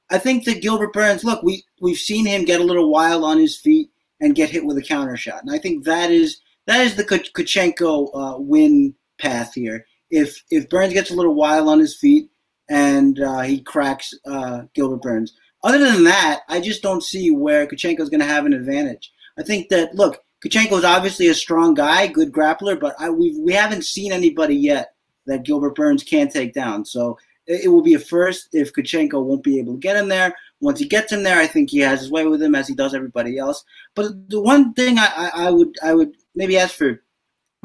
I 0.10 0.18
think 0.18 0.46
that 0.46 0.62
Gilbert 0.62 0.94
Burns. 0.94 1.24
Look, 1.24 1.44
we 1.44 1.64
we've 1.82 1.98
seen 1.98 2.26
him 2.26 2.46
get 2.46 2.62
a 2.62 2.64
little 2.64 2.92
wild 2.92 3.24
on 3.24 3.38
his 3.40 3.58
feet 3.58 3.90
and 4.22 4.36
get 4.36 4.50
hit 4.50 4.66
with 4.66 4.78
a 4.78 4.82
counter 4.82 5.18
shot. 5.18 5.42
And 5.42 5.52
I 5.52 5.58
think 5.58 5.86
that 5.86 6.12
is 6.12 6.40
that 6.66 6.82
is 6.82 6.96
the 6.96 7.04
Kunchenko 7.04 8.10
uh, 8.14 8.38
win 8.40 8.94
path 9.18 9.54
here. 9.54 9.86
If 10.10 10.44
if 10.50 10.70
Burns 10.70 10.94
gets 10.94 11.12
a 11.12 11.16
little 11.16 11.36
wild 11.36 11.68
on 11.68 11.80
his 11.80 11.98
feet 11.98 12.30
and 12.70 13.20
uh, 13.20 13.42
he 13.42 13.62
cracks 13.62 14.14
uh, 14.26 14.64
Gilbert 14.74 15.02
Burns. 15.02 15.34
Other 15.64 15.80
than 15.80 16.04
that, 16.04 16.42
I 16.50 16.62
just 16.62 16.84
don't 16.84 17.04
see 17.04 17.32
where 17.32 17.66
Kunchenko 17.66 18.02
is 18.02 18.10
going 18.10 18.20
to 18.20 18.26
have 18.28 18.46
an 18.46 18.54
advantage. 18.54 19.12
I 19.40 19.44
think 19.44 19.70
that 19.70 19.96
look, 19.96 20.24
Kunchenko 20.46 20.78
is 20.78 20.84
obviously 20.86 21.28
a 21.28 21.34
strong 21.34 21.74
guy, 21.74 22.08
good 22.08 22.32
grappler, 22.32 22.80
but 22.80 22.96
I, 23.00 23.10
we 23.10 23.38
we 23.40 23.54
haven't 23.54 23.86
seen 23.86 24.12
anybody 24.12 24.56
yet 24.56 24.94
that 25.26 25.44
Gilbert 25.44 25.76
Burns 25.76 26.04
can't 26.04 26.32
take 26.32 26.54
down. 26.54 26.86
So 26.86 27.18
it, 27.48 27.66
it 27.66 27.68
will 27.70 27.82
be 27.82 27.96
a 27.96 28.00
first 28.00 28.50
if 28.54 28.74
Kunchenko 28.74 29.24
won't 29.24 29.44
be 29.44 29.60
able 29.60 29.74
to 29.74 29.80
get 29.80 29.96
him 29.98 30.08
there. 30.08 30.36
Once 30.60 30.80
he 30.80 30.88
gets 30.88 31.12
him 31.12 31.24
there, 31.24 31.40
I 31.40 31.48
think 31.48 31.70
he 31.70 31.80
has 31.80 32.00
his 32.00 32.12
way 32.12 32.26
with 32.26 32.42
him 32.42 32.56
as 32.56 32.68
he 32.68 32.76
does 32.76 32.94
everybody 32.94 33.38
else. 33.38 33.64
But 33.96 34.30
the 34.30 34.42
one 34.42 34.74
thing 34.74 34.98
I, 34.98 35.08
I, 35.16 35.32
I 35.48 35.52
would 35.52 35.78
I 35.84 35.94
would 35.94 36.16
maybe 36.36 36.58
ask 36.58 36.76
for 36.76 37.02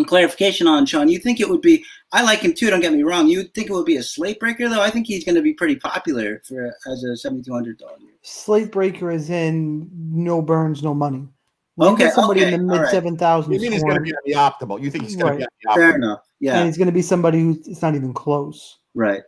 clarification 0.04 0.66
on, 0.66 0.84
Sean, 0.84 1.08
you 1.08 1.18
think 1.18 1.38
it 1.38 1.48
would 1.48 1.60
be 1.60 1.84
I 2.12 2.22
like 2.22 2.40
him 2.40 2.52
too, 2.54 2.70
don't 2.70 2.80
get 2.80 2.92
me 2.92 3.02
wrong. 3.02 3.28
You 3.28 3.44
think 3.44 3.68
it 3.70 3.72
would 3.72 3.86
be 3.86 3.96
a 3.96 4.02
slate 4.02 4.40
breaker 4.40 4.68
though? 4.68 4.82
I 4.82 4.90
think 4.90 5.06
he's 5.06 5.24
gonna 5.24 5.42
be 5.42 5.54
pretty 5.54 5.76
popular 5.76 6.42
for 6.46 6.74
as 6.90 7.04
a 7.04 7.16
seventy 7.16 7.42
two 7.42 7.52
hundred 7.52 7.78
dollar. 7.78 7.96
Slate 8.22 8.72
breaker 8.72 9.10
is 9.10 9.30
in 9.30 9.88
no 9.92 10.42
burns, 10.42 10.82
no 10.82 10.94
money. 10.94 11.28
When 11.76 11.94
okay, 11.94 12.10
somebody 12.10 12.44
okay, 12.44 12.54
in 12.54 12.66
the 12.66 12.78
mid 12.78 12.88
seven 12.90 13.16
thousands. 13.16 13.54
You 13.54 13.60
mean 13.60 13.72
he's 13.72 13.82
going 13.82 13.94
to 13.94 14.02
be 14.02 14.12
on 14.12 14.22
the 14.26 14.32
optimal? 14.32 14.82
You 14.82 14.90
think 14.90 15.04
he's 15.04 15.16
going 15.16 15.38
Right. 15.38 15.40
to 15.40 15.48
be 15.60 15.68
on 15.68 15.78
the 15.78 15.86
Fair 15.86 15.96
enough. 15.96 16.20
Yeah. 16.38 16.58
And 16.58 16.66
he's 16.66 16.76
going 16.76 16.86
to 16.86 16.92
be 16.92 17.00
somebody 17.00 17.40
who's 17.40 17.66
it's 17.66 17.80
not 17.80 17.94
even 17.94 18.12
close. 18.12 18.78
Right. 18.94 19.22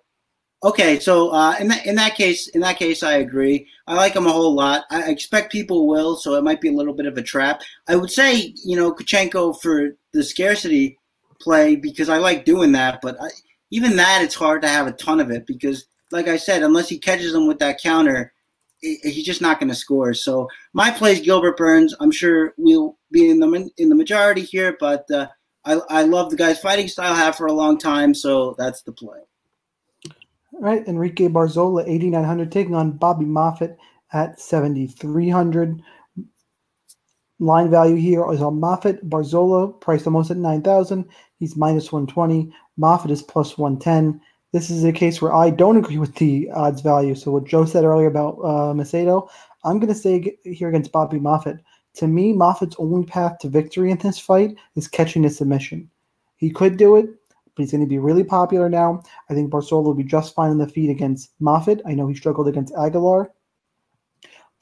Okay, 0.64 0.98
so 0.98 1.28
uh, 1.28 1.54
in 1.60 1.68
that 1.68 1.84
in 1.84 1.94
that 1.96 2.14
case, 2.14 2.48
in 2.48 2.62
that 2.62 2.78
case, 2.78 3.02
I 3.02 3.16
agree. 3.16 3.68
I 3.86 3.94
like 3.94 4.14
him 4.14 4.26
a 4.26 4.32
whole 4.32 4.54
lot. 4.54 4.84
I 4.90 5.10
expect 5.10 5.52
people 5.52 5.86
will, 5.86 6.16
so 6.16 6.36
it 6.36 6.42
might 6.42 6.62
be 6.62 6.68
a 6.68 6.72
little 6.72 6.94
bit 6.94 7.04
of 7.04 7.18
a 7.18 7.22
trap. 7.22 7.60
I 7.86 7.96
would 7.96 8.10
say, 8.10 8.54
you 8.64 8.74
know, 8.74 8.90
Kunchenko 8.90 9.60
for 9.60 9.90
the 10.14 10.24
scarcity 10.24 10.98
play 11.38 11.76
because 11.76 12.08
I 12.08 12.16
like 12.16 12.46
doing 12.46 12.72
that, 12.72 13.00
but 13.02 13.20
I, 13.20 13.28
even 13.72 13.96
that, 13.96 14.22
it's 14.22 14.34
hard 14.34 14.62
to 14.62 14.68
have 14.68 14.86
a 14.86 14.92
ton 14.92 15.20
of 15.20 15.30
it 15.30 15.46
because, 15.46 15.84
like 16.10 16.28
I 16.28 16.38
said, 16.38 16.62
unless 16.62 16.88
he 16.88 16.98
catches 16.98 17.34
him 17.34 17.46
with 17.46 17.58
that 17.58 17.82
counter, 17.82 18.32
he's 18.80 19.26
just 19.26 19.42
not 19.42 19.60
going 19.60 19.68
to 19.68 19.74
score. 19.74 20.14
So 20.14 20.48
my 20.72 20.90
play 20.90 21.12
is 21.12 21.20
Gilbert 21.20 21.58
Burns. 21.58 21.94
I'm 22.00 22.10
sure 22.10 22.54
we'll 22.56 22.96
be 23.10 23.28
in 23.28 23.38
the 23.38 23.70
in 23.76 23.90
the 23.90 23.94
majority 23.94 24.42
here, 24.42 24.78
but 24.80 25.10
uh, 25.10 25.26
I 25.66 25.80
I 25.90 26.02
love 26.04 26.30
the 26.30 26.38
guy's 26.38 26.58
fighting 26.58 26.88
style. 26.88 27.14
Have 27.14 27.36
for 27.36 27.48
a 27.48 27.52
long 27.52 27.76
time, 27.76 28.14
so 28.14 28.54
that's 28.56 28.80
the 28.80 28.92
play. 28.92 29.20
Right, 30.60 30.86
Enrique 30.86 31.28
Barzola, 31.28 31.82
8,900, 31.82 32.50
taking 32.50 32.74
on 32.74 32.92
Bobby 32.92 33.24
Moffett 33.24 33.76
at 34.12 34.40
7,300. 34.40 35.82
Line 37.40 37.70
value 37.70 37.96
here 37.96 38.24
is 38.32 38.40
on 38.40 38.60
Moffett. 38.60 39.02
Barzola 39.08 39.78
priced 39.80 40.06
almost 40.06 40.30
at 40.30 40.36
9,000. 40.36 41.04
He's 41.38 41.56
minus 41.56 41.90
120. 41.90 42.52
Moffett 42.78 43.10
is 43.10 43.22
plus 43.22 43.58
110. 43.58 44.20
This 44.52 44.70
is 44.70 44.84
a 44.84 44.92
case 44.92 45.20
where 45.20 45.34
I 45.34 45.50
don't 45.50 45.76
agree 45.76 45.98
with 45.98 46.14
the 46.14 46.48
odds 46.52 46.80
value. 46.80 47.16
So 47.16 47.32
what 47.32 47.44
Joe 47.44 47.64
said 47.64 47.84
earlier 47.84 48.06
about 48.06 48.38
uh, 48.38 48.72
Macedo, 48.72 49.28
I'm 49.64 49.80
going 49.80 49.92
to 49.92 49.98
say 49.98 50.36
here 50.44 50.68
against 50.68 50.92
Bobby 50.92 51.18
Moffett. 51.18 51.58
To 51.94 52.06
me, 52.06 52.32
Moffett's 52.32 52.76
only 52.78 53.04
path 53.04 53.38
to 53.40 53.48
victory 53.48 53.90
in 53.90 53.98
this 53.98 54.18
fight 54.18 54.54
is 54.76 54.86
catching 54.86 55.24
a 55.24 55.30
submission. 55.30 55.90
He 56.36 56.50
could 56.50 56.76
do 56.76 56.96
it, 56.96 57.10
but 57.54 57.62
he's 57.62 57.70
going 57.70 57.82
to 57.82 57.88
be 57.88 57.98
really 57.98 58.24
popular 58.24 58.68
now. 58.68 59.02
I 59.30 59.34
think 59.34 59.50
Barzola 59.50 59.84
will 59.84 59.94
be 59.94 60.04
just 60.04 60.34
fine 60.34 60.50
in 60.50 60.58
the 60.58 60.68
feet 60.68 60.90
against 60.90 61.30
Moffett. 61.40 61.80
I 61.86 61.94
know 61.94 62.08
he 62.08 62.14
struggled 62.14 62.48
against 62.48 62.74
Aguilar. 62.74 63.30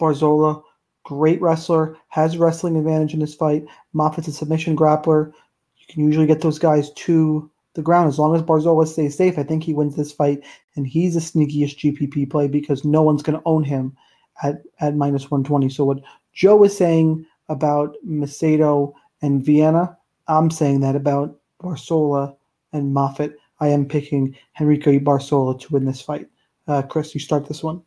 Barzola, 0.01 0.63
great 1.05 1.41
wrestler, 1.41 1.97
has 2.09 2.37
wrestling 2.37 2.77
advantage 2.77 3.15
in 3.15 3.21
this 3.21 3.35
fight. 3.35 3.65
Moffett's 3.95 4.29
a 4.29 4.33
submission 4.33 4.77
grappler. 4.77 5.33
You 5.77 5.87
can 5.89 6.05
usually 6.05 6.27
get 6.27 6.41
those 6.41 6.59
guys 6.59 6.93
to 6.93 7.51
the 7.75 7.83
ground 7.83 8.09
as 8.09 8.19
long 8.19 8.35
as 8.35 8.43
Barzola 8.43 8.87
stays 8.87 9.17
safe. 9.17 9.39
I 9.39 9.43
think 9.43 9.63
he 9.63 9.75
wins 9.75 9.97
this 9.97 10.13
fight, 10.13 10.43
and 10.77 10.87
he's 10.87 11.17
a 11.17 11.21
sneakiest 11.21 11.79
GPP 11.79 12.31
play 12.31 12.49
because 12.49 12.85
no 12.85 13.03
one's 13.03 13.23
going 13.23 13.39
to 13.39 13.45
own 13.47 13.65
him 13.65 13.97
at, 14.43 14.63
at 14.81 14.97
minus 14.97 15.31
120. 15.31 15.69
So 15.71 15.85
what 15.85 16.01
Joe 16.33 16.57
was 16.57 16.77
saying 16.77 17.25
about 17.49 17.97
Macedo 18.07 18.93
and 19.23 19.45
Viana, 19.45 19.97
I'm 20.29 20.51
saying 20.51 20.81
that 20.81 20.97
about 20.97 21.39
Barzola 21.63 22.37
and 22.73 22.95
Moffett. 22.95 23.35
I 23.61 23.69
am 23.69 23.87
picking 23.87 24.37
Enrique 24.61 24.99
Barzola 24.99 25.61
to 25.61 25.73
win 25.73 25.85
this 25.85 26.01
fight. 26.01 26.29
Uh, 26.67 26.83
Chris, 26.83 27.15
you 27.15 27.21
start 27.21 27.47
this 27.47 27.63
one. 27.63 27.83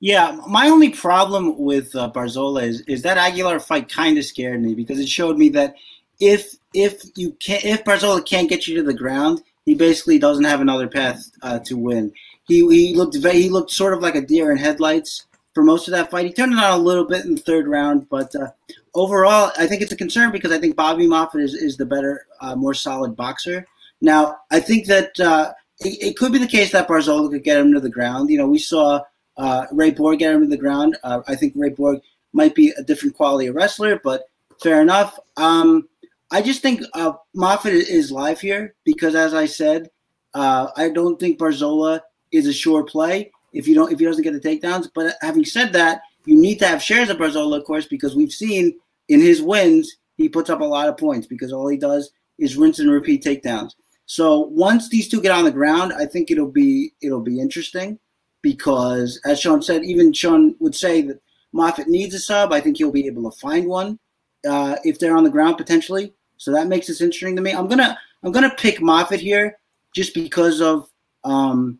Yeah, 0.00 0.40
my 0.48 0.68
only 0.68 0.90
problem 0.90 1.56
with 1.58 1.94
uh, 1.94 2.10
Barzola 2.10 2.64
is 2.64 2.80
is 2.82 3.02
that 3.02 3.18
Aguilar 3.18 3.60
fight 3.60 3.88
kind 3.88 4.18
of 4.18 4.24
scared 4.24 4.60
me 4.60 4.74
because 4.74 4.98
it 4.98 5.08
showed 5.08 5.38
me 5.38 5.48
that 5.50 5.76
if 6.18 6.56
if 6.74 7.02
you 7.14 7.32
can 7.40 7.60
if 7.62 7.84
Barzola 7.84 8.24
can't 8.26 8.48
get 8.48 8.66
you 8.66 8.74
to 8.76 8.82
the 8.82 8.94
ground, 8.94 9.42
he 9.64 9.74
basically 9.74 10.18
doesn't 10.18 10.44
have 10.44 10.60
another 10.60 10.88
path 10.88 11.30
uh, 11.42 11.60
to 11.60 11.76
win. 11.76 12.12
He 12.48 12.66
he 12.68 12.94
looked 12.96 13.14
he 13.14 13.48
looked 13.48 13.70
sort 13.70 13.92
of 13.92 14.00
like 14.00 14.16
a 14.16 14.26
deer 14.26 14.50
in 14.50 14.58
headlights 14.58 15.26
for 15.54 15.62
most 15.62 15.86
of 15.86 15.92
that 15.92 16.10
fight. 16.10 16.26
He 16.26 16.32
turned 16.32 16.52
it 16.52 16.58
on 16.58 16.72
a 16.78 16.82
little 16.82 17.04
bit 17.04 17.24
in 17.24 17.34
the 17.34 17.40
third 17.40 17.68
round, 17.68 18.08
but 18.08 18.34
uh, 18.34 18.48
overall, 18.94 19.52
I 19.58 19.66
think 19.66 19.82
it's 19.82 19.92
a 19.92 19.96
concern 19.96 20.32
because 20.32 20.52
I 20.52 20.58
think 20.58 20.76
Bobby 20.76 21.06
Moffett 21.06 21.42
is, 21.42 21.54
is 21.54 21.76
the 21.76 21.86
better, 21.86 22.26
uh, 22.40 22.56
more 22.56 22.74
solid 22.74 23.16
boxer. 23.16 23.66
Now, 24.02 24.36
I 24.50 24.60
think 24.60 24.86
that 24.88 25.18
uh, 25.18 25.54
it, 25.80 26.02
it 26.08 26.16
could 26.18 26.32
be 26.32 26.38
the 26.38 26.46
case 26.46 26.72
that 26.72 26.88
Barzola 26.88 27.30
could 27.30 27.44
get 27.44 27.58
him 27.58 27.72
to 27.72 27.80
the 27.80 27.88
ground. 27.88 28.28
You 28.28 28.38
know, 28.38 28.48
we 28.48 28.58
saw 28.58 29.00
uh, 29.38 29.66
Ray 29.72 29.92
Borg 29.92 30.18
get 30.18 30.34
him 30.34 30.42
to 30.42 30.48
the 30.48 30.64
ground. 30.64 30.98
Uh, 31.02 31.22
I 31.26 31.36
think 31.36 31.54
Ray 31.56 31.70
Borg 31.70 32.00
might 32.34 32.54
be 32.54 32.70
a 32.76 32.82
different 32.82 33.16
quality 33.16 33.46
of 33.46 33.54
wrestler, 33.54 34.00
but 34.02 34.24
fair 34.60 34.82
enough. 34.82 35.18
Um, 35.38 35.88
I 36.30 36.42
just 36.42 36.60
think 36.60 36.82
uh, 36.92 37.12
Moffett 37.34 37.72
is 37.72 38.10
live 38.10 38.40
here 38.40 38.74
because, 38.84 39.14
as 39.14 39.32
I 39.32 39.46
said, 39.46 39.88
Uh, 40.34 40.72
I 40.76 40.88
don't 40.88 41.18
think 41.20 41.38
Barzola 41.38 42.00
is 42.30 42.46
a 42.46 42.52
sure 42.52 42.84
play 42.84 43.30
if 43.52 43.68
you 43.68 43.74
don't 43.74 43.92
if 43.92 43.98
he 43.98 44.06
doesn't 44.06 44.24
get 44.24 44.32
the 44.32 44.40
takedowns. 44.40 44.88
But 44.94 45.16
having 45.20 45.44
said 45.44 45.74
that, 45.74 46.00
you 46.24 46.40
need 46.40 46.58
to 46.60 46.66
have 46.66 46.80
shares 46.82 47.10
of 47.10 47.18
Barzola, 47.18 47.58
of 47.58 47.64
course, 47.64 47.86
because 47.86 48.16
we've 48.16 48.32
seen 48.32 48.64
in 49.08 49.20
his 49.20 49.42
wins 49.42 49.96
he 50.16 50.28
puts 50.30 50.48
up 50.48 50.62
a 50.62 50.64
lot 50.76 50.88
of 50.88 50.96
points 50.96 51.26
because 51.26 51.52
all 51.52 51.68
he 51.68 51.76
does 51.76 52.12
is 52.38 52.56
rinse 52.56 52.80
and 52.80 52.90
repeat 52.90 53.22
takedowns. 53.22 53.72
So 54.12 54.40
once 54.40 54.90
these 54.90 55.08
two 55.08 55.22
get 55.22 55.32
on 55.32 55.44
the 55.44 55.50
ground, 55.50 55.94
I 55.94 56.04
think 56.04 56.30
it'll 56.30 56.50
be 56.50 56.92
it'll 57.00 57.22
be 57.22 57.40
interesting 57.40 57.98
because 58.42 59.18
as 59.24 59.40
Sean 59.40 59.62
said, 59.62 59.84
even 59.84 60.12
Sean 60.12 60.54
would 60.58 60.74
say 60.74 61.00
that 61.00 61.18
Moffett 61.54 61.86
needs 61.86 62.14
a 62.14 62.18
sub. 62.18 62.52
I 62.52 62.60
think 62.60 62.76
he'll 62.76 62.92
be 62.92 63.06
able 63.06 63.30
to 63.30 63.38
find 63.38 63.66
one 63.66 63.98
uh, 64.46 64.76
if 64.84 64.98
they're 64.98 65.16
on 65.16 65.24
the 65.24 65.30
ground 65.30 65.56
potentially. 65.56 66.12
So 66.36 66.52
that 66.52 66.66
makes 66.66 66.88
this 66.88 67.00
interesting 67.00 67.36
to 67.36 67.40
me. 67.40 67.52
I'm 67.52 67.68
gonna 67.68 67.98
I'm 68.22 68.32
gonna 68.32 68.54
pick 68.58 68.80
Moffett 68.80 69.20
here 69.20 69.56
just 69.94 70.12
because 70.12 70.60
of 70.60 70.90
um, 71.24 71.78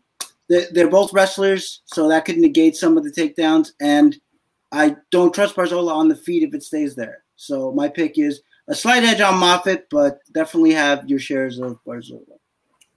they're, 0.49 0.65
they're 0.71 0.89
both 0.89 1.13
wrestlers, 1.13 1.81
so 1.85 2.09
that 2.09 2.25
could 2.25 2.39
negate 2.39 2.75
some 2.75 2.97
of 2.97 3.03
the 3.03 3.11
takedowns. 3.11 3.73
And 3.79 4.17
I 4.71 4.95
don't 5.11 5.35
trust 5.35 5.55
Barzola 5.55 5.93
on 5.93 6.07
the 6.07 6.15
feet 6.15 6.41
if 6.41 6.55
it 6.55 6.63
stays 6.63 6.95
there. 6.95 7.25
So 7.35 7.71
my 7.73 7.89
pick 7.89 8.17
is 8.17 8.41
a 8.67 8.75
slight 8.75 9.03
edge 9.03 9.21
on 9.21 9.35
Moffett, 9.35 9.83
but 9.89 10.19
definitely 10.33 10.73
have 10.73 11.07
your 11.09 11.19
shares 11.19 11.59
of 11.59 11.79
Barzola. 11.85 12.23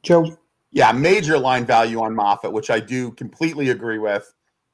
Joe. 0.03 0.37
Yeah, 0.73 0.93
major 0.93 1.39
line 1.39 1.64
value 1.64 2.01
on 2.01 2.14
Moffett, 2.14 2.53
which 2.53 2.71
I 2.71 2.81
do 2.81 3.12
completely 3.12 3.71
agree 3.71 3.99
with. 3.99 4.33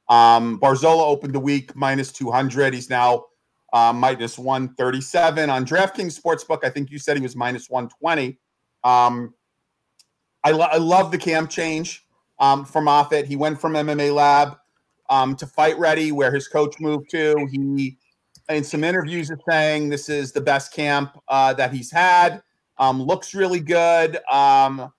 Um, 0.08 0.58
Barzola 0.58 1.06
opened 1.06 1.34
the 1.34 1.40
week 1.40 1.76
minus 1.76 2.12
200. 2.12 2.74
He's 2.74 2.90
now 2.90 3.26
uh, 3.72 3.92
minus 3.92 4.38
137 4.38 5.48
on 5.48 5.64
DraftKings 5.64 6.20
Sportsbook. 6.20 6.64
I 6.64 6.70
think 6.70 6.90
you 6.90 6.98
said 6.98 7.16
he 7.16 7.22
was 7.22 7.36
minus 7.36 7.70
120. 7.70 8.38
Um, 8.84 9.34
I, 10.44 10.50
lo- 10.50 10.68
I 10.70 10.78
love 10.78 11.12
the 11.12 11.18
camp 11.18 11.50
change 11.50 12.04
um, 12.38 12.64
for 12.64 12.82
Moffett. 12.82 13.24
He 13.24 13.36
went 13.36 13.60
from 13.60 13.74
MMA 13.74 14.14
Lab 14.14 14.56
um, 15.08 15.36
to 15.36 15.46
Fight 15.46 15.78
Ready, 15.78 16.10
where 16.10 16.32
his 16.32 16.48
coach 16.48 16.74
moved 16.80 17.10
to. 17.10 17.48
He, 17.50 17.96
in 18.48 18.64
some 18.64 18.84
interviews, 18.84 19.30
is 19.30 19.38
saying 19.48 19.88
this 19.88 20.08
is 20.08 20.32
the 20.32 20.40
best 20.40 20.72
camp 20.72 21.16
uh, 21.28 21.52
that 21.54 21.72
he's 21.72 21.90
had. 21.90 22.42
Um, 22.78 23.02
looks 23.02 23.34
really 23.34 23.60
good. 23.60 24.16
Um, 24.30 24.92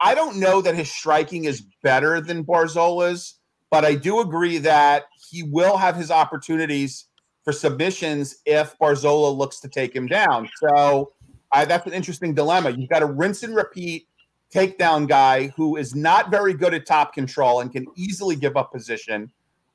I 0.00 0.14
don't 0.14 0.36
know 0.36 0.62
that 0.62 0.74
his 0.74 0.90
striking 0.90 1.44
is 1.44 1.64
better 1.82 2.20
than 2.20 2.44
Barzola's, 2.44 3.40
but 3.70 3.84
I 3.84 3.94
do 3.94 4.20
agree 4.20 4.58
that 4.58 5.04
he 5.30 5.42
will 5.42 5.76
have 5.76 5.96
his 5.96 6.10
opportunities 6.10 7.06
for 7.44 7.52
submissions 7.52 8.36
if 8.46 8.78
Barzola 8.78 9.36
looks 9.36 9.60
to 9.60 9.68
take 9.68 9.94
him 9.94 10.06
down. 10.06 10.48
So 10.60 11.12
that's 11.52 11.86
an 11.86 11.92
interesting 11.92 12.34
dilemma. 12.34 12.70
You've 12.70 12.90
got 12.90 13.02
a 13.02 13.06
rinse 13.06 13.42
and 13.42 13.54
repeat 13.54 14.06
takedown 14.54 15.06
guy 15.06 15.48
who 15.48 15.76
is 15.76 15.94
not 15.94 16.30
very 16.30 16.54
good 16.54 16.74
at 16.74 16.86
top 16.86 17.12
control 17.12 17.60
and 17.60 17.70
can 17.72 17.86
easily 17.96 18.36
give 18.36 18.56
up 18.56 18.72
position. 18.72 19.30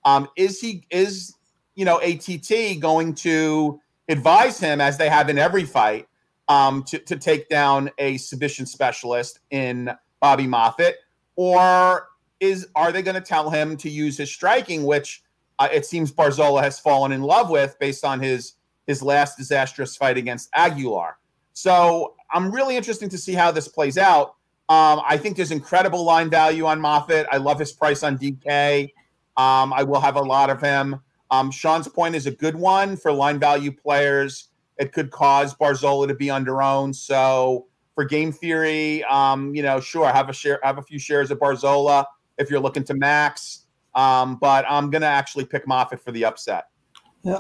Um, 0.06 0.30
is 0.36 0.60
he 0.60 0.86
is 0.90 1.36
you 1.76 1.86
know 1.86 2.00
ATT 2.00 2.80
going 2.80 3.14
to 3.16 3.80
advise 4.10 4.60
him 4.60 4.82
as 4.82 4.98
they 4.98 5.10
have 5.10 5.30
in 5.30 5.38
every 5.38 5.64
fight 5.66 6.08
um, 6.48 6.84
to 6.84 7.00
to 7.00 7.18
take 7.18 7.50
down 7.50 7.90
a 7.98 8.18
submission 8.18 8.66
specialist 8.66 9.40
in 9.52 9.92
Bobby 10.20 10.46
Moffett, 10.46 10.94
or 11.36 12.08
is 12.40 12.68
are 12.76 12.92
they 12.92 13.02
going 13.02 13.16
to 13.16 13.22
tell 13.22 13.50
him 13.50 13.78
to 13.78 13.90
use 13.90 14.18
his 14.18 14.32
striking, 14.32 14.84
which 14.84 15.24
uh, 15.60 15.70
it 15.72 15.86
seems 15.86 16.12
Barzola 16.12 16.62
has 16.62 16.80
fallen 16.80 17.12
in 17.12 17.22
love 17.22 17.50
with 17.50 17.78
based 17.80 18.04
on 18.04 18.20
his 18.20 18.54
his 18.88 19.02
last 19.02 19.38
disastrous 19.38 19.96
fight 19.96 20.18
against 20.18 20.50
Aguilar. 20.54 21.18
So 21.54 22.16
I'm 22.32 22.52
really 22.52 22.76
interested 22.76 23.10
to 23.12 23.18
see 23.18 23.34
how 23.34 23.52
this 23.52 23.68
plays 23.68 23.98
out. 23.98 24.36
Um, 24.70 25.02
I 25.06 25.18
think 25.18 25.38
there's 25.38 25.52
incredible 25.52 26.04
line 26.04 26.30
value 26.30 26.66
on 26.66 26.80
Moffett. 26.80 27.26
I 27.32 27.38
love 27.38 27.60
his 27.60 27.72
price 27.72 28.04
on 28.04 28.18
DK. 28.18 28.92
Um, 29.38 29.74
I 29.74 29.84
will 29.84 30.02
have 30.02 30.16
a 30.16 30.22
lot 30.22 30.50
of 30.50 30.62
him. 30.62 31.00
Um, 31.34 31.50
Sean's 31.50 31.88
point 31.88 32.14
is 32.14 32.28
a 32.28 32.32
good 32.32 32.56
one 32.56 32.96
for 32.96 33.12
line 33.12 33.40
value 33.40 33.72
players. 33.72 34.50
It 34.78 34.94
could 34.94 35.10
cause 35.10 35.56
Barzola 35.56 36.08
to 36.08 36.14
be 36.14 36.30
under 36.30 36.62
owned. 36.62 36.96
So 36.96 37.66
for 37.96 38.06
game 38.06 38.32
theory, 38.32 39.04
um, 39.06 39.56
you 39.56 39.64
know, 39.64 39.80
sure, 39.80 40.12
have 40.12 40.30
a 40.30 40.34
share, 40.34 40.60
have 40.62 40.78
a 40.78 40.84
few 40.84 41.00
shares 41.00 41.32
of 41.32 41.40
Barzola 41.40 42.06
if 42.38 42.52
you're 42.52 42.60
looking 42.60 42.84
to 42.84 42.94
max. 42.94 43.66
Um, 43.96 44.36
but 44.36 44.64
I'm 44.70 44.92
gonna 44.92 45.08
actually 45.08 45.46
pick 45.46 45.66
Moffett 45.66 46.02
for 46.02 46.12
the 46.12 46.24
upset. 46.24 46.66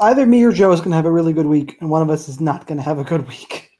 either 0.01 0.25
me 0.25 0.43
or 0.43 0.51
Joe 0.51 0.71
is 0.71 0.81
gonna 0.81 0.95
have 0.95 1.05
a 1.05 1.11
really 1.11 1.33
good 1.33 1.45
week, 1.45 1.77
and 1.79 1.89
one 1.91 2.01
of 2.01 2.09
us 2.09 2.27
is 2.27 2.41
not 2.41 2.65
gonna 2.65 2.81
have 2.81 2.97
a 2.97 3.03
good 3.03 3.27
week. 3.27 3.69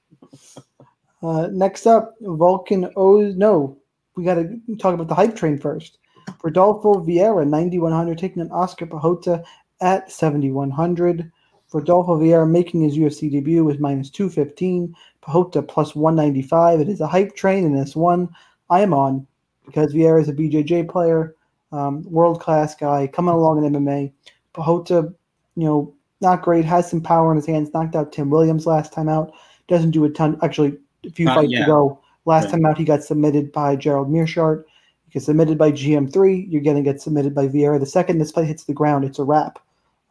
Uh, 1.24 1.48
next 1.54 1.88
up, 1.88 2.16
Volkan 2.22 2.92
O. 2.98 3.22
No, 3.22 3.78
we 4.18 4.26
got 4.26 4.36
to 4.36 4.60
talk 4.78 4.94
about 4.94 5.08
the 5.08 5.16
hype 5.16 5.38
train 5.38 5.58
first. 5.58 6.00
Rodolfo 6.44 6.96
Vieira, 6.96 7.48
9,100, 7.48 8.18
taking 8.18 8.42
an 8.42 8.52
Oscar 8.52 8.86
Piechota 8.86 9.42
at 9.84 10.12
7,100. 10.12 11.32
Rodolfo 11.74 12.18
Vieira 12.20 12.50
making 12.50 12.82
his 12.82 12.98
UFC 12.98 13.32
debut 13.32 13.64
with 13.64 13.80
minus 13.80 14.10
215. 14.10 14.96
Piechota 15.24 15.68
plus 15.68 15.96
195. 15.96 16.82
It 16.82 16.90
is 16.90 17.02
a 17.02 17.08
hype 17.08 17.36
train, 17.36 17.66
and 17.66 17.78
this 17.78 17.96
one 17.96 18.30
I 18.70 18.82
am 18.82 18.94
on 18.94 19.26
because 19.66 19.94
Vieira 19.94 20.22
is 20.22 20.30
a 20.30 20.34
BJJ 20.34 20.90
player, 20.90 21.36
um, 21.72 22.04
world 22.04 22.40
class 22.42 22.76
guy, 22.76 23.08
coming 23.08 23.34
along 23.34 23.64
in 23.64 23.74
MMA. 23.74 24.12
Piechota, 24.54 25.14
you 25.56 25.66
know, 25.66 25.94
not 26.22 26.42
great, 26.42 26.66
has 26.66 26.90
some 26.90 27.02
power 27.02 27.32
in 27.32 27.38
his 27.38 27.46
hands, 27.46 27.74
knocked 27.74 27.96
out 27.96 28.12
Tim 28.12 28.30
Williams 28.30 28.66
last 28.68 28.94
time 28.94 29.10
out. 29.10 29.34
Doesn't 29.68 29.92
do 29.92 30.04
a 30.06 30.10
ton, 30.10 30.38
actually, 30.42 30.78
a 31.06 31.10
few 31.10 31.30
Uh, 31.30 31.36
fights 31.36 31.52
yeah. 31.52 31.64
ago. 31.64 32.00
Last 32.26 32.46
Right. 32.46 32.52
time 32.52 32.66
out, 32.66 32.78
he 32.78 32.86
got 32.86 33.04
submitted 33.04 33.52
by 33.52 33.76
Gerald 33.76 34.10
Meerschaert. 34.10 34.64
He 35.06 35.12
gets 35.12 35.26
submitted 35.26 35.58
by 35.58 35.72
GM3. 35.72 36.46
You're 36.50 36.62
going 36.62 36.78
to 36.78 36.84
get 36.84 37.02
submitted 37.02 37.34
by 37.34 37.48
Vieira. 37.48 37.80
The 37.80 37.86
second 37.86 38.18
this 38.20 38.32
fight 38.32 38.46
hits 38.46 38.64
the 38.66 38.74
ground, 38.74 39.04
it's 39.06 39.20
a 39.20 39.24
wrap. 39.24 39.60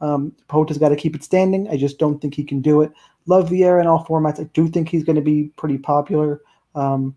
Um, 0.03 0.35
Piechota's 0.49 0.79
got 0.79 0.91
to 0.91 0.97
keep 0.97 1.15
it 1.15 1.25
standing. 1.25 1.69
I 1.69 1.77
just 1.77 1.99
don't 1.99 2.21
think 2.21 2.35
he 2.35 2.45
can 2.45 2.61
do 2.61 2.83
it. 2.83 2.93
Love 3.27 3.49
Vieira 3.49 3.81
in 3.81 3.87
all 3.87 4.05
formats. 4.05 4.41
I 4.41 4.45
do 4.53 4.69
think 4.69 4.89
he's 4.89 5.05
going 5.05 5.17
to 5.17 5.23
be 5.23 5.53
pretty 5.57 5.79
popular. 5.79 6.43
Um, 6.75 7.17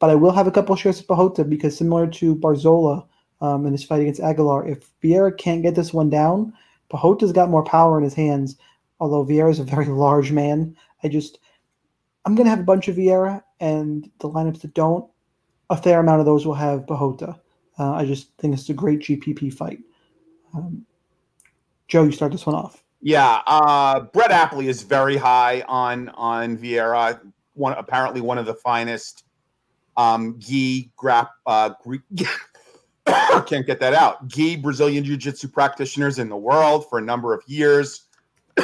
but 0.00 0.10
I 0.10 0.16
will 0.16 0.32
have 0.32 0.48
a 0.48 0.50
couple 0.50 0.74
shares 0.74 0.98
of 0.98 1.06
Piechota 1.06 1.48
because 1.48 1.76
similar 1.78 2.08
to 2.08 2.34
Barzola 2.34 3.06
um, 3.40 3.66
in 3.66 3.72
his 3.72 3.84
fight 3.84 4.00
against 4.00 4.20
Aguilar, 4.20 4.66
if 4.66 4.90
Vieira 5.00 5.36
can't 5.38 5.62
get 5.62 5.76
this 5.76 5.94
one 5.94 6.10
down, 6.10 6.52
Piechota's 6.92 7.32
got 7.32 7.50
more 7.50 7.62
power 7.62 7.98
in 7.98 8.04
his 8.04 8.14
hands. 8.14 8.56
Although 8.98 9.24
Vieira 9.24 9.50
is 9.50 9.60
a 9.60 9.64
very 9.64 9.86
large 9.86 10.32
man, 10.32 10.76
I 11.04 11.08
just 11.08 11.38
I'm 12.24 12.34
gonna 12.34 12.50
have 12.50 12.60
a 12.60 12.64
bunch 12.64 12.88
of 12.88 12.96
Vieira, 12.96 13.42
and 13.60 14.10
the 14.18 14.28
lineups 14.28 14.60
that 14.62 14.74
don't, 14.74 15.08
a 15.70 15.76
fair 15.76 16.00
amount 16.00 16.20
of 16.20 16.26
those 16.26 16.46
will 16.46 16.54
have 16.54 16.86
Piechota. 16.86 17.38
Uh, 17.78 17.92
I 17.92 18.04
just 18.04 18.36
think 18.38 18.54
it's 18.54 18.68
a 18.68 18.74
great 18.74 19.00
GPP 19.00 19.54
fight. 19.54 19.78
Um, 20.54 20.84
Joe, 21.88 22.04
you 22.04 22.12
start 22.12 22.32
this 22.32 22.46
one 22.46 22.54
off. 22.54 22.82
Yeah, 23.00 23.42
uh, 23.46 24.00
Brett 24.00 24.30
Appley 24.30 24.66
is 24.66 24.82
very 24.82 25.16
high 25.16 25.62
on 25.62 26.08
on 26.10 26.56
Vieira. 26.56 27.20
One 27.54 27.72
apparently 27.74 28.20
one 28.20 28.38
of 28.38 28.46
the 28.46 28.54
finest 28.54 29.24
um, 29.96 30.36
gi 30.38 30.90
grap 30.96 31.28
uh, 31.46 31.70
Greek. 31.82 32.02
can't 33.46 33.66
get 33.66 33.80
that 33.80 33.94
out. 33.94 34.28
Gi 34.28 34.56
Brazilian 34.56 35.04
jiu-jitsu 35.04 35.48
practitioners 35.48 36.18
in 36.20 36.28
the 36.28 36.36
world 36.36 36.88
for 36.88 36.98
a 36.98 37.02
number 37.02 37.34
of 37.34 37.42
years. 37.46 38.02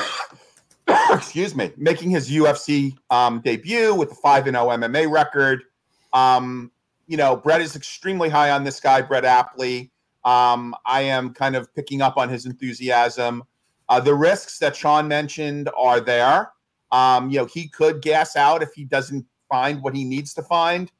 Excuse 1.10 1.54
me, 1.54 1.72
making 1.76 2.10
his 2.10 2.30
UFC 2.30 2.96
um, 3.10 3.40
debut 3.40 3.94
with 3.94 4.12
a 4.12 4.14
five 4.14 4.46
and 4.46 4.56
zero 4.56 4.68
MMA 4.68 5.10
record. 5.10 5.64
Um, 6.12 6.70
you 7.08 7.16
know, 7.16 7.36
Brett 7.36 7.60
is 7.60 7.74
extremely 7.74 8.28
high 8.28 8.50
on 8.50 8.64
this 8.64 8.80
guy, 8.80 9.02
Brett 9.02 9.24
Appley. 9.24 9.90
Um, 10.28 10.74
I 10.84 11.00
am 11.00 11.32
kind 11.32 11.56
of 11.56 11.74
picking 11.74 12.02
up 12.02 12.18
on 12.18 12.28
his 12.28 12.44
enthusiasm. 12.44 13.44
Uh, 13.88 13.98
the 13.98 14.14
risks 14.14 14.58
that 14.58 14.76
Sean 14.76 15.08
mentioned 15.08 15.70
are 15.74 16.00
there. 16.00 16.52
Um, 16.92 17.30
you 17.30 17.38
know, 17.38 17.46
he 17.46 17.66
could 17.66 18.02
gas 18.02 18.36
out 18.36 18.62
if 18.62 18.74
he 18.74 18.84
doesn't 18.84 19.24
find 19.48 19.82
what 19.82 19.96
he 19.96 20.04
needs 20.04 20.34
to 20.34 20.42
find. 20.42 20.92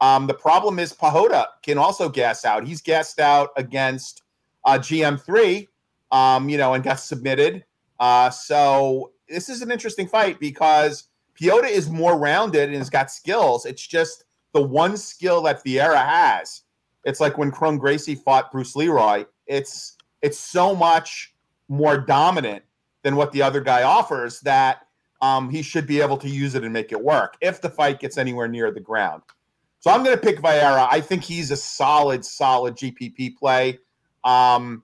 Um, 0.00 0.28
the 0.28 0.34
problem 0.34 0.78
is 0.78 0.92
Piechota 0.92 1.46
can 1.64 1.78
also 1.78 2.08
gas 2.08 2.44
out. 2.44 2.64
He's 2.64 2.80
gassed 2.80 3.18
out 3.18 3.50
against 3.56 4.22
uh, 4.64 4.78
GM3, 4.78 5.66
um, 6.12 6.48
you 6.48 6.56
know, 6.56 6.74
and 6.74 6.84
got 6.84 7.00
submitted. 7.00 7.64
Uh, 7.98 8.30
so 8.30 9.10
this 9.28 9.48
is 9.48 9.62
an 9.62 9.72
interesting 9.72 10.06
fight 10.06 10.38
because 10.38 11.08
Piechota 11.34 11.68
is 11.68 11.90
more 11.90 12.16
rounded 12.16 12.68
and 12.68 12.78
has 12.78 12.90
got 12.90 13.10
skills. 13.10 13.66
It's 13.66 13.84
just 13.84 14.26
the 14.54 14.62
one 14.62 14.96
skill 14.96 15.42
that 15.42 15.64
Vieira 15.64 16.06
has. 16.06 16.62
It's 17.06 17.20
like 17.20 17.38
when 17.38 17.52
Chrome 17.52 17.78
Gracie 17.78 18.16
fought 18.16 18.52
Bruce 18.52 18.76
Leroy. 18.76 19.24
It's 19.46 19.96
it's 20.22 20.38
so 20.38 20.74
much 20.74 21.32
more 21.68 21.96
dominant 21.96 22.64
than 23.02 23.14
what 23.16 23.32
the 23.32 23.42
other 23.42 23.60
guy 23.60 23.84
offers 23.84 24.40
that 24.40 24.88
um, 25.22 25.48
he 25.48 25.62
should 25.62 25.86
be 25.86 26.00
able 26.00 26.18
to 26.18 26.28
use 26.28 26.56
it 26.56 26.64
and 26.64 26.72
make 26.72 26.90
it 26.92 27.00
work 27.00 27.36
if 27.40 27.60
the 27.60 27.70
fight 27.70 28.00
gets 28.00 28.18
anywhere 28.18 28.48
near 28.48 28.70
the 28.72 28.80
ground. 28.80 29.22
So 29.78 29.90
I'm 29.90 30.02
going 30.02 30.16
to 30.16 30.20
pick 30.20 30.40
Vieira. 30.40 30.88
I 30.90 31.00
think 31.00 31.22
he's 31.22 31.52
a 31.52 31.56
solid, 31.56 32.24
solid 32.24 32.74
GPP 32.74 33.36
play. 33.36 33.78
Um, 34.24 34.82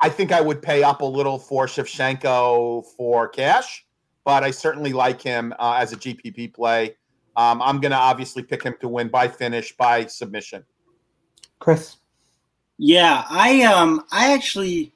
I 0.00 0.10
think 0.10 0.32
I 0.32 0.40
would 0.40 0.60
pay 0.60 0.82
up 0.82 1.00
a 1.00 1.06
little 1.06 1.38
for 1.38 1.66
Shevchenko 1.66 2.84
for 2.96 3.28
cash, 3.28 3.86
but 4.24 4.44
I 4.44 4.50
certainly 4.50 4.92
like 4.92 5.22
him 5.22 5.54
uh, 5.58 5.78
as 5.80 5.94
a 5.94 5.96
GPP 5.96 6.52
play. 6.52 6.96
Um, 7.36 7.62
I'm 7.62 7.80
going 7.80 7.92
to 7.92 7.98
obviously 7.98 8.42
pick 8.42 8.62
him 8.62 8.74
to 8.80 8.88
win 8.88 9.08
by 9.08 9.28
finish 9.28 9.74
by 9.76 10.04
submission. 10.06 10.64
Chris. 11.60 11.96
Yeah, 12.78 13.24
I 13.28 13.62
um 13.62 14.04
I 14.10 14.32
actually 14.32 14.92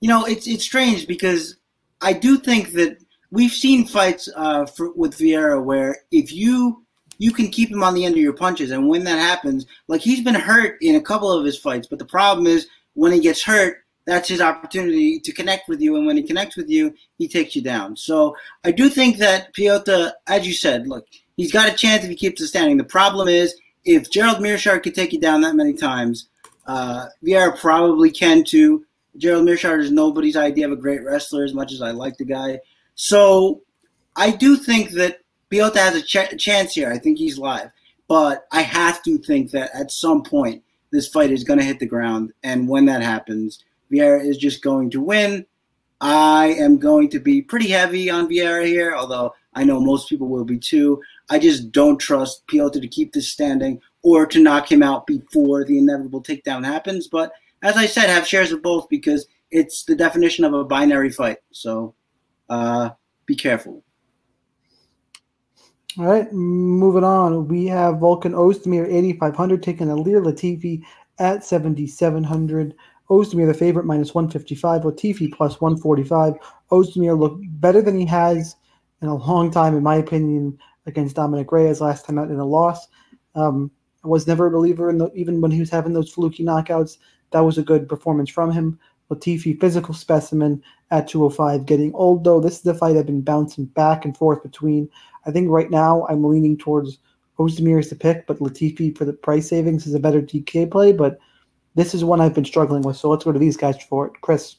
you 0.00 0.08
know 0.08 0.24
it's 0.24 0.46
it's 0.46 0.64
strange 0.64 1.06
because 1.06 1.56
I 2.00 2.12
do 2.12 2.38
think 2.38 2.72
that 2.72 2.98
we've 3.30 3.52
seen 3.52 3.86
fights 3.86 4.28
uh, 4.36 4.64
for, 4.66 4.92
with 4.92 5.18
Vieira 5.18 5.62
where 5.62 5.98
if 6.12 6.32
you 6.32 6.84
you 7.18 7.32
can 7.32 7.48
keep 7.48 7.70
him 7.70 7.82
on 7.82 7.94
the 7.94 8.04
end 8.04 8.14
of 8.14 8.20
your 8.20 8.32
punches, 8.32 8.70
and 8.70 8.88
when 8.88 9.04
that 9.04 9.18
happens, 9.18 9.66
like 9.88 10.00
he's 10.00 10.22
been 10.22 10.34
hurt 10.34 10.78
in 10.80 10.96
a 10.96 11.00
couple 11.00 11.30
of 11.30 11.44
his 11.44 11.58
fights, 11.58 11.86
but 11.86 11.98
the 11.98 12.04
problem 12.04 12.46
is 12.46 12.66
when 12.94 13.12
he 13.12 13.20
gets 13.20 13.42
hurt, 13.42 13.78
that's 14.06 14.28
his 14.28 14.40
opportunity 14.40 15.18
to 15.20 15.32
connect 15.32 15.68
with 15.68 15.80
you, 15.80 15.96
and 15.96 16.06
when 16.06 16.16
he 16.16 16.22
connects 16.22 16.56
with 16.56 16.68
you, 16.68 16.94
he 17.18 17.26
takes 17.26 17.56
you 17.56 17.62
down. 17.62 17.96
So 17.96 18.36
I 18.64 18.70
do 18.70 18.88
think 18.88 19.18
that 19.18 19.54
Piechota, 19.54 20.12
as 20.26 20.46
you 20.46 20.52
said, 20.52 20.86
look, 20.86 21.06
he's 21.36 21.52
got 21.52 21.72
a 21.72 21.76
chance 21.76 22.04
if 22.04 22.10
he 22.10 22.16
keeps 22.16 22.40
it 22.40 22.48
standing. 22.48 22.76
The 22.76 22.84
problem 22.84 23.28
is 23.28 23.54
if 23.84 24.10
Gerald 24.10 24.38
Meerschaert 24.38 24.82
could 24.82 24.94
take 24.94 25.12
you 25.12 25.20
down 25.20 25.40
that 25.42 25.54
many 25.54 25.74
times, 25.74 26.28
uh, 26.66 27.06
Vieira 27.22 27.58
probably 27.58 28.10
can 28.10 28.44
too. 28.44 28.84
Gerald 29.16 29.46
Meerschaert 29.46 29.80
is 29.80 29.90
nobody's 29.90 30.36
idea 30.36 30.66
of 30.66 30.72
a 30.72 30.76
great 30.76 31.04
wrestler, 31.04 31.44
as 31.44 31.54
much 31.54 31.72
as 31.72 31.82
I 31.82 31.90
like 31.90 32.16
the 32.16 32.24
guy. 32.24 32.60
So 32.94 33.62
I 34.16 34.30
do 34.30 34.56
think 34.56 34.90
that 34.92 35.20
Piechota 35.50 35.76
has 35.76 35.96
a 35.96 36.02
ch- 36.02 36.38
chance 36.42 36.74
here. 36.74 36.90
I 36.90 36.98
think 36.98 37.18
he's 37.18 37.38
live, 37.38 37.70
but 38.08 38.46
I 38.50 38.62
have 38.62 39.02
to 39.04 39.18
think 39.18 39.50
that 39.52 39.70
at 39.74 39.90
some 39.90 40.22
point 40.22 40.62
this 40.90 41.08
fight 41.08 41.30
is 41.30 41.44
going 41.44 41.58
to 41.58 41.64
hit 41.64 41.78
the 41.78 41.86
ground, 41.86 42.32
and 42.42 42.68
when 42.68 42.86
that 42.86 43.02
happens, 43.02 43.62
Vieira 43.92 44.24
is 44.24 44.36
just 44.36 44.62
going 44.62 44.90
to 44.90 45.00
win. 45.00 45.46
I 46.00 46.54
am 46.58 46.78
going 46.78 47.08
to 47.10 47.20
be 47.20 47.40
pretty 47.40 47.68
heavy 47.68 48.10
on 48.10 48.28
Vieira 48.28 48.66
here, 48.66 48.94
although 48.94 49.34
I 49.54 49.64
know 49.64 49.80
most 49.80 50.08
people 50.08 50.28
will 50.28 50.44
be 50.44 50.58
too. 50.58 51.00
I 51.30 51.38
just 51.38 51.72
don't 51.72 51.98
trust 51.98 52.46
Piechota 52.46 52.80
to 52.80 52.88
keep 52.88 53.12
this 53.12 53.30
standing 53.30 53.80
or 54.02 54.26
to 54.26 54.42
knock 54.42 54.70
him 54.70 54.82
out 54.82 55.06
before 55.06 55.64
the 55.64 55.78
inevitable 55.78 56.22
takedown 56.22 56.64
happens. 56.64 57.08
But 57.08 57.32
as 57.62 57.76
I 57.76 57.86
said, 57.86 58.10
have 58.10 58.26
shares 58.26 58.52
of 58.52 58.62
both 58.62 58.88
because 58.88 59.26
it's 59.50 59.84
the 59.84 59.96
definition 59.96 60.44
of 60.44 60.52
a 60.52 60.64
binary 60.64 61.10
fight. 61.10 61.38
So 61.50 61.94
uh, 62.50 62.90
be 63.26 63.34
careful. 63.34 63.82
All 65.96 66.06
right, 66.06 66.30
moving 66.32 67.04
on. 67.04 67.46
We 67.46 67.66
have 67.66 67.96
Volkan 67.96 68.32
Ozdemir 68.32 68.92
8,500 68.92 69.62
taking 69.62 69.86
Ilir 69.86 70.22
Latifi 70.24 70.82
at 71.18 71.44
7,700. 71.44 72.74
Ozdemir, 73.08 73.46
the 73.46 73.54
favorite, 73.54 73.86
minus 73.86 74.12
155. 74.12 74.82
Latifi 74.82 75.32
plus 75.32 75.60
145. 75.60 76.34
Ozdemir 76.72 77.18
looked 77.18 77.44
better 77.60 77.80
than 77.80 77.96
he 77.96 78.06
has 78.06 78.56
in 79.02 79.08
a 79.08 79.14
long 79.14 79.50
time, 79.50 79.76
in 79.76 79.82
my 79.82 79.96
opinion, 79.96 80.58
against 80.86 81.16
Dominick 81.16 81.50
Reyes 81.52 81.80
last 81.80 82.06
time 82.06 82.18
out 82.18 82.30
in 82.30 82.38
a 82.38 82.44
loss. 82.44 82.88
Um, 83.34 83.70
I 84.04 84.08
was 84.08 84.26
never 84.26 84.46
a 84.46 84.50
believer 84.50 84.90
in 84.90 84.98
the, 84.98 85.10
even 85.14 85.40
when 85.40 85.50
he 85.50 85.60
was 85.60 85.70
having 85.70 85.92
those 85.92 86.12
fluky 86.12 86.44
knockouts. 86.44 86.98
That 87.30 87.40
was 87.40 87.58
a 87.58 87.62
good 87.62 87.88
performance 87.88 88.30
from 88.30 88.52
him. 88.52 88.78
Latifi, 89.10 89.58
physical 89.60 89.94
specimen 89.94 90.62
at 90.90 91.08
205, 91.08 91.66
getting 91.66 91.94
old 91.94 92.24
though. 92.24 92.40
This 92.40 92.56
is 92.56 92.62
the 92.62 92.74
fight 92.74 92.96
I've 92.96 93.06
been 93.06 93.20
bouncing 93.20 93.66
back 93.66 94.04
and 94.04 94.16
forth 94.16 94.42
between. 94.42 94.88
I 95.26 95.30
think 95.30 95.48
right 95.50 95.70
now 95.70 96.06
I'm 96.08 96.24
leaning 96.24 96.56
towards 96.56 96.98
Ozdemir 97.38 97.78
as 97.78 97.90
the 97.90 97.96
pick, 97.96 98.26
but 98.26 98.38
Latifi 98.38 98.96
for 98.96 99.04
the 99.04 99.12
price 99.12 99.48
savings 99.48 99.86
is 99.86 99.94
a 99.94 100.00
better 100.00 100.22
DK 100.22 100.70
play. 100.70 100.92
But 100.92 101.18
this 101.74 101.94
is 101.94 102.04
one 102.04 102.20
I've 102.20 102.34
been 102.34 102.44
struggling 102.44 102.82
with. 102.82 102.96
So 102.96 103.10
let's 103.10 103.24
go 103.24 103.32
to 103.32 103.38
these 103.38 103.56
guys 103.56 103.82
for 103.82 104.06
it. 104.06 104.12
Chris. 104.20 104.56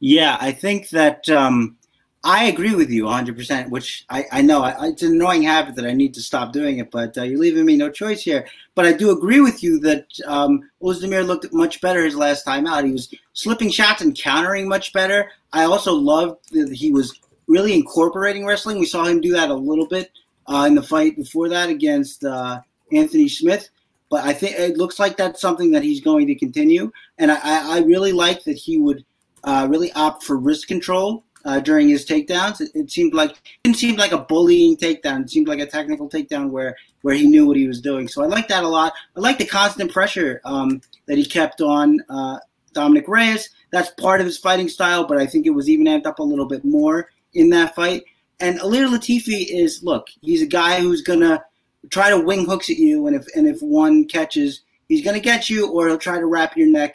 Yeah, 0.00 0.38
I 0.40 0.52
think 0.52 0.90
that 0.90 1.28
um, 1.28 1.76
I 2.24 2.44
agree 2.44 2.74
with 2.74 2.90
you 2.90 3.04
100%, 3.04 3.70
which 3.70 4.04
I, 4.10 4.24
I 4.32 4.42
know 4.42 4.62
I, 4.62 4.88
it's 4.88 5.02
an 5.02 5.12
annoying 5.12 5.44
habit 5.44 5.76
that 5.76 5.86
I 5.86 5.92
need 5.92 6.14
to 6.14 6.22
stop 6.22 6.52
doing 6.52 6.78
it, 6.78 6.90
but 6.90 7.16
uh, 7.16 7.22
you're 7.22 7.38
leaving 7.38 7.64
me 7.64 7.76
no 7.76 7.90
choice 7.90 8.22
here. 8.22 8.46
But 8.74 8.86
I 8.86 8.92
do 8.92 9.10
agree 9.10 9.40
with 9.40 9.62
you 9.62 9.78
that 9.80 10.06
um, 10.26 10.68
Ozdemir 10.82 11.24
looked 11.24 11.52
much 11.52 11.80
better 11.80 12.04
his 12.04 12.16
last 12.16 12.42
time 12.42 12.66
out. 12.66 12.84
He 12.84 12.90
was 12.90 13.14
slipping 13.34 13.70
shots 13.70 14.02
and 14.02 14.18
countering 14.18 14.68
much 14.68 14.92
better. 14.92 15.30
I 15.52 15.64
also 15.64 15.92
loved 15.94 16.52
that 16.52 16.72
he 16.72 16.90
was 16.90 17.20
really 17.46 17.72
incorporating 17.72 18.44
wrestling. 18.44 18.80
We 18.80 18.86
saw 18.86 19.04
him 19.04 19.20
do 19.20 19.32
that 19.32 19.50
a 19.50 19.54
little 19.54 19.86
bit 19.86 20.10
uh, 20.48 20.64
in 20.66 20.74
the 20.74 20.82
fight 20.82 21.16
before 21.16 21.48
that 21.50 21.70
against 21.70 22.24
uh, 22.24 22.60
Anthony 22.92 23.28
Smith. 23.28 23.70
But 24.10 24.24
I 24.24 24.32
think 24.32 24.58
it 24.58 24.76
looks 24.76 24.98
like 24.98 25.16
that's 25.16 25.40
something 25.40 25.70
that 25.70 25.84
he's 25.84 26.00
going 26.00 26.26
to 26.26 26.34
continue. 26.34 26.90
And 27.18 27.30
I, 27.30 27.76
I 27.76 27.80
really 27.80 28.12
like 28.12 28.42
that 28.44 28.56
he 28.56 28.78
would 28.78 29.04
uh, 29.44 29.68
really 29.70 29.92
opt 29.92 30.24
for 30.24 30.36
wrist 30.36 30.66
control 30.66 31.24
uh, 31.44 31.60
during 31.60 31.88
his 31.88 32.04
takedowns. 32.06 32.60
It, 32.60 32.70
it, 32.74 32.90
seemed 32.90 33.14
like 33.14 33.30
it 33.30 33.40
didn't 33.64 33.78
seem 33.78 33.96
like 33.96 34.12
a 34.12 34.18
bullying 34.18 34.76
takedown. 34.76 35.22
It 35.22 35.30
seemed 35.30 35.48
like 35.48 35.60
a 35.60 35.66
technical 35.66 36.08
takedown 36.08 36.50
where 36.50 36.76
where 37.02 37.14
he 37.14 37.26
knew 37.26 37.46
what 37.46 37.56
he 37.56 37.68
was 37.68 37.80
doing. 37.80 38.08
So 38.08 38.22
I 38.22 38.26
like 38.26 38.48
that 38.48 38.64
a 38.64 38.68
lot. 38.68 38.92
I 39.16 39.20
like 39.20 39.38
the 39.38 39.46
constant 39.46 39.92
pressure 39.92 40.40
um, 40.44 40.80
that 41.06 41.16
he 41.16 41.24
kept 41.24 41.60
on 41.60 42.00
uh, 42.08 42.38
Dominick 42.72 43.06
Reyes. 43.08 43.50
That's 43.70 43.90
part 43.92 44.20
of 44.20 44.26
his 44.26 44.38
fighting 44.38 44.68
style, 44.68 45.04
but 45.04 45.18
I 45.18 45.26
think 45.26 45.46
it 45.46 45.50
was 45.50 45.68
even 45.68 45.86
amped 45.86 46.06
up 46.06 46.18
a 46.18 46.24
little 46.24 46.46
bit 46.46 46.64
more 46.64 47.10
in 47.34 47.50
that 47.50 47.74
fight. 47.74 48.04
And 48.40 48.58
Ilir 48.60 48.88
Latifi 48.88 49.46
is 49.48 49.82
look, 49.82 50.08
he's 50.20 50.42
a 50.42 50.46
guy 50.46 50.80
who's 50.80 51.02
gonna 51.02 51.42
try 51.90 52.10
to 52.10 52.20
wing 52.20 52.44
hooks 52.44 52.70
at 52.70 52.76
you, 52.76 53.06
and 53.06 53.16
if 53.16 53.26
and 53.34 53.46
if 53.46 53.60
one 53.60 54.06
catches, 54.06 54.62
he's 54.88 55.04
gonna 55.04 55.20
get 55.20 55.50
you, 55.50 55.70
or 55.70 55.88
he'll 55.88 55.98
try 55.98 56.18
to 56.18 56.26
wrap 56.26 56.56
your 56.56 56.68
neck 56.68 56.94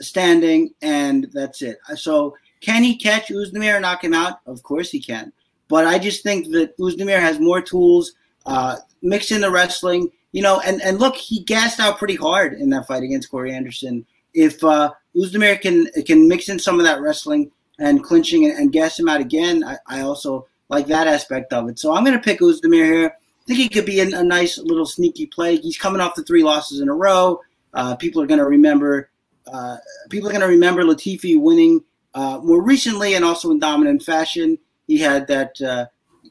standing, 0.00 0.74
and 0.82 1.28
that's 1.32 1.62
it. 1.62 1.78
So 1.96 2.36
can 2.66 2.82
he 2.82 2.96
catch 2.96 3.28
Ozdemir 3.28 3.74
and 3.74 3.82
knock 3.82 4.02
him 4.02 4.12
out? 4.12 4.40
Of 4.44 4.64
course 4.64 4.90
he 4.90 4.98
can. 4.98 5.32
But 5.68 5.86
I 5.86 6.00
just 6.00 6.24
think 6.24 6.50
that 6.50 6.76
Ozdemir 6.78 7.20
has 7.20 7.38
more 7.38 7.62
tools, 7.62 8.12
uh, 8.44 8.78
mixed 9.02 9.30
in 9.30 9.40
the 9.40 9.52
wrestling, 9.52 10.10
you 10.32 10.42
know, 10.42 10.60
and, 10.66 10.82
and 10.82 10.98
look, 10.98 11.14
he 11.14 11.44
gassed 11.44 11.78
out 11.78 11.96
pretty 11.96 12.16
hard 12.16 12.54
in 12.54 12.70
that 12.70 12.88
fight 12.88 13.04
against 13.04 13.30
Corey 13.30 13.54
Anderson. 13.54 14.04
If 14.34 14.64
uh, 14.64 14.92
Ozdemir 15.16 15.60
can 15.60 15.86
can 16.04 16.26
mix 16.26 16.48
in 16.48 16.58
some 16.58 16.80
of 16.80 16.86
that 16.86 17.00
wrestling 17.00 17.52
and 17.78 18.02
clinching 18.02 18.46
and, 18.46 18.58
and 18.58 18.72
gas 18.72 18.98
him 18.98 19.08
out 19.08 19.20
again, 19.20 19.62
I, 19.62 19.76
I 19.86 20.00
also 20.00 20.48
like 20.68 20.88
that 20.88 21.06
aspect 21.06 21.52
of 21.52 21.68
it. 21.68 21.78
So 21.78 21.94
I'm 21.94 22.04
going 22.04 22.18
to 22.18 22.24
pick 22.24 22.40
Ozdemir 22.40 22.84
here. 22.84 23.14
I 23.14 23.44
think 23.46 23.60
he 23.60 23.68
could 23.68 23.86
be 23.86 24.00
a, 24.00 24.08
a, 24.08 24.24
nice 24.24 24.58
little 24.58 24.86
sneaky 24.86 25.26
play. 25.26 25.56
He's 25.56 25.78
coming 25.78 26.00
off 26.00 26.16
the 26.16 26.24
three 26.24 26.42
losses 26.42 26.80
in 26.80 26.88
a 26.88 26.94
row. 26.94 27.40
Uh, 27.72 27.94
people 27.94 28.20
are 28.22 28.26
going 28.26 28.40
to 28.40 28.44
remember. 28.46 29.08
Uh, 29.46 29.76
people 30.10 30.28
are 30.28 30.32
going 30.32 30.42
to 30.42 30.48
remember 30.48 30.82
Latifi 30.82 31.40
winning 31.40 31.84
uh, 32.16 32.40
more 32.42 32.62
recently, 32.62 33.14
and 33.14 33.24
also 33.24 33.50
in 33.50 33.58
dominant 33.58 34.02
fashion, 34.02 34.58
he 34.86 34.96
had 34.96 35.26
that 35.26 35.60
uh, 35.60 35.84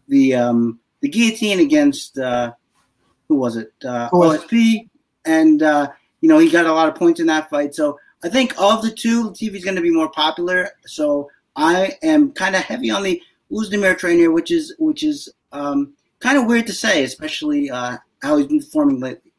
the 0.07 0.33
um, 0.33 0.79
the 1.01 1.07
guillotine 1.07 1.59
against 1.59 2.17
uh, 2.17 2.51
who 3.29 3.36
was 3.36 3.55
it? 3.55 3.71
Uh, 3.86 4.09
OSP, 4.09 4.89
and 5.25 5.61
uh, 5.61 5.91
you 6.21 6.27
know 6.27 6.39
he 6.39 6.49
got 6.49 6.65
a 6.65 6.73
lot 6.73 6.89
of 6.89 6.95
points 6.95 7.19
in 7.19 7.27
that 7.27 7.51
fight. 7.51 7.75
So 7.75 7.99
I 8.23 8.29
think 8.29 8.59
of 8.59 8.81
the 8.81 8.89
two, 8.89 9.29
TV 9.31 9.53
is 9.53 9.63
going 9.63 9.75
to 9.75 9.81
be 9.81 9.91
more 9.91 10.09
popular. 10.09 10.71
So 10.88 11.29
I 11.55 11.97
am 12.01 12.31
kind 12.31 12.55
of 12.55 12.63
heavy 12.63 12.89
on 12.89 13.03
the 13.03 13.21
Ozdemir 13.51 13.95
trainer, 13.95 14.31
which 14.31 14.49
is 14.49 14.73
which 14.79 15.03
is 15.03 15.31
um, 15.51 15.93
kind 16.19 16.39
of 16.39 16.47
weird 16.47 16.65
to 16.65 16.73
say, 16.73 17.03
especially 17.03 17.69
uh, 17.69 17.97
how 18.23 18.38
he's 18.38 18.47
been 18.47 18.59
performing 18.59 19.01
lately. 19.01 19.31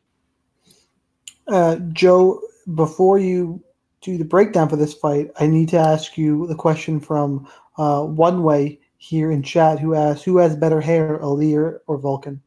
Uh, 1.48 1.76
Joe, 1.92 2.40
before 2.76 3.18
you 3.18 3.60
do 4.06 4.16
the 4.16 4.24
breakdown 4.24 4.68
for 4.68 4.76
this 4.76 4.94
fight, 4.94 5.30
I 5.40 5.46
need 5.46 5.68
to 5.70 5.78
ask 5.78 6.16
you 6.16 6.46
the 6.46 6.54
question 6.54 7.00
from 7.00 7.48
uh, 7.76 8.02
One 8.02 8.44
Way 8.44 8.80
here 8.98 9.32
in 9.32 9.42
chat, 9.42 9.80
who 9.80 9.94
asks, 9.94 10.22
"Who 10.22 10.38
has 10.38 10.56
better 10.56 10.80
hair, 10.80 11.18
Ilir 11.18 11.80
or 11.86 11.98
Volkan? 11.98 12.38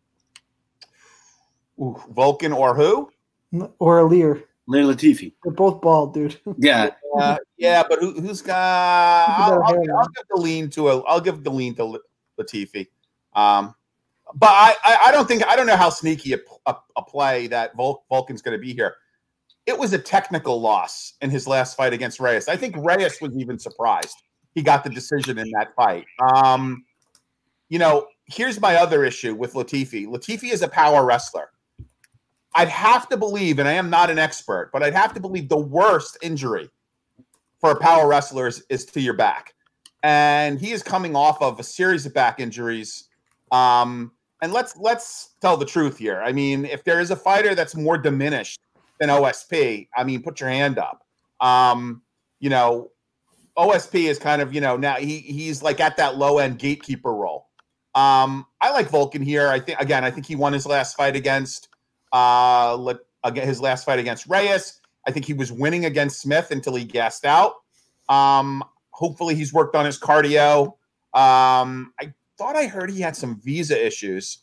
Ooh, 1.79 2.01
Volkan 2.13 2.55
or 2.55 2.75
who? 2.75 3.11
Or 3.79 3.99
Ilir. 3.99 4.43
Ilir 4.69 4.93
Latifi. 4.93 5.33
They're 5.43 5.53
both 5.53 5.81
bald, 5.81 6.13
dude. 6.13 6.39
Yeah, 6.57 6.91
uh, 7.19 7.37
yeah, 7.57 7.83
but 7.87 7.99
who, 7.99 8.19
has 8.21 8.41
got? 8.41 9.29
I'll, 9.29 9.63
I'll, 9.63 9.97
I'll, 9.97 10.07
give 10.07 10.25
the 10.29 10.41
lean 10.41 10.69
to 10.71 10.89
a. 10.89 11.01
I'll 11.03 11.21
give 11.21 11.43
the 11.43 11.51
lean 11.51 11.75
to 11.75 11.99
Latifi. 12.39 12.87
Um, 13.33 13.75
but 14.33 14.49
I, 14.49 14.75
I, 14.83 14.97
I, 15.07 15.11
don't 15.11 15.27
think 15.27 15.45
I 15.45 15.55
don't 15.55 15.67
know 15.67 15.75
how 15.75 15.89
sneaky 15.89 16.33
a, 16.33 16.39
a, 16.65 16.75
a 16.95 17.03
play 17.03 17.47
that 17.47 17.75
Vul, 17.75 18.05
Volkan's 18.11 18.41
going 18.41 18.57
to 18.57 18.61
be 18.61 18.73
here 18.73 18.95
it 19.69 19.77
was 19.77 19.93
a 19.93 19.99
technical 19.99 20.59
loss 20.59 21.13
in 21.21 21.29
his 21.29 21.45
last 21.45 21.77
fight 21.77 21.93
against 21.93 22.19
Reyes. 22.19 22.47
I 22.47 22.57
think 22.57 22.75
Reyes 22.75 23.21
was 23.21 23.37
even 23.37 23.59
surprised 23.59 24.15
he 24.55 24.63
got 24.63 24.83
the 24.83 24.89
decision 24.89 25.37
in 25.37 25.51
that 25.51 25.75
fight. 25.75 26.05
Um, 26.33 26.83
you 27.69 27.77
know, 27.77 28.07
here's 28.25 28.59
my 28.59 28.77
other 28.77 29.05
issue 29.05 29.35
with 29.35 29.53
Latifi. 29.53 30.07
Latifi 30.07 30.51
is 30.51 30.63
a 30.63 30.67
power 30.67 31.05
wrestler. 31.05 31.51
I'd 32.55 32.67
have 32.67 33.07
to 33.09 33.17
believe, 33.17 33.59
and 33.59 33.69
I 33.69 33.73
am 33.73 33.91
not 33.91 34.09
an 34.09 34.17
expert, 34.17 34.71
but 34.73 34.81
I'd 34.81 34.95
have 34.95 35.13
to 35.13 35.19
believe 35.19 35.49
the 35.49 35.59
worst 35.59 36.17
injury 36.23 36.67
for 37.61 37.69
a 37.69 37.79
power 37.79 38.07
wrestler 38.07 38.47
is, 38.47 38.63
is 38.69 38.85
to 38.85 38.99
your 38.99 39.13
back. 39.13 39.53
And 40.01 40.59
he 40.59 40.71
is 40.71 40.81
coming 40.81 41.15
off 41.15 41.39
of 41.43 41.59
a 41.59 41.63
series 41.63 42.07
of 42.07 42.13
back 42.15 42.39
injuries. 42.39 43.07
Um, 43.51 44.13
and 44.41 44.51
let's 44.51 44.75
let's 44.77 45.35
tell 45.41 45.57
the 45.57 45.65
truth 45.65 45.97
here. 45.97 46.23
I 46.25 46.31
mean, 46.31 46.65
if 46.65 46.83
there 46.85 46.99
is 46.99 47.11
a 47.11 47.15
fighter 47.15 47.53
that's 47.53 47.75
more 47.75 47.99
diminished 47.99 48.59
than 48.99 49.09
OSP, 49.09 49.87
I 49.95 50.03
mean, 50.03 50.21
put 50.21 50.39
your 50.39 50.49
hand 50.49 50.77
up. 50.77 51.05
Um, 51.39 52.01
you 52.39 52.49
know, 52.49 52.91
OSP 53.57 54.09
is 54.09 54.19
kind 54.19 54.41
of, 54.41 54.53
you 54.53 54.61
know, 54.61 54.77
now 54.77 54.95
he 54.95 55.19
he's 55.19 55.63
like 55.63 55.79
at 55.79 55.97
that 55.97 56.17
low 56.17 56.37
end 56.37 56.59
gatekeeper 56.59 57.13
role. 57.13 57.47
Um, 57.95 58.45
I 58.61 58.71
like 58.71 58.89
Volkan 58.89 59.23
here. 59.23 59.47
I 59.47 59.59
think 59.59 59.79
again, 59.79 60.03
I 60.03 60.11
think 60.11 60.25
he 60.25 60.35
won 60.35 60.53
his 60.53 60.65
last 60.65 60.95
fight 60.95 61.15
against 61.15 61.69
uh 62.11 62.93
again 63.23 63.47
his 63.47 63.61
last 63.61 63.85
fight 63.85 63.99
against 63.99 64.27
Reyes. 64.27 64.79
I 65.07 65.11
think 65.11 65.25
he 65.25 65.33
was 65.33 65.51
winning 65.51 65.85
against 65.85 66.21
Smith 66.21 66.51
until 66.51 66.75
he 66.75 66.83
gassed 66.83 67.25
out. 67.25 67.55
Um, 68.09 68.63
hopefully 68.91 69.35
he's 69.35 69.53
worked 69.53 69.75
on 69.75 69.85
his 69.85 69.99
cardio. 69.99 70.73
Um, 71.13 71.93
I 71.99 72.13
thought 72.37 72.55
I 72.55 72.67
heard 72.67 72.91
he 72.91 73.01
had 73.01 73.15
some 73.15 73.39
visa 73.39 73.85
issues 73.85 74.39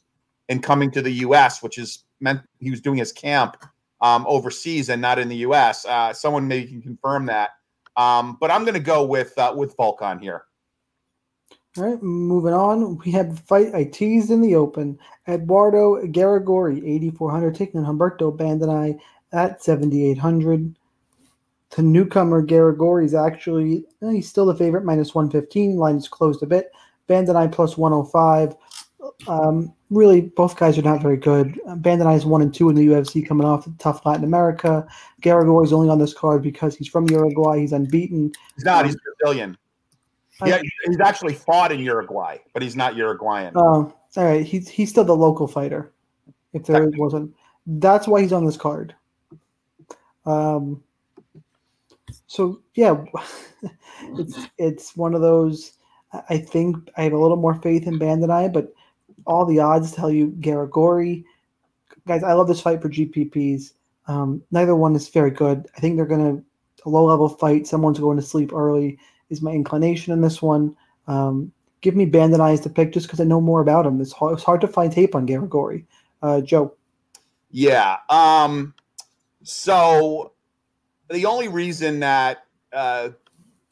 in 0.49 0.61
coming 0.61 0.91
to 0.93 1.03
the 1.03 1.11
US, 1.11 1.63
which 1.63 1.79
is 1.79 2.05
meant 2.21 2.41
he 2.59 2.71
was 2.71 2.81
doing 2.81 2.99
his 2.99 3.13
camp 3.13 3.57
um, 4.07 4.25
overseas 4.29 4.89
and 4.89 5.03
not 5.03 5.19
in 5.19 5.29
the 5.29 5.37
US. 5.37 5.85
Uh, 5.85 6.13
someone 6.13 6.47
maybe 6.47 6.69
can 6.69 6.83
confirm 6.83 7.27
that. 7.27 7.51
Um, 7.97 8.37
but 8.41 8.51
I'm 8.51 8.63
going 8.63 8.75
to 8.75 8.81
go 8.81 9.05
with 9.05 9.37
uh, 9.39 9.53
with 9.57 9.77
Volkan 9.77 10.21
here. 10.21 10.45
All 11.77 11.85
right, 11.85 12.03
moving 12.03 12.55
on. 12.55 12.99
We 12.99 13.11
have 13.13 13.37
the 13.37 13.43
fight 13.43 13.75
I 13.75 13.85
teased 13.85 14.31
in 14.31 14.41
the 14.41 14.55
open. 14.55 14.99
Eduardo 15.29 16.01
Garagorri, 16.07 16.79
8,400, 16.87 17.55
taking 17.55 17.83
Humberto 17.83 18.35
Bandenay 18.35 18.99
at 19.33 19.63
7,800. 19.63 20.75
The 21.71 21.83
newcomer 21.83 22.43
Garagorri 22.43 23.05
is 23.05 23.15
actually, 23.15 23.85
eh, 24.03 24.13
he's 24.13 24.29
still 24.29 24.47
the 24.47 24.55
favorite, 24.55 24.87
minus 24.87 25.15
115. 25.15 25.77
Line 25.77 25.97
is 25.97 26.09
closed 26.09 26.43
a 26.43 26.47
bit. 26.47 26.71
Bandenay 27.09 27.53
plus 27.53 27.77
105. 27.77 28.55
Um, 29.29 29.75
really, 29.91 30.21
both 30.21 30.57
guys 30.57 30.79
are 30.79 30.83
not 30.83 31.03
very 31.03 31.17
good. 31.17 31.59
Bandenay 31.67 32.17
is 32.17 32.27
1 32.27 32.43
and 32.43 32.53
2 32.53 32.71
in 32.71 32.75
the 32.75 32.87
UFC 32.87 33.27
coming 33.27 33.47
off 33.47 33.69
tough 33.79 34.05
Latin 34.05 34.25
America. 34.25 34.87
Garagorri 35.23 35.65
is 35.65 35.73
only 35.73 35.89
on 35.89 35.99
this 35.99 36.15
card 36.15 36.43
because 36.43 36.77
he's 36.77 36.89
from 36.89 37.09
Uruguay. 37.09 37.61
He's 37.61 37.73
unbeaten. 37.73 38.33
He's 38.55 38.65
not, 38.65 38.87
he's 38.87 38.97
Brazilian. 39.21 39.57
Yeah, 40.45 40.61
he's 40.85 41.01
actually 41.01 41.35
fought 41.35 41.73
in 41.73 41.81
Uruguay, 41.81 42.39
but 42.53 42.63
he's 42.63 42.77
not 42.77 42.95
Uruguayan. 42.95 43.55
Oh, 43.57 43.95
all 44.17 44.25
right. 44.25 44.45
He's 44.45 44.69
he's 44.69 44.91
still 44.91 45.05
the 45.05 45.17
local 45.17 45.49
fighter. 45.49 45.93
If 46.53 46.65
there 46.65 46.91
wasn't, 46.97 47.35
that's 47.67 48.07
why 48.07 48.21
he's 48.21 48.33
on 48.33 48.45
this 48.45 48.57
card. 48.57 48.95
Um. 50.27 50.83
So 52.27 52.61
yeah, 52.75 53.03
it's 54.19 54.39
it's 54.59 54.97
one 54.97 55.15
of 55.15 55.23
those. 55.23 55.73
I 56.29 56.39
think 56.39 56.77
I 56.97 57.03
have 57.03 57.13
a 57.13 57.19
little 57.19 57.37
more 57.37 57.55
faith 57.55 57.87
in 57.87 57.99
Bandenay, 57.99 58.53
but 58.53 58.73
all 59.27 59.45
the 59.45 59.61
odds 59.61 59.93
tell 59.93 60.11
you 60.11 60.29
Garagorri. 60.41 61.25
Guys, 62.07 62.23
I 62.23 62.33
love 62.33 62.49
this 62.49 62.61
fight 62.61 62.81
for 62.81 62.89
GPPs. 62.89 63.73
Um, 64.07 64.43
neither 64.51 64.77
one 64.77 64.95
is 64.95 65.09
very 65.09 65.31
good. 65.31 65.67
I 65.77 65.81
think 65.81 65.97
they're 65.97 66.07
going 66.07 66.37
to 66.37 66.45
a 66.87 66.91
low 66.91 67.05
level 67.05 67.29
fight. 67.29 67.67
Someone's 67.67 67.99
going 67.99 68.17
to 68.17 68.23
sleep 68.23 68.53
early 68.53 68.99
is 69.29 69.43
my 69.43 69.51
inclination 69.51 70.13
in 70.13 70.21
this 70.21 70.41
one. 70.41 70.77
Um, 71.09 71.53
give 71.81 71.97
me 71.97 72.07
Bandenay 72.07 72.53
as 72.53 72.61
the 72.61 72.71
pick 72.71 72.93
just 72.93 73.07
because 73.07 73.21
I 73.21 73.25
know 73.25 73.41
more 73.41 73.61
about 73.61 73.87
him. 73.87 74.01
It's 74.01 74.13
hard, 74.13 74.35
it's 74.35 74.45
hard 74.45 74.61
to 74.63 74.69
find 74.69 74.93
tape 74.93 75.15
on 75.15 75.27
Garagorri. 75.27 75.85
Uh, 76.23 76.41
Joe. 76.41 76.75
Yeah. 77.51 77.99
Um, 78.09 78.75
so 79.43 80.33
the 81.11 81.27
only 81.27 81.49
reason 81.49 82.01
that 82.01 82.45
uh, 82.73 83.11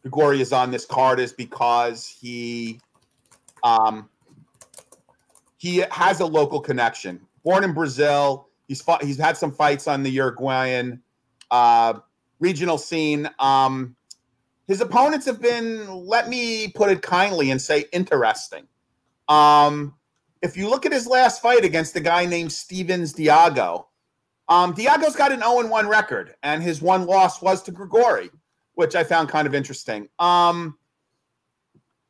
Grigori 0.02 0.40
is 0.40 0.52
on 0.52 0.70
this 0.70 0.84
card 0.84 1.18
is 1.18 1.32
because 1.32 2.06
he 2.06 2.80
um, 3.62 4.08
he 5.64 5.82
has 5.90 6.20
a 6.20 6.26
local 6.26 6.60
connection. 6.60 7.18
Born 7.42 7.64
in 7.64 7.72
Brazil, 7.72 8.50
he's 8.68 8.82
fought, 8.82 9.02
he's 9.02 9.16
had 9.16 9.38
some 9.38 9.50
fights 9.50 9.88
on 9.88 10.02
the 10.02 10.10
Uruguayan 10.10 11.00
uh, 11.50 11.94
regional 12.38 12.76
scene. 12.76 13.30
Um, 13.38 13.96
his 14.68 14.82
opponents 14.82 15.24
have 15.24 15.40
been, 15.40 15.88
let 15.88 16.28
me 16.28 16.68
put 16.68 16.90
it 16.90 17.00
kindly 17.00 17.50
and 17.50 17.62
say, 17.62 17.86
interesting. 17.94 18.66
Um, 19.30 19.94
if 20.42 20.54
you 20.54 20.68
look 20.68 20.84
at 20.84 20.92
his 20.92 21.06
last 21.06 21.40
fight 21.40 21.64
against 21.64 21.96
a 21.96 22.00
guy 22.00 22.26
named 22.26 22.52
Stevens 22.52 23.14
Diago, 23.14 23.86
um, 24.50 24.74
Diago's 24.74 25.16
got 25.16 25.32
an 25.32 25.40
0 25.40 25.66
1 25.66 25.88
record, 25.88 26.34
and 26.42 26.62
his 26.62 26.82
one 26.82 27.06
loss 27.06 27.40
was 27.40 27.62
to 27.62 27.72
Grigori, 27.72 28.28
which 28.74 28.94
I 28.94 29.02
found 29.02 29.30
kind 29.30 29.46
of 29.46 29.54
interesting. 29.54 30.10
Um, 30.18 30.76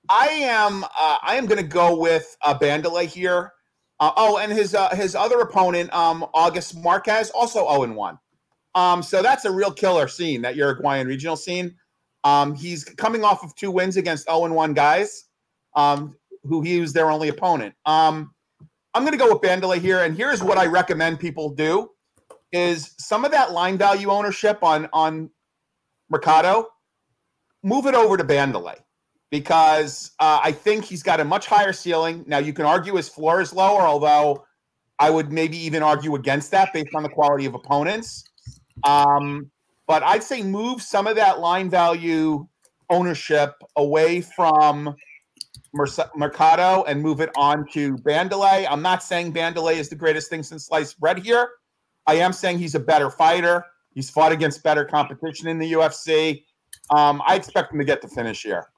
I 0.09 0.26
am 0.28 0.84
uh, 0.84 1.18
I 1.22 1.36
am 1.36 1.46
going 1.46 1.62
to 1.62 1.68
go 1.68 1.96
with 1.96 2.36
uh, 2.42 2.59
Bandelay 2.59 3.07
here. 3.07 3.52
Uh, 4.00 4.12
oh, 4.16 4.38
and 4.38 4.52
his 4.52 4.74
uh, 4.74 4.94
his 4.94 5.14
other 5.14 5.40
opponent, 5.40 5.92
um, 5.94 6.26
August 6.34 6.76
Marquez, 6.76 7.30
also 7.30 7.61
0 7.61 7.84
and 7.84 7.96
1. 7.96 8.18
Um, 8.74 9.02
so 9.02 9.22
that's 9.22 9.44
a 9.44 9.50
real 9.50 9.70
killer 9.70 10.09
scene, 10.09 10.42
that 10.42 10.57
Uruguayan 10.57 11.07
regional 11.07 11.36
scene. 11.36 11.76
Um, 12.24 12.55
he's 12.55 12.84
coming 12.84 13.24
off 13.24 13.44
of 13.44 13.55
two 13.55 13.70
wins 13.70 13.96
against 13.96 14.26
0 14.26 14.46
and 14.46 14.55
1 14.55 14.74
guys, 14.74 15.26
um, 15.76 16.16
who 16.42 16.61
he 16.62 16.80
was 16.80 16.92
their 16.92 17.11
only 17.11 17.28
opponent. 17.28 17.74
Um, 17.86 18.34
I'm 18.94 19.02
going 19.02 19.12
to 19.12 19.18
go 19.18 19.32
with 19.32 19.42
Bandelay 19.42 19.78
here, 19.78 20.05
and 20.05 20.16
here's 20.16 20.42
what 20.42 20.59
I 20.59 20.66
recommend 20.66 21.20
people 21.20 21.50
do: 21.50 21.90
is 22.52 22.94
some 22.98 23.24
of 23.24 23.30
that 23.30 23.52
line 23.52 23.78
value 23.78 24.11
ownership 24.11 24.62
on 24.62 24.88
on 24.92 25.30
Mercado, 26.11 26.68
move 27.62 27.86
it 27.86 27.94
over 27.94 28.16
to 28.16 28.24
Bandelay 28.24 28.84
because 29.35 30.12
uh, 30.20 30.39
I 30.45 30.53
think 30.53 30.85
he's 30.85 31.03
got 31.03 31.18
a 31.18 31.24
much 31.24 31.47
higher 31.47 31.72
ceiling. 31.72 32.22
Now 32.28 32.39
you 32.39 32.53
can 32.53 32.66
argue 32.66 32.95
his 32.95 33.09
floor 33.09 33.41
is 33.41 33.53
lower, 33.53 33.80
although 33.80 34.45
I 35.01 35.11
would 35.11 35.32
maybe 35.32 35.59
even 35.59 35.82
argue 35.82 36.14
against 36.14 36.53
that 36.53 36.72
based 36.72 36.95
on 36.95 37.03
the 37.03 37.09
quality 37.09 37.45
of 37.45 37.57
opponents. 37.57 38.22
Um, 38.85 39.51
but 39.89 40.05
I'd 40.05 40.22
say 40.22 40.45
move 40.45 40.80
some 40.80 41.09
of 41.09 41.16
that 41.16 41.41
line 41.41 41.68
value 41.68 42.47
ownership 42.91 43.55
away 43.74 44.20
from 44.20 44.95
Mercado 46.14 46.85
and 46.85 47.03
move 47.03 47.20
it 47.20 47.30
on 47.37 47.66
to 47.72 47.97
Bandelay. 47.97 48.68
I'm 48.70 48.82
not 48.82 49.03
saying 49.03 49.32
Bandelay 49.32 49.78
is 49.78 49.89
the 49.89 49.97
greatest 49.97 50.30
thing 50.30 50.45
since 50.45 50.66
sliced 50.66 51.01
bread 51.01 51.18
here. 51.18 51.49
I 52.07 52.14
am 52.14 52.32
saying 52.32 52.59
he's 52.59 52.76
a 52.76 52.80
better 52.80 53.11
fighter. 53.11 53.64
He's 53.97 54.11
fought 54.11 54.30
against 54.30 54.62
better 54.62 54.85
competition 54.85 55.49
in 55.49 55.59
the 55.59 55.72
UFC. 55.72 56.45
Um, 56.91 57.20
I 57.26 57.35
expect 57.35 57.72
him 57.72 57.80
to 57.80 57.85
get 57.85 58.01
the 58.01 58.07
finish 58.07 58.45
here. 58.45 58.68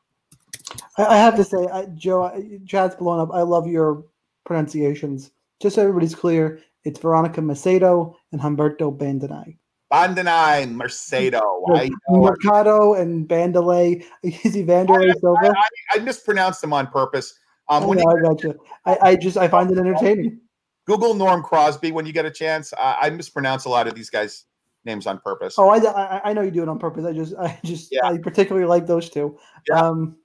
I 0.98 1.16
have 1.16 1.36
to 1.36 1.44
say, 1.44 1.66
I, 1.72 1.86
Joe, 1.86 2.32
Chad's 2.66 2.96
blown 2.96 3.20
up. 3.20 3.30
I 3.32 3.42
love 3.42 3.66
your 3.66 4.04
pronunciations. 4.44 5.30
Just 5.60 5.76
so 5.76 5.82
everybody's 5.82 6.14
clear, 6.14 6.60
it's 6.84 7.00
Veronica 7.00 7.40
Macedo 7.40 8.14
and 8.32 8.40
Humberto 8.40 8.96
Bandenay. 8.96 9.56
Bandenay, 9.92 10.70
Mercado, 10.70 11.64
Mercado, 12.08 12.94
and 12.94 13.28
Bandalay. 13.28 14.04
Is 14.22 14.54
he 14.54 14.64
Wanderlei 14.64 15.18
Silva? 15.20 15.46
I, 15.46 15.48
I, 15.48 15.62
I, 15.94 15.98
mispronounced 16.00 16.60
them 16.60 16.72
on 16.72 16.88
purpose. 16.88 17.38
Um, 17.68 17.84
I, 17.84 17.94
know, 17.94 18.10
I 18.10 18.20
got 18.20 18.42
you. 18.42 18.58
I, 18.84 18.98
I 19.02 19.16
just 19.16 19.36
I 19.36 19.48
find 19.48 19.70
it 19.70 19.78
entertaining. 19.78 20.40
Google 20.86 21.14
Norm 21.14 21.42
Crosby 21.42 21.92
when 21.92 22.06
you 22.06 22.12
get 22.12 22.24
a 22.24 22.30
chance. 22.30 22.72
I, 22.74 22.96
I 23.02 23.10
mispronounce 23.10 23.64
a 23.64 23.68
lot 23.68 23.86
of 23.86 23.94
these 23.94 24.10
guys' 24.10 24.44
names 24.84 25.06
on 25.06 25.18
purpose. 25.18 25.56
Oh, 25.58 25.68
I, 25.68 26.20
I, 26.24 26.32
know 26.32 26.42
you 26.42 26.50
do 26.50 26.62
it 26.62 26.68
on 26.68 26.78
purpose. 26.78 27.04
I 27.04 27.12
just 27.12 27.34
I 27.36 27.58
just 27.64 27.92
yeah. 27.92 28.06
I 28.06 28.18
particularly 28.18 28.66
like 28.66 28.86
those 28.86 29.10
two. 29.10 29.38
Yeah. 29.68 29.80
Um, 29.80 30.16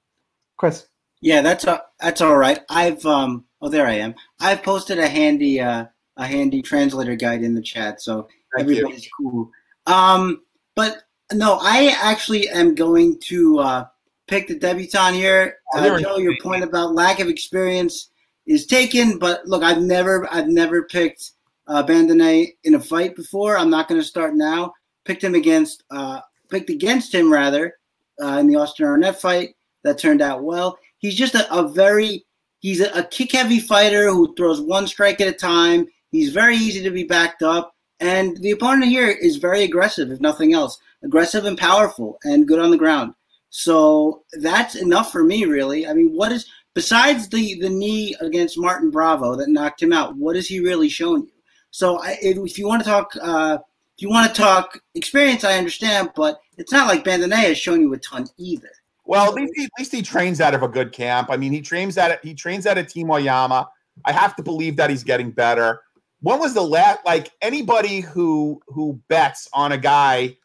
Chris. 0.61 0.87
Yeah, 1.21 1.41
that's 1.41 1.65
a, 1.65 1.81
that's 1.99 2.21
all 2.21 2.37
right. 2.37 2.59
I've 2.69 3.03
um 3.03 3.45
oh 3.63 3.67
there 3.67 3.87
I 3.87 3.93
am. 3.93 4.13
I've 4.39 4.61
posted 4.61 4.99
a 4.99 5.07
handy 5.07 5.59
uh 5.59 5.85
a 6.17 6.27
handy 6.27 6.61
translator 6.61 7.15
guide 7.15 7.41
in 7.41 7.55
the 7.55 7.63
chat, 7.63 7.99
so 7.99 8.27
Thank 8.55 8.69
everybody's 8.69 9.05
you. 9.05 9.11
cool. 9.17 9.51
Um, 9.87 10.43
but 10.75 11.01
no, 11.33 11.57
I 11.59 11.97
actually 11.99 12.47
am 12.49 12.75
going 12.75 13.19
to 13.21 13.57
uh, 13.57 13.85
pick 14.27 14.47
the 14.47 14.59
debutant 14.59 15.15
here. 15.15 15.57
Uh, 15.73 15.99
Joe, 15.99 16.17
your 16.17 16.35
point 16.43 16.63
about 16.63 16.93
lack 16.93 17.19
of 17.19 17.27
experience 17.27 18.11
is 18.45 18.67
taken, 18.67 19.17
but 19.17 19.43
look, 19.47 19.63
I've 19.63 19.81
never, 19.81 20.31
I've 20.31 20.49
never 20.49 20.83
picked 20.83 21.31
uh, 21.67 21.83
in 21.87 22.75
a 22.75 22.79
fight 22.79 23.15
before. 23.15 23.57
I'm 23.57 23.71
not 23.71 23.87
going 23.87 23.99
to 23.99 24.05
start 24.05 24.35
now. 24.35 24.73
Picked 25.05 25.23
him 25.23 25.33
against, 25.33 25.83
uh, 25.89 26.19
picked 26.51 26.69
against 26.69 27.15
him 27.15 27.33
rather 27.33 27.77
uh, 28.21 28.37
in 28.37 28.47
the 28.47 28.57
Austin 28.57 28.85
Arnett 28.85 29.19
fight. 29.19 29.55
That 29.83 29.97
turned 29.97 30.21
out 30.21 30.43
well. 30.43 30.77
He's 30.99 31.15
just 31.15 31.35
a, 31.35 31.51
a 31.53 31.67
very, 31.67 32.25
he's 32.59 32.81
a, 32.81 32.91
a 32.91 33.03
kick-heavy 33.03 33.59
fighter 33.59 34.09
who 34.09 34.33
throws 34.35 34.61
one 34.61 34.87
strike 34.87 35.19
at 35.21 35.27
a 35.27 35.33
time. 35.33 35.87
He's 36.11 36.31
very 36.31 36.55
easy 36.55 36.83
to 36.83 36.91
be 36.91 37.03
backed 37.03 37.41
up. 37.41 37.75
And 37.99 38.37
the 38.37 38.51
opponent 38.51 38.85
here 38.85 39.09
is 39.09 39.37
very 39.37 39.63
aggressive, 39.63 40.11
if 40.11 40.19
nothing 40.19 40.53
else. 40.53 40.79
Aggressive 41.03 41.45
and 41.45 41.57
powerful 41.57 42.19
and 42.23 42.47
good 42.47 42.59
on 42.59 42.71
the 42.71 42.77
ground. 42.77 43.13
So 43.49 44.23
that's 44.33 44.75
enough 44.75 45.11
for 45.11 45.23
me, 45.23 45.45
really. 45.45 45.87
I 45.87 45.93
mean, 45.93 46.15
what 46.15 46.31
is 46.31 46.47
besides 46.73 47.27
the 47.27 47.59
the 47.59 47.69
knee 47.69 48.15
against 48.21 48.57
Martin 48.57 48.89
Bravo 48.89 49.35
that 49.35 49.49
knocked 49.49 49.81
him 49.81 49.93
out? 49.93 50.15
What 50.15 50.35
has 50.35 50.47
he 50.47 50.59
really 50.59 50.89
shown 50.89 51.21
you? 51.21 51.31
So 51.71 51.99
I, 52.01 52.17
if, 52.21 52.57
you 52.57 52.67
want 52.67 52.83
to 52.83 52.89
talk, 52.89 53.13
uh, 53.21 53.57
if 53.97 54.01
you 54.01 54.09
want 54.09 54.33
to 54.33 54.41
talk 54.41 54.79
experience, 54.95 55.43
I 55.43 55.57
understand, 55.57 56.11
but 56.15 56.39
it's 56.57 56.71
not 56.71 56.87
like 56.87 57.03
Bandenay 57.03 57.47
has 57.47 57.57
shown 57.57 57.81
you 57.81 57.93
a 57.93 57.97
ton 57.97 58.27
either. 58.37 58.71
Well, 59.11 59.27
at 59.27 59.33
least, 59.35 59.53
he, 59.55 59.65
at 59.65 59.71
least 59.77 59.91
he 59.91 60.01
trains 60.01 60.39
out 60.39 60.53
of 60.53 60.63
a 60.63 60.67
good 60.67 60.91
camp. 60.91 61.29
I 61.29 61.37
mean, 61.37 61.51
he 61.51 61.61
trains 61.61 61.97
at 61.97 62.23
he 62.23 62.33
trains 62.33 62.65
at 62.65 62.77
a 62.77 62.83
Team 62.83 63.11
Oyama. 63.11 63.69
I 64.05 64.11
have 64.11 64.35
to 64.37 64.43
believe 64.43 64.77
that 64.77 64.89
he's 64.89 65.03
getting 65.03 65.31
better 65.31 65.81
when 66.21 66.39
was 66.39 66.53
the 66.53 66.61
last 66.61 66.99
like 67.05 67.31
anybody 67.41 67.99
who 67.99 68.61
who 68.67 68.99
bets 69.07 69.49
on 69.53 69.71
a 69.71 69.77
guy 69.77 70.37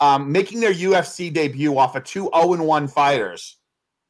um, 0.00 0.32
making 0.32 0.60
their 0.60 0.72
UFC 0.72 1.32
debut 1.32 1.78
off 1.78 1.94
of 1.94 2.04
two 2.04 2.30
0 2.34 2.62
1 2.62 2.88
fighters? 2.88 3.58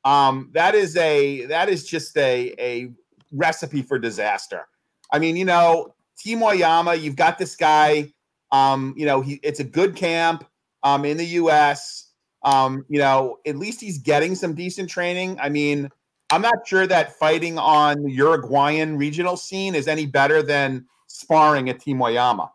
Um, 0.04 0.50
that 0.54 0.74
is 0.74 0.96
a 0.96 1.46
that 1.46 1.68
is 1.68 1.84
just 1.84 2.16
a 2.16 2.54
a 2.58 2.92
recipe 3.32 3.82
for 3.82 3.98
disaster. 3.98 4.66
I 5.12 5.18
mean, 5.18 5.36
you 5.36 5.44
know, 5.44 5.94
Team 6.18 6.42
Oyama, 6.42 6.94
you've 6.94 7.16
got 7.16 7.38
this 7.38 7.56
guy. 7.56 8.12
Um, 8.52 8.94
you 8.96 9.06
know, 9.06 9.20
he 9.20 9.40
it's 9.42 9.60
a 9.60 9.64
good 9.64 9.96
camp 9.96 10.44
um, 10.84 11.04
in 11.04 11.16
the 11.16 11.26
U.S. 11.26 12.03
Um, 12.44 12.84
you 12.88 12.98
know, 12.98 13.38
at 13.46 13.56
least 13.56 13.80
he's 13.80 13.98
getting 13.98 14.34
some 14.34 14.54
decent 14.54 14.90
training. 14.90 15.38
I 15.40 15.48
mean, 15.48 15.90
I'm 16.30 16.42
not 16.42 16.66
sure 16.66 16.86
that 16.86 17.18
fighting 17.18 17.58
on 17.58 18.02
the 18.02 18.12
Uruguayan 18.12 18.96
regional 18.96 19.36
scene 19.36 19.74
is 19.74 19.88
any 19.88 20.06
better 20.06 20.42
than 20.42 20.86
sparring 21.06 21.68
at 21.70 21.80
Team 21.80 22.02
Oyama. 22.02 22.50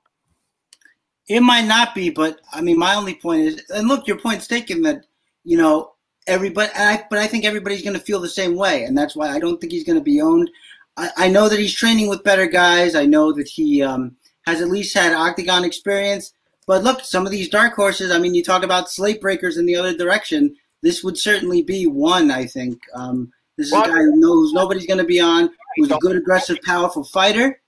It 1.27 1.41
might 1.41 1.65
not 1.65 1.93
be, 1.93 2.09
but 2.09 2.39
I 2.51 2.61
mean, 2.61 2.77
my 2.79 2.95
only 2.95 3.15
point 3.15 3.41
is, 3.41 3.63
and 3.69 3.87
look, 3.87 4.07
your 4.07 4.17
point's 4.17 4.47
taken 4.47 4.81
that 4.81 5.05
you 5.43 5.57
know 5.57 5.93
everybody, 6.27 6.71
I, 6.75 7.05
but 7.09 7.19
I 7.19 7.27
think 7.27 7.45
everybody's 7.45 7.83
going 7.83 7.95
to 7.95 8.03
feel 8.03 8.19
the 8.19 8.27
same 8.27 8.55
way, 8.55 8.83
and 8.83 8.97
that's 8.97 9.15
why 9.15 9.29
I 9.29 9.39
don't 9.39 9.61
think 9.61 9.71
he's 9.71 9.83
going 9.83 9.97
to 9.97 10.03
be 10.03 10.21
owned. 10.21 10.49
I, 10.97 11.09
I, 11.17 11.29
know 11.29 11.47
that 11.47 11.59
he's 11.59 11.73
training 11.73 12.09
with 12.09 12.23
better 12.23 12.47
guys. 12.47 12.95
I 12.95 13.05
know 13.05 13.31
that 13.33 13.47
he 13.47 13.81
um, 13.83 14.15
has 14.45 14.59
at 14.59 14.69
least 14.69 14.95
had 14.95 15.13
octagon 15.13 15.63
experience. 15.63 16.33
But 16.69 16.83
look, 16.83 17.01
some 17.01 17.25
of 17.25 17.31
these 17.31 17.49
dark 17.49 17.73
horses. 17.73 18.11
I 18.11 18.19
mean, 18.19 18.35
you 18.35 18.43
talk 18.43 18.61
about 18.61 18.91
slate 18.91 19.19
breakers 19.19 19.57
in 19.57 19.65
the 19.65 19.75
other 19.75 19.97
direction. 19.97 20.55
This 20.83 21.03
would 21.03 21.17
certainly 21.17 21.63
be 21.63 21.87
one. 21.87 22.29
I 22.29 22.45
think 22.45 22.79
um, 22.93 23.31
this 23.57 23.69
is 23.69 23.73
a 23.73 23.77
guy 23.77 23.89
who 23.89 24.17
knows 24.17 24.53
nobody's 24.53 24.85
going 24.85 24.99
to 24.99 25.03
be 25.03 25.19
on. 25.19 25.49
Who's 25.75 25.89
a 25.89 25.97
good, 25.97 26.15
aggressive, 26.15 26.61
powerful 26.61 27.03
fighter. 27.03 27.59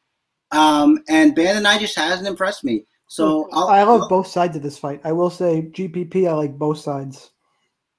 Um, 0.52 0.99
and 1.10 1.36
I 1.39 1.80
just 1.80 1.97
hasn't 1.97 2.28
impressed 2.28 2.64
me. 2.64 2.86
So 3.08 3.49
I'll, 3.52 3.70
i 3.70 3.82
love 3.82 4.04
I'll, 4.04 4.08
both 4.08 4.28
sides 4.28 4.56
of 4.56 4.62
this 4.62 4.78
fight. 4.78 5.02
I 5.04 5.14
will 5.14 5.32
say 5.32 5.64
GPP. 5.64 6.30
I 6.30 6.34
like 6.34 6.60
both 6.60 6.78
sides. 6.78 7.32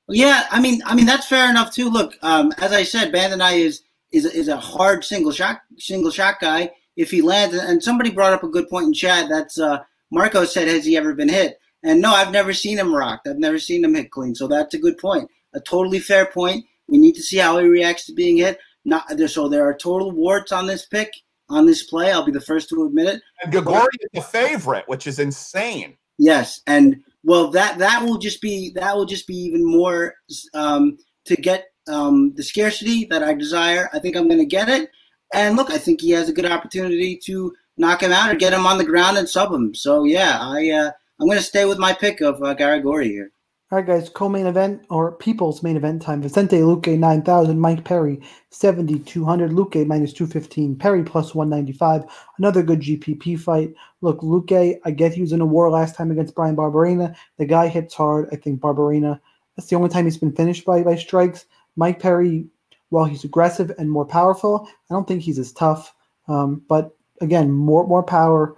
Yeah, 0.09 0.47
I 0.53 0.61
mean, 0.61 0.83
I 0.87 0.95
mean 0.95 1.07
that's 1.07 1.27
fair 1.27 1.51
enough 1.51 1.75
too. 1.75 1.91
Look, 1.91 2.17
um, 2.23 2.53
as 2.59 2.73
I 2.73 2.85
said, 2.85 3.13
Bandenay 3.13 3.59
is 3.59 3.83
is 4.13 4.25
is 4.25 4.47
a 4.47 4.57
hard 4.57 5.05
single 5.05 5.33
shot 5.33 5.63
single 5.79 6.13
shot 6.13 6.37
guy. 6.41 6.71
If 6.95 7.11
he 7.11 7.23
lands, 7.23 7.57
and 7.57 7.83
somebody 7.83 8.11
brought 8.11 8.35
up 8.35 8.45
a 8.45 8.49
good 8.49 8.69
point 8.69 8.87
in 8.87 8.93
chat. 8.93 9.29
That's 9.29 9.59
uh, 9.59 9.81
Marco 10.13 10.45
said, 10.45 10.69
has 10.69 10.85
he 10.85 10.97
ever 10.97 11.15
been 11.15 11.29
hit? 11.29 11.59
And 11.83 12.01
no, 12.01 12.13
I've 12.13 12.31
never 12.31 12.53
seen 12.53 12.79
him 12.79 12.95
rocked. 12.95 13.27
I've 13.27 13.39
never 13.39 13.59
seen 13.59 13.85
him 13.85 13.95
hit 13.95 14.11
clean. 14.11 14.35
So 14.35 14.47
that's 14.47 14.75
a 14.75 14.79
good 14.79 14.99
point. 14.99 15.29
A 15.55 15.61
totally 15.61 15.99
fair 15.99 16.27
point. 16.27 16.65
We 16.87 16.99
need 16.99 17.15
to 17.15 17.23
see 17.23 17.39
how 17.39 17.59
he 17.59 17.67
reacts 17.67 18.07
to 18.07 18.15
being 18.15 18.37
hit. 18.37 18.59
Not 18.85 19.19
so 19.29 19.49
there 19.49 19.67
are 19.67 19.75
total 19.75 20.13
warts 20.13 20.53
on 20.53 20.67
this 20.67 20.87
pick 20.87 21.11
on 21.49 21.67
this 21.67 21.85
play. 21.85 22.13
I'll 22.13 22.25
be 22.25 22.33
the 22.33 22.41
first 22.41 22.69
to 22.69 22.85
admit 22.85 23.09
it. 23.09 23.23
And 23.43 23.53
Gagori 23.53 23.87
is 24.01 24.09
the 24.15 24.21
favorite, 24.21 24.85
which 24.87 25.07
is 25.07 25.19
insane. 25.19 25.97
Yes, 26.19 26.61
and 26.67 27.03
well, 27.25 27.49
that 27.51 27.79
that 27.79 28.03
will 28.03 28.19
just 28.19 28.41
be 28.41 28.71
that 28.75 28.97
will 28.97 29.05
just 29.05 29.27
be 29.27 29.37
even 29.37 29.65
more 29.65 30.15
um, 30.55 30.99
to 31.27 31.37
get 31.37 31.69
um, 31.89 32.33
the 32.35 32.43
scarcity 32.43 33.07
that 33.07 33.23
I 33.23 33.35
desire. 33.35 33.89
I 33.93 33.99
think 33.99 34.17
I'm 34.17 34.29
going 34.29 34.39
to 34.39 34.45
get 34.45 34.69
it. 34.69 34.91
And 35.35 35.57
look, 35.57 35.71
I 35.71 35.79
think 35.79 36.01
he 36.01 36.11
has 36.11 36.29
a 36.29 36.33
good 36.33 36.45
opportunity 36.45 37.19
to 37.25 37.55
knock 37.77 38.03
him 38.03 38.13
out 38.13 38.31
or 38.31 38.37
get 38.37 38.53
him 38.53 38.67
on 38.67 38.79
the 38.79 38.85
ground 38.85 39.19
and 39.19 39.29
sub 39.29 39.53
him. 39.53 39.75
So 39.75 40.05
yeah, 40.05 40.39
I 40.41 40.71
uh, 40.71 40.91
I'm 41.21 41.27
going 41.27 41.39
to 41.39 41.45
stay 41.45 41.65
with 41.65 41.79
my 41.79 41.93
pick 41.93 42.21
of 42.21 42.43
uh, 42.43 42.55
Garagorri 42.55 43.07
here. 43.07 43.33
All 43.73 43.79
right, 43.79 43.87
guys, 43.87 44.11
co-main 44.11 44.47
event 44.47 44.83
or 44.91 45.13
people's 45.13 45.63
main 45.63 45.79
event 45.79 46.03
time. 46.03 46.21
Vicente 46.21 46.59
Luque 46.59 46.99
9,000, 46.99 47.59
Mike 47.59 47.85
Perry 47.85 48.21
7,200, 48.51 49.51
Luque 49.51 49.87
minus 49.87 50.13
215, 50.13 50.77
Perry 50.77 51.03
plus 51.03 51.35
195. 51.35 52.05
Another 52.37 52.63
good 52.63 52.81
GPP 52.81 53.41
fight. 53.41 53.73
Look, 54.03 54.21
Luque, 54.21 54.79
I 54.85 54.91
get 54.91 55.15
he 55.15 55.23
was 55.23 55.33
in 55.33 55.41
a 55.41 55.47
war 55.47 55.71
last 55.71 55.95
time 55.95 56.11
against 56.11 56.35
Brian 56.35 56.55
Barberena. 56.55 57.17
The 57.39 57.47
guy 57.47 57.69
hits 57.69 57.95
hard. 57.95 58.29
I 58.31 58.37
think 58.37 58.61
Barberena. 58.61 59.19
that's 59.57 59.69
the 59.71 59.77
only 59.77 59.89
time 59.89 60.05
he's 60.05 60.19
been 60.19 60.37
finished 60.37 60.67
by, 60.67 60.83
by 60.83 60.97
strikes. 60.97 61.47
Mike 61.77 61.99
Perry, 61.99 62.45
while 62.91 63.07
he's 63.07 63.25
aggressive 63.25 63.73
and 63.79 63.91
more 63.91 64.05
powerful, 64.05 64.69
I 64.91 64.93
don't 64.93 65.09
think 65.09 65.23
he's 65.23 65.39
as 65.39 65.51
tough. 65.51 65.95
Um, 66.29 66.63
but 66.69 66.95
again, 67.23 67.51
more 67.51 67.87
more 67.87 68.03
power. 68.03 68.57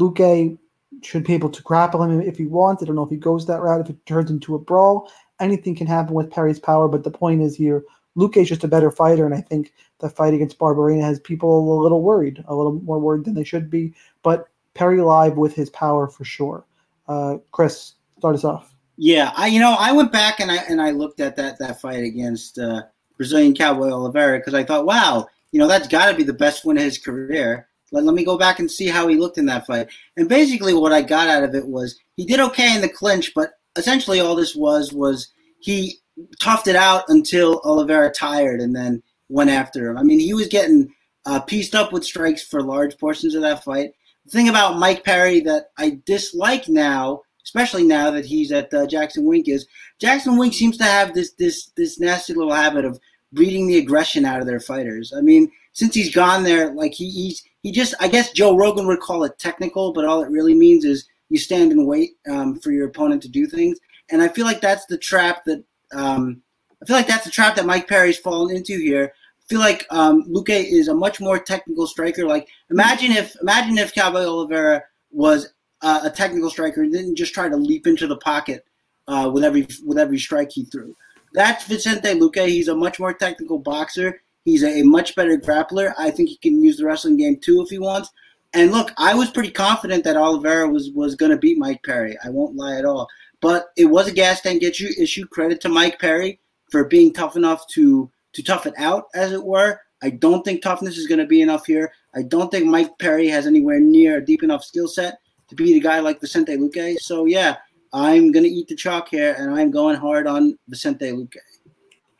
Luque 0.00 0.58
should 1.02 1.24
be 1.24 1.34
able 1.34 1.50
to 1.50 1.62
grapple 1.62 2.02
him 2.02 2.20
if 2.20 2.36
he 2.36 2.46
wants. 2.46 2.82
I 2.82 2.86
don't 2.86 2.96
know 2.96 3.04
if 3.04 3.10
he 3.10 3.16
goes 3.16 3.46
that 3.46 3.60
route, 3.60 3.80
if 3.80 3.90
it 3.90 4.06
turns 4.06 4.30
into 4.30 4.54
a 4.54 4.58
brawl. 4.58 5.10
Anything 5.40 5.76
can 5.76 5.86
happen 5.86 6.14
with 6.14 6.30
Perry's 6.30 6.58
power, 6.58 6.88
but 6.88 7.04
the 7.04 7.10
point 7.10 7.42
is 7.42 7.54
here, 7.54 7.84
Luque 8.16 8.38
is 8.38 8.48
just 8.48 8.64
a 8.64 8.68
better 8.68 8.90
fighter, 8.90 9.24
and 9.24 9.34
I 9.34 9.40
think 9.40 9.72
the 10.00 10.08
fight 10.08 10.34
against 10.34 10.58
Barberena 10.58 11.02
has 11.02 11.20
people 11.20 11.80
a 11.80 11.82
little 11.82 12.02
worried, 12.02 12.42
a 12.48 12.54
little 12.54 12.72
more 12.72 12.98
worried 12.98 13.24
than 13.24 13.34
they 13.34 13.44
should 13.44 13.70
be. 13.70 13.94
But 14.22 14.48
Perry 14.74 15.00
live 15.00 15.36
with 15.36 15.54
his 15.54 15.70
power 15.70 16.08
for 16.08 16.24
sure. 16.24 16.64
Uh, 17.06 17.38
Chris, 17.52 17.94
start 18.18 18.34
us 18.34 18.44
off. 18.44 18.74
Yeah, 18.96 19.32
I 19.36 19.46
you 19.46 19.60
know 19.60 19.76
I 19.78 19.92
went 19.92 20.10
back 20.10 20.40
and 20.40 20.50
I 20.50 20.56
and 20.68 20.82
I 20.82 20.90
looked 20.90 21.20
at 21.20 21.36
that 21.36 21.58
that 21.60 21.80
fight 21.80 22.02
against 22.02 22.58
uh, 22.58 22.82
Brazilian 23.16 23.54
Cowboy 23.54 23.90
Oliveira 23.90 24.38
because 24.38 24.54
I 24.54 24.64
thought, 24.64 24.86
wow, 24.86 25.28
you 25.52 25.60
know 25.60 25.68
that's 25.68 25.86
got 25.86 26.10
to 26.10 26.16
be 26.16 26.24
the 26.24 26.32
best 26.32 26.64
win 26.64 26.76
of 26.76 26.82
his 26.82 26.98
career. 26.98 27.67
Let, 27.92 28.04
let 28.04 28.14
me 28.14 28.24
go 28.24 28.38
back 28.38 28.58
and 28.58 28.70
see 28.70 28.86
how 28.86 29.08
he 29.08 29.16
looked 29.16 29.38
in 29.38 29.46
that 29.46 29.66
fight. 29.66 29.88
And 30.16 30.28
basically, 30.28 30.74
what 30.74 30.92
I 30.92 31.02
got 31.02 31.28
out 31.28 31.44
of 31.44 31.54
it 31.54 31.66
was 31.66 31.98
he 32.16 32.24
did 32.24 32.40
okay 32.40 32.74
in 32.74 32.80
the 32.80 32.88
clinch, 32.88 33.32
but 33.34 33.52
essentially 33.76 34.20
all 34.20 34.34
this 34.34 34.54
was 34.54 34.92
was 34.92 35.28
he 35.60 35.98
toughed 36.40 36.66
it 36.66 36.76
out 36.76 37.04
until 37.08 37.60
Oliveira 37.64 38.10
tired 38.10 38.60
and 38.60 38.74
then 38.74 39.02
went 39.28 39.50
after 39.50 39.88
him. 39.88 39.98
I 39.98 40.02
mean, 40.02 40.20
he 40.20 40.34
was 40.34 40.48
getting 40.48 40.92
uh, 41.26 41.40
pieced 41.40 41.74
up 41.74 41.92
with 41.92 42.04
strikes 42.04 42.42
for 42.42 42.62
large 42.62 42.98
portions 42.98 43.34
of 43.34 43.42
that 43.42 43.64
fight. 43.64 43.92
The 44.24 44.30
thing 44.30 44.48
about 44.48 44.78
Mike 44.78 45.04
Perry 45.04 45.40
that 45.40 45.70
I 45.78 46.00
dislike 46.04 46.68
now, 46.68 47.22
especially 47.44 47.84
now 47.84 48.10
that 48.10 48.24
he's 48.24 48.52
at 48.52 48.72
uh, 48.74 48.86
Jackson 48.86 49.24
Wink, 49.24 49.48
is 49.48 49.66
Jackson 50.00 50.36
Wink 50.36 50.54
seems 50.54 50.76
to 50.78 50.84
have 50.84 51.14
this 51.14 51.32
this 51.32 51.70
this 51.76 51.98
nasty 51.98 52.34
little 52.34 52.52
habit 52.52 52.84
of 52.84 52.98
breeding 53.32 53.66
the 53.66 53.78
aggression 53.78 54.24
out 54.24 54.40
of 54.40 54.46
their 54.46 54.60
fighters. 54.60 55.12
I 55.16 55.20
mean, 55.20 55.50
since 55.72 55.94
he's 55.94 56.14
gone 56.14 56.42
there, 56.42 56.72
like 56.72 56.92
he, 56.92 57.10
he's 57.10 57.42
he 57.62 57.72
just 57.72 57.94
I 58.00 58.08
guess 58.08 58.32
Joe 58.32 58.56
Rogan 58.56 58.86
would 58.86 59.00
call 59.00 59.24
it 59.24 59.38
technical, 59.38 59.92
but 59.92 60.04
all 60.04 60.22
it 60.22 60.30
really 60.30 60.54
means 60.54 60.84
is 60.84 61.08
you 61.28 61.38
stand 61.38 61.72
and 61.72 61.86
wait 61.86 62.12
um, 62.30 62.58
for 62.58 62.70
your 62.70 62.88
opponent 62.88 63.22
to 63.22 63.28
do 63.28 63.46
things. 63.46 63.78
And 64.10 64.22
I 64.22 64.28
feel 64.28 64.46
like 64.46 64.60
that's 64.60 64.86
the 64.86 64.98
trap 64.98 65.44
that 65.44 65.62
um, 65.92 66.42
I 66.82 66.86
feel 66.86 66.96
like 66.96 67.08
that's 67.08 67.24
the 67.24 67.30
trap 67.30 67.56
that 67.56 67.66
Mike 67.66 67.88
Perry's 67.88 68.18
fallen 68.18 68.54
into 68.54 68.78
here. 68.78 69.12
I 69.14 69.44
feel 69.48 69.60
like 69.60 69.86
um, 69.90 70.24
Luque 70.24 70.50
is 70.50 70.88
a 70.88 70.94
much 70.94 71.20
more 71.20 71.38
technical 71.38 71.86
striker. 71.86 72.26
Like 72.26 72.48
imagine 72.70 73.12
if 73.12 73.36
imagine 73.40 73.78
if 73.78 73.94
Cowboy 73.94 74.24
Oliveira 74.24 74.82
was 75.10 75.52
uh, 75.82 76.00
a 76.04 76.10
technical 76.10 76.50
striker 76.50 76.82
and 76.82 76.92
didn't 76.92 77.16
just 77.16 77.34
try 77.34 77.48
to 77.48 77.56
leap 77.56 77.86
into 77.86 78.06
the 78.06 78.16
pocket 78.16 78.64
uh, 79.06 79.30
with 79.32 79.44
every 79.44 79.66
with 79.84 79.98
every 79.98 80.18
strike 80.18 80.50
he 80.52 80.64
threw. 80.64 80.94
That's 81.34 81.64
Vicente 81.66 82.18
Luque. 82.18 82.46
He's 82.46 82.68
a 82.68 82.74
much 82.74 82.98
more 82.98 83.12
technical 83.12 83.58
boxer. 83.58 84.20
He's 84.48 84.64
a, 84.64 84.82
much 84.82 85.14
better 85.14 85.36
grappler. 85.36 85.92
I 85.98 86.10
think 86.10 86.30
he 86.30 86.38
can 86.38 86.64
use 86.64 86.78
the 86.78 86.86
wrestling 86.86 87.18
game 87.18 87.36
too 87.36 87.60
if 87.60 87.68
he 87.68 87.78
wants. 87.78 88.08
And 88.54 88.72
look, 88.72 88.92
I 88.96 89.14
was 89.14 89.30
pretty 89.30 89.50
confident 89.50 90.04
that 90.04 90.16
Oliveira 90.16 90.66
was 90.66 90.90
was 90.92 91.14
going 91.14 91.32
to 91.32 91.36
beat 91.36 91.58
Mike 91.58 91.82
Perry. 91.84 92.16
I 92.24 92.30
won't 92.30 92.56
lie 92.56 92.78
at 92.78 92.86
all. 92.86 93.06
But 93.42 93.66
it 93.76 93.84
was 93.84 94.08
a 94.08 94.12
gas 94.12 94.40
tank 94.40 94.62
issue. 94.62 95.26
Credit 95.26 95.60
to 95.60 95.68
Mike 95.68 95.98
Perry 95.98 96.40
for 96.70 96.84
being 96.86 97.12
tough 97.12 97.36
enough 97.36 97.66
to 97.74 98.10
to 98.32 98.42
tough 98.42 98.64
it 98.64 98.72
out, 98.78 99.08
as 99.14 99.32
it 99.32 99.44
were. 99.44 99.80
I 100.02 100.08
don't 100.08 100.42
think 100.46 100.62
toughness 100.62 100.96
is 100.96 101.06
going 101.06 101.18
to 101.18 101.26
be 101.26 101.42
enough 101.42 101.66
here. 101.66 101.92
I 102.14 102.22
don't 102.22 102.50
think 102.50 102.64
Mike 102.64 102.98
Perry 102.98 103.28
has 103.28 103.46
anywhere 103.46 103.80
near 103.80 104.16
a 104.16 104.24
deep 104.24 104.42
enough 104.42 104.64
skill 104.64 104.88
set 104.88 105.18
to 105.48 105.56
beat 105.56 105.76
a 105.76 105.80
guy 105.80 106.00
like 106.00 106.22
Vicente 106.22 106.56
Luque. 106.56 106.96
So 107.00 107.26
yeah, 107.26 107.56
I'm 107.92 108.32
going 108.32 108.44
to 108.44 108.50
eat 108.50 108.68
the 108.68 108.76
chalk 108.76 109.10
here, 109.10 109.34
and 109.38 109.50
I'm 109.50 109.70
going 109.70 109.96
hard 109.96 110.26
on 110.26 110.58
Vicente 110.68 111.10
Luque. 111.10 111.36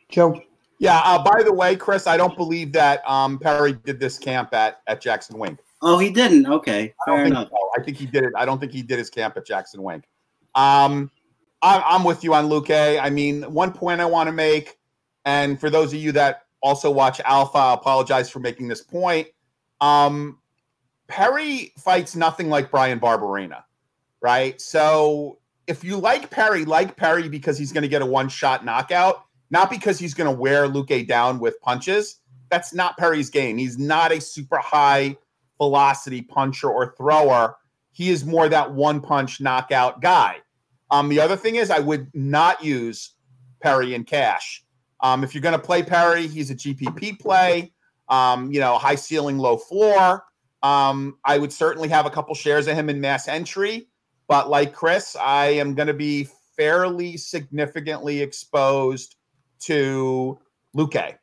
Joe. 0.09 0.39
Yeah. 0.79 1.01
Uh, 1.03 1.23
by 1.23 1.43
the 1.43 1.53
way, 1.53 1.75
Chris, 1.75 2.07
I 2.07 2.17
don't 2.17 2.35
believe 2.35 2.71
that 2.73 3.07
um, 3.09 3.37
Perry 3.37 3.73
did 3.73 3.99
this 3.99 4.17
camp 4.17 4.53
at 4.53 4.81
at 4.87 5.01
Jackson 5.01 5.37
Wink. 5.37 5.59
Oh, 5.81 5.97
he 5.97 6.09
didn't. 6.09 6.45
Okay, 6.47 6.93
fair 7.05 7.25
enough. 7.25 7.49
So. 7.49 7.57
I 7.77 7.83
think 7.83 7.97
he 7.97 8.05
did 8.05 8.23
it. 8.23 8.33
I 8.35 8.45
don't 8.45 8.59
think 8.59 8.71
he 8.71 8.81
did 8.81 8.97
his 8.97 9.09
camp 9.09 9.37
at 9.37 9.45
Jackson 9.45 9.81
Wink. 9.81 10.03
Um, 10.55 11.09
I'm, 11.61 11.81
I'm 11.85 12.03
with 12.03 12.23
you 12.23 12.33
on 12.33 12.49
Luque. 12.49 12.99
I 13.01 13.09
mean, 13.09 13.43
one 13.43 13.71
point 13.71 14.01
I 14.01 14.05
want 14.05 14.27
to 14.27 14.33
make, 14.33 14.77
and 15.25 15.59
for 15.59 15.69
those 15.69 15.93
of 15.93 15.99
you 15.99 16.11
that 16.13 16.43
also 16.61 16.91
watch 16.91 17.21
Alpha, 17.21 17.57
I 17.57 17.73
apologize 17.73 18.29
for 18.29 18.39
making 18.39 18.67
this 18.67 18.81
point. 18.81 19.27
Um, 19.79 20.39
Perry 21.07 21.73
fights 21.77 22.15
nothing 22.15 22.49
like 22.49 22.69
Brian 22.69 22.99
Barberena, 22.99 23.63
right? 24.21 24.59
So 24.59 25.39
if 25.67 25.83
you 25.83 25.97
like 25.97 26.29
Perry, 26.29 26.65
like 26.65 26.95
Perry 26.97 27.29
because 27.29 27.57
he's 27.57 27.71
going 27.71 27.83
to 27.83 27.87
get 27.87 28.01
a 28.01 28.05
one 28.05 28.27
shot 28.27 28.65
knockout 28.65 29.25
not 29.51 29.69
because 29.69 29.99
he's 29.99 30.13
going 30.13 30.33
to 30.33 30.39
wear 30.39 30.67
Luque 30.67 31.07
down 31.07 31.39
with 31.39 31.59
punches. 31.61 32.19
That's 32.49 32.73
not 32.73 32.97
Perry's 32.97 33.29
game. 33.29 33.57
He's 33.57 33.77
not 33.77 34.11
a 34.11 34.21
super 34.21 34.57
high 34.57 35.17
velocity 35.57 36.21
puncher 36.21 36.69
or 36.69 36.95
thrower. 36.97 37.55
He 37.91 38.09
is 38.09 38.25
more 38.25 38.49
that 38.49 38.71
one 38.71 39.01
punch 39.01 39.41
knockout 39.41 40.01
guy. 40.01 40.37
Um, 40.91 41.09
the 41.09 41.19
other 41.19 41.35
thing 41.35 41.55
is, 41.55 41.69
I 41.69 41.79
would 41.79 42.09
not 42.13 42.63
use 42.63 43.13
Perry 43.61 43.93
in 43.93 44.03
cash. 44.03 44.63
Um, 45.01 45.23
if 45.23 45.33
you're 45.33 45.41
going 45.41 45.53
to 45.53 45.59
play 45.59 45.83
Perry, 45.83 46.27
he's 46.27 46.49
a 46.49 46.55
GPP 46.55 47.19
play. 47.19 47.71
Um, 48.07 48.51
you 48.51 48.59
know, 48.59 48.77
high 48.77 48.95
ceiling, 48.95 49.37
low 49.37 49.57
floor. 49.57 50.23
Um, 50.63 51.17
I 51.25 51.37
would 51.37 51.53
certainly 51.53 51.87
have 51.89 52.05
a 52.05 52.09
couple 52.09 52.33
shares 52.35 52.67
of 52.67 52.75
him 52.75 52.89
in 52.89 52.99
mass 52.99 53.27
entry, 53.27 53.87
but 54.27 54.49
like 54.49 54.73
Chris, 54.73 55.15
I 55.15 55.47
am 55.47 55.73
going 55.73 55.87
to 55.87 55.93
be 55.93 56.27
fairly 56.57 57.15
significantly 57.15 58.21
exposed 58.21 59.15
to 59.61 60.39
Luque. 60.75 61.15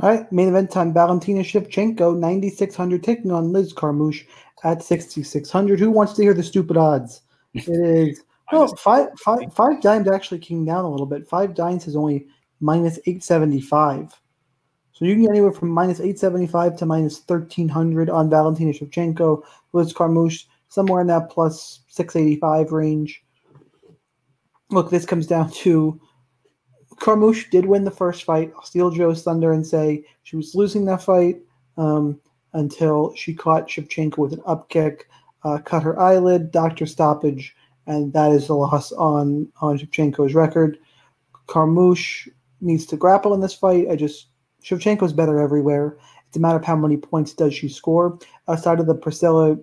All 0.00 0.08
right, 0.08 0.32
main 0.32 0.48
event 0.48 0.70
time. 0.70 0.92
Valentina 0.92 1.40
Shevchenko, 1.40 2.18
9,600, 2.18 3.02
taking 3.02 3.30
on 3.30 3.52
Liz 3.52 3.72
Carmouche 3.72 4.26
at 4.64 4.82
6,600. 4.82 5.78
Who 5.78 5.90
wants 5.90 6.14
to 6.14 6.22
hear 6.22 6.34
the 6.34 6.42
stupid 6.42 6.76
odds? 6.76 7.22
It 7.54 7.68
is, 7.68 8.22
no, 8.50 8.66
five, 8.68 9.08
five, 9.18 9.52
five 9.52 9.80
dimes 9.80 10.08
actually 10.08 10.38
came 10.38 10.64
down 10.64 10.84
a 10.84 10.90
little 10.90 11.06
bit. 11.06 11.28
Five 11.28 11.54
dimes 11.54 11.86
is 11.86 11.96
only 11.96 12.26
minus 12.60 12.98
875. 13.06 14.18
So 14.92 15.04
you 15.04 15.14
can 15.14 15.22
get 15.22 15.30
anywhere 15.30 15.52
from 15.52 15.70
minus 15.70 16.00
875 16.00 16.76
to 16.78 16.86
minus 16.86 17.22
1300 17.26 18.10
on 18.10 18.30
Valentina 18.30 18.72
Shevchenko, 18.72 19.42
Liz 19.72 19.92
Carmouche, 19.92 20.44
somewhere 20.68 21.00
in 21.00 21.06
that 21.08 21.30
plus 21.30 21.80
685 21.88 22.72
range. 22.72 23.24
Look, 24.70 24.90
this 24.90 25.04
comes 25.04 25.26
down 25.26 25.50
to 25.50 26.00
Carmouche 27.00 27.50
did 27.50 27.66
win 27.66 27.84
the 27.84 27.90
first 27.90 28.24
fight. 28.24 28.52
I'll 28.56 28.64
steal 28.64 28.90
Joe's 28.90 29.22
thunder 29.22 29.52
and 29.52 29.66
say 29.66 30.04
she 30.22 30.36
was 30.36 30.54
losing 30.54 30.84
that 30.86 31.02
fight 31.02 31.40
um, 31.76 32.20
until 32.52 33.14
she 33.14 33.34
caught 33.34 33.68
Shevchenko 33.68 34.18
with 34.18 34.32
an 34.32 34.40
upkick, 34.40 35.02
uh, 35.44 35.58
cut 35.58 35.82
her 35.82 35.98
eyelid, 35.98 36.50
doctor 36.50 36.86
stoppage, 36.86 37.54
and 37.86 38.12
that 38.12 38.32
is 38.32 38.46
the 38.46 38.54
loss 38.54 38.92
on 38.92 39.48
on 39.60 39.78
Shevchenko's 39.78 40.34
record. 40.34 40.78
Carmouche 41.46 42.28
needs 42.60 42.86
to 42.86 42.96
grapple 42.96 43.34
in 43.34 43.40
this 43.40 43.54
fight. 43.54 43.88
I 43.90 43.96
just 43.96 44.28
Shevchenko's 44.62 45.12
better 45.12 45.40
everywhere. 45.40 45.98
It's 46.28 46.36
a 46.36 46.40
matter 46.40 46.58
of 46.58 46.64
how 46.64 46.76
many 46.76 46.96
points 46.96 47.34
does 47.34 47.54
she 47.54 47.68
score. 47.68 48.18
Outside 48.48 48.80
of 48.80 48.86
the 48.86 48.94
Priscilla 48.94 49.58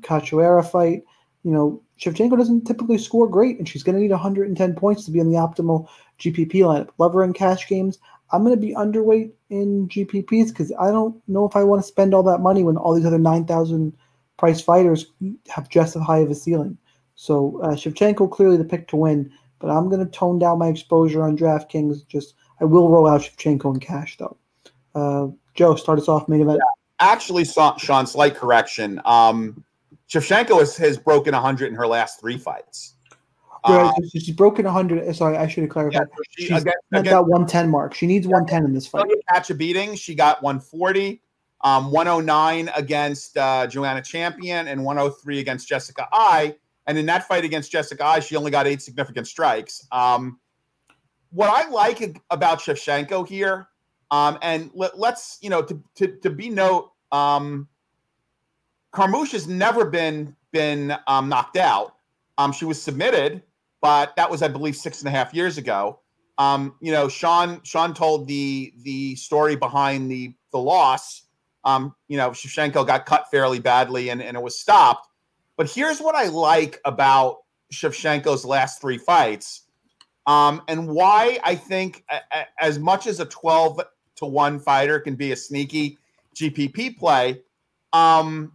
Cachoeira 0.00 0.68
fight, 0.68 1.02
you 1.44 1.50
know, 1.50 1.82
Shevchenko 1.98 2.36
doesn't 2.38 2.64
typically 2.64 2.98
score 2.98 3.28
great, 3.28 3.58
and 3.58 3.68
she's 3.68 3.82
going 3.82 3.96
to 3.96 4.02
need 4.02 4.10
110 4.10 4.74
points 4.74 5.04
to 5.04 5.10
be 5.10 5.18
in 5.18 5.30
the 5.30 5.38
optimal 5.38 5.88
GPP 6.20 6.52
lineup. 6.52 6.90
Love 6.98 7.14
her 7.14 7.24
in 7.24 7.32
cash 7.32 7.68
games. 7.68 7.98
I'm 8.30 8.44
going 8.44 8.54
to 8.54 8.60
be 8.60 8.74
underweight 8.74 9.32
in 9.50 9.88
GPPs 9.88 10.48
because 10.48 10.72
I 10.78 10.90
don't 10.90 11.20
know 11.28 11.46
if 11.46 11.56
I 11.56 11.64
want 11.64 11.82
to 11.82 11.88
spend 11.88 12.14
all 12.14 12.22
that 12.24 12.40
money 12.40 12.62
when 12.62 12.76
all 12.76 12.94
these 12.94 13.06
other 13.06 13.18
9,000 13.18 13.96
price 14.36 14.60
fighters 14.60 15.06
have 15.48 15.68
just 15.68 15.96
as 15.96 16.02
high 16.02 16.18
of 16.18 16.30
a 16.30 16.34
ceiling. 16.34 16.78
So 17.16 17.60
uh, 17.62 17.70
Shevchenko 17.70 18.30
clearly 18.30 18.56
the 18.56 18.64
pick 18.64 18.86
to 18.88 18.96
win, 18.96 19.32
but 19.58 19.70
I'm 19.70 19.88
going 19.88 20.04
to 20.04 20.10
tone 20.10 20.38
down 20.38 20.58
my 20.58 20.68
exposure 20.68 21.22
on 21.22 21.36
DraftKings. 21.36 22.06
Just 22.06 22.34
I 22.60 22.64
will 22.64 22.90
roll 22.90 23.08
out 23.08 23.22
Shevchenko 23.22 23.74
in 23.74 23.80
cash 23.80 24.18
though. 24.18 24.36
Uh, 24.94 25.28
Joe, 25.54 25.74
start 25.74 25.98
us 25.98 26.08
off 26.08 26.28
main 26.28 26.42
event. 26.42 26.60
Yeah, 26.62 27.06
actually, 27.06 27.44
Sean, 27.44 28.06
slight 28.06 28.36
correction. 28.36 29.00
Um, 29.04 29.64
Shevchenko 30.10 30.58
has, 30.58 30.76
has 30.76 30.96
broken 30.96 31.34
100 31.34 31.66
in 31.66 31.74
her 31.74 31.86
last 31.86 32.20
three 32.20 32.38
fights. 32.38 32.94
Um, 33.64 33.92
she's 34.10 34.30
broken 34.30 34.64
100. 34.64 35.14
Sorry, 35.14 35.36
I 35.36 35.46
should 35.46 35.64
have 35.64 35.70
clarified. 35.70 36.08
Yeah, 36.10 36.24
she, 36.30 36.46
she's 36.46 36.62
again, 36.62 36.74
again, 36.92 37.12
that 37.12 37.22
110 37.22 37.68
mark. 37.68 37.94
She 37.94 38.06
needs 38.06 38.26
110 38.26 38.64
in 38.64 38.72
this 38.72 38.86
fight. 38.86 39.06
Catch 39.28 39.50
a 39.50 39.54
beating. 39.54 39.94
She 39.94 40.14
got 40.14 40.42
140, 40.42 41.20
um, 41.62 41.90
109 41.90 42.70
against 42.74 43.36
uh, 43.36 43.66
Joanna 43.66 44.02
Champion, 44.02 44.68
and 44.68 44.84
103 44.84 45.40
against 45.40 45.68
Jessica 45.68 46.08
Eye. 46.12 46.56
And 46.86 46.96
in 46.96 47.06
that 47.06 47.28
fight 47.28 47.44
against 47.44 47.70
Jessica 47.70 48.04
Eye, 48.04 48.20
she 48.20 48.36
only 48.36 48.50
got 48.50 48.66
eight 48.66 48.80
significant 48.80 49.26
strikes. 49.26 49.86
Um, 49.92 50.38
what 51.30 51.50
I 51.50 51.68
like 51.68 52.18
about 52.30 52.60
Shevchenko 52.60 53.28
here, 53.28 53.68
um, 54.10 54.38
and 54.40 54.70
let, 54.72 54.94
us 54.94 55.38
you 55.42 55.50
know 55.50 55.62
to 55.62 55.82
to, 55.96 56.16
to 56.22 56.30
be 56.30 56.48
note, 56.48 56.92
um, 57.12 57.68
Carmouche 58.92 59.32
has 59.32 59.46
never 59.46 59.84
been 59.84 60.34
been 60.52 60.96
um, 61.06 61.28
knocked 61.28 61.56
out. 61.56 61.94
Um, 62.38 62.52
she 62.52 62.64
was 62.64 62.80
submitted, 62.80 63.42
but 63.80 64.14
that 64.16 64.30
was, 64.30 64.42
I 64.42 64.48
believe, 64.48 64.76
six 64.76 65.00
and 65.00 65.08
a 65.08 65.10
half 65.10 65.34
years 65.34 65.58
ago. 65.58 66.00
Um, 66.38 66.74
you 66.80 66.92
know, 66.92 67.08
Sean 67.08 67.60
Sean 67.64 67.94
told 67.94 68.28
the 68.28 68.72
the 68.82 69.16
story 69.16 69.56
behind 69.56 70.10
the 70.10 70.34
the 70.52 70.58
loss. 70.58 71.22
Um, 71.64 71.94
you 72.06 72.16
know, 72.16 72.30
Shevchenko 72.30 72.86
got 72.86 73.04
cut 73.04 73.26
fairly 73.30 73.58
badly 73.58 74.08
and, 74.08 74.22
and 74.22 74.36
it 74.36 74.42
was 74.42 74.58
stopped. 74.58 75.08
But 75.56 75.68
here's 75.68 76.00
what 76.00 76.14
I 76.14 76.28
like 76.28 76.80
about 76.84 77.38
Shevchenko's 77.72 78.44
last 78.44 78.80
three 78.80 78.96
fights, 78.96 79.62
um, 80.26 80.62
and 80.68 80.88
why 80.88 81.40
I 81.42 81.56
think 81.56 82.04
a, 82.10 82.20
a, 82.32 82.46
as 82.60 82.78
much 82.78 83.06
as 83.08 83.18
a 83.18 83.26
12 83.26 83.80
to 84.16 84.26
one 84.26 84.60
fighter 84.60 85.00
can 85.00 85.16
be 85.16 85.32
a 85.32 85.36
sneaky 85.36 85.98
GPP 86.36 86.96
play, 86.96 87.42
um, 87.92 88.52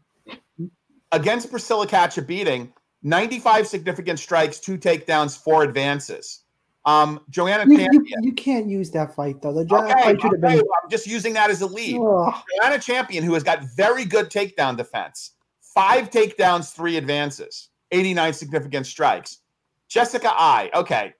against 1.14 1.49
Priscilla 1.49 1.88
catch 1.88 2.18
a 2.18 2.22
beating. 2.22 2.74
95 3.03 3.68
significant 3.68 4.20
strikes, 4.20 4.59
two 4.59 4.78
takedowns, 4.78 5.38
four 5.38 5.64
advances. 5.64 6.43
Um, 6.86 7.22
Joanna 7.30 7.70
you, 7.70 7.78
Champion. 7.78 8.03
You, 8.03 8.30
you, 8.30 8.34
can't 8.34 8.68
use 8.68 8.91
that 8.91 9.16
fight 9.16 9.41
though. 9.41 9.53
The 9.53 9.76
okay, 9.76 9.93
fight 9.93 10.22
should 10.22 10.32
have 10.32 10.41
been. 10.41 10.59
I'm 10.59 10.89
just 10.89 11.07
using 11.07 11.34
that 11.34 11.49
as 11.49 11.61
a 11.61 11.66
lead. 11.66 11.97
Ugh. 11.97 12.34
Joanna 12.61 12.80
Champion, 12.80 13.24
who 13.24 13.34
has 13.36 13.43
got 13.43 13.64
very 13.76 14.03
good 14.03 14.30
takedown 14.30 14.76
defense, 14.76 15.32
five 15.61 16.09
takedowns, 16.09 16.74
three 16.74 16.97
advances, 16.97 17.70
89 17.91 18.34
significant 18.34 18.86
strikes. 18.86 19.39
Jessica 19.88 20.32
Eye. 20.32 20.72
okay. 20.74 21.14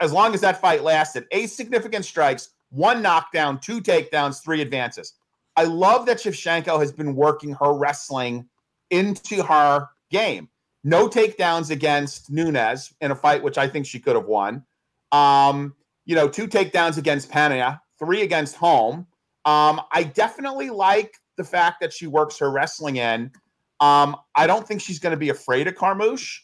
As 0.00 0.12
long 0.12 0.32
as 0.32 0.40
that 0.40 0.60
fight 0.60 0.82
lasted, 0.82 1.26
eight 1.30 1.50
significant 1.50 2.04
strikes, 2.04 2.50
one 2.70 3.02
knockdown, 3.02 3.60
two 3.60 3.80
takedowns, 3.80 4.42
three 4.42 4.62
advances. 4.62 5.14
I 5.56 5.64
love 5.64 6.06
that 6.06 6.16
Shevchenko 6.16 6.80
has 6.80 6.90
been 6.90 7.14
working 7.14 7.52
her 7.60 7.74
wrestling 7.74 8.48
into 8.90 9.42
her 9.42 9.88
game. 10.10 10.48
No 10.82 11.08
takedowns 11.08 11.70
against 11.70 12.30
Nunes 12.30 12.92
in 13.00 13.10
a 13.10 13.14
fight, 13.14 13.42
which 13.42 13.58
I 13.58 13.68
think 13.68 13.86
she 13.86 14.00
could 14.00 14.16
have 14.16 14.26
won. 14.26 14.64
Um, 15.12 15.74
you 16.06 16.14
know, 16.14 16.28
two 16.28 16.48
takedowns 16.48 16.96
against 16.96 17.30
Pena, 17.30 17.80
three 17.98 18.22
against 18.22 18.56
Holm. 18.56 19.06
Um, 19.44 19.80
I 19.92 20.04
definitely 20.04 20.70
like 20.70 21.14
the 21.36 21.44
fact 21.44 21.80
that 21.80 21.92
she 21.92 22.06
works 22.06 22.38
her 22.38 22.50
wrestling 22.50 22.96
in. 22.96 23.30
Um, 23.80 24.16
I 24.34 24.46
don't 24.46 24.66
think 24.66 24.80
she's 24.80 24.98
going 24.98 25.12
to 25.12 25.18
be 25.18 25.30
afraid 25.30 25.66
of 25.66 25.74
Carmouche. 25.74 26.40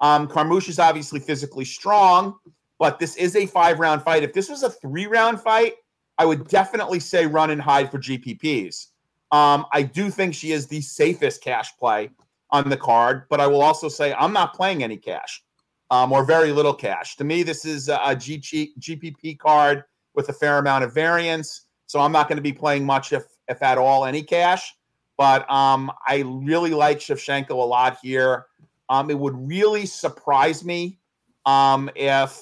Um, 0.00 0.26
Carmouche 0.26 0.68
is 0.68 0.78
obviously 0.78 1.20
physically 1.20 1.64
strong, 1.64 2.36
but 2.78 2.98
this 2.98 3.16
is 3.16 3.36
a 3.36 3.46
five 3.46 3.78
round 3.78 4.02
fight. 4.02 4.22
If 4.22 4.32
this 4.32 4.48
was 4.48 4.62
a 4.62 4.70
three 4.70 5.06
round 5.06 5.40
fight, 5.40 5.74
I 6.18 6.24
would 6.24 6.48
definitely 6.48 7.00
say 7.00 7.26
run 7.26 7.50
and 7.50 7.60
hide 7.62 7.90
for 7.90 7.98
GPPs. 7.98 8.86
Um, 9.32 9.66
I 9.72 9.82
do 9.82 10.10
think 10.10 10.34
she 10.34 10.52
is 10.52 10.66
the 10.66 10.80
safest 10.80 11.42
cash 11.42 11.76
play 11.78 12.10
on 12.50 12.68
the 12.68 12.76
card, 12.76 13.24
but 13.30 13.40
I 13.40 13.46
will 13.46 13.62
also 13.62 13.88
say 13.88 14.12
I'm 14.14 14.32
not 14.32 14.54
playing 14.54 14.82
any 14.82 14.96
cash 14.96 15.42
um, 15.90 16.12
or 16.12 16.24
very 16.24 16.52
little 16.52 16.74
cash. 16.74 17.16
To 17.16 17.24
me, 17.24 17.42
this 17.42 17.64
is 17.64 17.88
a 17.88 18.16
GPP 18.16 19.38
card 19.38 19.84
with 20.14 20.28
a 20.28 20.32
fair 20.32 20.58
amount 20.58 20.84
of 20.84 20.92
variance. 20.92 21.66
So 21.86 22.00
I'm 22.00 22.12
not 22.12 22.28
going 22.28 22.36
to 22.36 22.42
be 22.42 22.52
playing 22.52 22.84
much, 22.86 23.12
if 23.12 23.24
if 23.48 23.62
at 23.62 23.78
all, 23.78 24.04
any 24.04 24.22
cash. 24.22 24.74
But 25.18 25.50
um, 25.50 25.92
I 26.06 26.22
really 26.26 26.70
like 26.70 26.98
Shevchenko 26.98 27.50
a 27.50 27.54
lot 27.54 27.98
here. 28.02 28.46
Um, 28.88 29.10
it 29.10 29.18
would 29.18 29.36
really 29.36 29.86
surprise 29.86 30.64
me 30.64 30.98
um, 31.46 31.90
if 31.94 32.40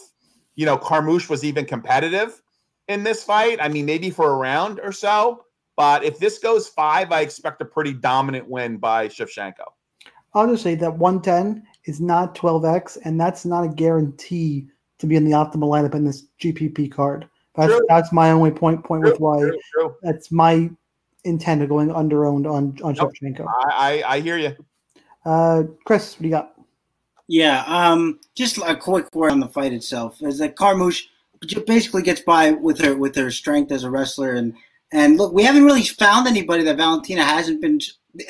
you 0.55 0.67
know 0.67 0.77
Carmouche 0.77 1.29
was 1.29 1.45
even 1.45 1.65
competitive 1.65 2.41
in 2.89 3.05
this 3.05 3.25
fight. 3.25 3.59
I 3.61 3.69
mean, 3.69 3.87
maybe 3.87 4.11
for 4.11 4.31
a 4.31 4.37
round 4.37 4.81
or 4.81 4.93
so. 4.93 5.45
But 5.79 6.03
if 6.03 6.19
this 6.19 6.41
goes 6.41 6.67
five, 6.67 7.13
I 7.13 7.21
expect 7.21 7.63
a 7.63 7.65
pretty 7.65 7.93
dominant 7.93 8.49
win 8.49 8.79
by 8.79 9.07
Shevchenko. 9.07 9.63
I'll 10.35 10.49
just 10.51 10.65
say 10.65 10.75
that 10.75 10.99
110 10.99 11.65
is 11.85 12.01
not 12.01 12.35
12x, 12.35 12.99
and 13.05 13.19
that's 13.19 13.45
not 13.45 13.63
a 13.63 13.69
guarantee 13.69 14.67
to 14.99 15.07
be 15.07 15.15
in 15.15 15.25
the 15.25 15.31
optimal 15.31 15.71
lineup 15.71 15.95
in 15.95 16.05
this 16.05 16.25
GPP 16.41 16.91
card. 16.91 17.29
That's 17.55 17.71
true. 17.73 17.87
that's 17.89 18.13
my 18.13 18.33
only 18.33 18.51
point 18.51 18.85
point 18.85 19.05
true, 19.05 19.13
with 19.13 19.21
why 19.21 19.39
true, 19.39 19.59
true. 19.73 19.97
that's 20.03 20.33
my 20.33 20.69
intent 21.23 21.63
of 21.63 21.69
going 21.69 21.93
under 21.93 22.27
owned 22.27 22.49
on 22.49 22.77
on 22.83 22.95
nope. 22.95 23.13
Shevchenko. 23.15 23.47
I, 23.47 24.03
I, 24.03 24.15
I 24.15 24.21
hear 24.21 24.37
you. 24.37 24.57
Uh, 25.25 25.63
Chris, 25.85 26.15
what 26.15 26.23
do 26.23 26.29
you 26.29 26.35
got? 26.35 26.55
Yeah, 27.29 27.63
um, 27.69 28.19
just 28.35 28.59
a 28.59 28.75
quick 28.75 29.15
word 29.15 29.31
on 29.31 29.39
the 29.39 29.49
fight 29.49 29.73
itself. 29.73 30.21
Is 30.23 30.39
that 30.39 30.57
Carmouche 30.57 31.05
basically 31.69 32.03
gets 32.03 32.21
by 32.21 32.51
with 32.51 32.81
her 32.81 32.97
with 32.97 33.15
her 33.15 33.31
strength 33.31 33.71
as 33.71 33.85
a 33.85 33.91
wrestler 33.91 34.35
and 34.35 34.55
and 34.93 35.17
look, 35.17 35.33
we 35.33 35.45
haven't 35.45 35.65
really 35.65 35.83
found 35.83 36.27
anybody 36.27 36.65
that 36.65 36.77
Valentina 36.77 37.25
hasn't 37.25 37.61
been 37.61 37.81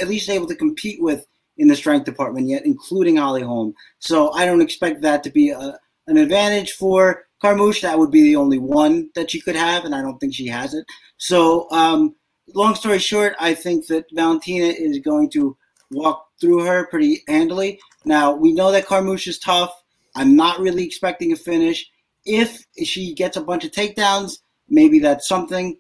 at 0.01 0.09
least 0.09 0.29
able 0.29 0.47
to 0.47 0.57
compete 0.57 1.01
with 1.01 1.27
in 1.57 1.69
the 1.69 1.77
strength 1.77 2.05
department 2.05 2.49
yet, 2.49 2.65
including 2.65 3.17
Holly 3.17 3.43
Holm. 3.43 3.75
So 3.99 4.33
I 4.33 4.45
don't 4.45 4.61
expect 4.61 5.03
that 5.03 5.23
to 5.25 5.31
be 5.31 5.51
a, 5.51 5.79
an 6.07 6.17
advantage 6.17 6.73
for 6.73 7.27
Carmouche. 7.43 7.83
That 7.83 7.99
would 7.99 8.11
be 8.11 8.23
the 8.23 8.37
only 8.37 8.59
one 8.59 9.11
that 9.15 9.31
she 9.31 9.41
could 9.41 9.57
have, 9.57 9.85
and 9.85 9.95
I 9.95 10.03
don't 10.03 10.19
think 10.19 10.35
she 10.35 10.47
has 10.47 10.75
it. 10.75 10.85
So, 11.19 11.71
um, 11.71 12.15
long 12.55 12.75
story 12.75 12.99
short, 12.99 13.35
I 13.39 13.55
think 13.55 13.87
that 13.89 14.07
Valentina 14.13 14.67
is 14.67 14.99
going 14.99 15.31
to 15.31 15.57
walk 15.91 16.27
through 16.41 16.65
her 16.65 16.87
pretty 16.87 17.23
handily. 17.29 17.81
Now, 18.05 18.33
we 18.33 18.53
know 18.53 18.71
that 18.73 18.87
Carmouche 18.87 19.29
is 19.29 19.39
tough. 19.39 19.73
I'm 20.15 20.37
not 20.37 20.61
really 20.61 20.85
expecting 20.85 21.33
a 21.33 21.37
finish. 21.37 21.89
If 22.25 22.65
she 22.85 23.15
gets 23.15 23.37
a 23.37 23.43
bunch 23.43 23.65
of 23.65 23.71
takedowns, 23.71 24.39
maybe 24.69 24.99
that's 24.99 25.29
something. 25.29 25.77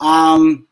Um, 0.00 0.66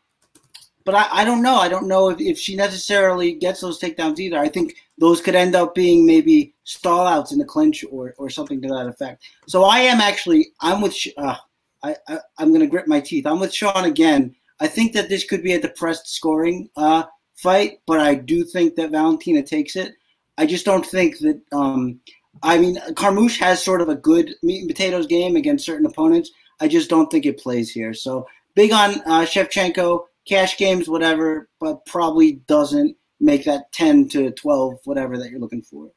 but 0.85 0.95
I, 0.95 1.07
I 1.11 1.25
don't 1.25 1.41
know. 1.41 1.55
I 1.55 1.67
don't 1.67 1.87
know 1.87 2.09
if, 2.09 2.21
if 2.21 2.37
she 2.37 2.55
necessarily 2.55 3.33
gets 3.33 3.59
those 3.59 3.79
takedowns 3.79 4.19
either. 4.19 4.37
I 4.37 4.47
think 4.47 4.75
those 4.97 5.19
could 5.19 5.35
end 5.35 5.55
up 5.55 5.75
being 5.75 6.05
maybe 6.05 6.53
stall 6.63 7.05
outs 7.05 7.31
in 7.31 7.39
the 7.39 7.45
clinch 7.45 7.83
or, 7.91 8.13
or 8.17 8.29
something 8.29 8.61
to 8.61 8.67
that 8.69 8.87
effect. 8.87 9.23
So 9.47 9.63
I 9.63 9.79
am 9.79 9.99
actually 9.99 10.49
I'm 10.61 10.81
with 10.81 10.95
uh, 11.17 11.35
I, 11.83 11.95
I 12.07 12.19
am 12.39 12.49
going 12.49 12.61
to 12.61 12.67
grit 12.67 12.87
my 12.87 12.99
teeth. 12.99 13.25
I'm 13.25 13.39
with 13.39 13.53
Sean 13.53 13.85
again. 13.85 14.35
I 14.59 14.67
think 14.67 14.93
that 14.93 15.09
this 15.09 15.25
could 15.25 15.43
be 15.43 15.53
a 15.53 15.61
depressed 15.61 16.07
scoring 16.07 16.69
uh, 16.77 17.03
fight, 17.35 17.79
but 17.85 17.99
I 17.99 18.15
do 18.15 18.43
think 18.43 18.75
that 18.75 18.91
Valentina 18.91 19.43
takes 19.43 19.75
it. 19.75 19.95
I 20.37 20.45
just 20.45 20.65
don't 20.65 20.85
think 20.85 21.19
that. 21.19 21.41
Um, 21.51 21.99
I 22.43 22.57
mean, 22.57 22.77
Carmouche 22.95 23.39
has 23.39 23.63
sort 23.63 23.81
of 23.81 23.87
a 23.87 23.95
good 23.95 24.35
meat 24.43 24.59
and 24.59 24.67
potatoes 24.67 25.07
game 25.07 25.37
against 25.37 25.65
certain 25.65 25.85
opponents. 25.85 26.31
I 26.59 26.67
just 26.67 26.89
don't 26.89 27.09
think 27.09 27.25
it 27.25 27.39
plays 27.39 27.71
here. 27.71 27.93
So 27.93 28.27
big 28.55 28.71
on 28.71 29.01
uh, 29.05 29.25
Shevchenko, 29.25 30.05
cash 30.27 30.57
games, 30.57 30.89
whatever, 30.89 31.49
but 31.59 31.85
probably 31.85 32.33
doesn't 32.47 32.95
make 33.19 33.45
that 33.45 33.71
10 33.73 34.09
to 34.09 34.31
12, 34.31 34.79
whatever 34.85 35.17
that 35.17 35.29
you're 35.29 35.39
looking 35.39 35.61
for. 35.61 35.91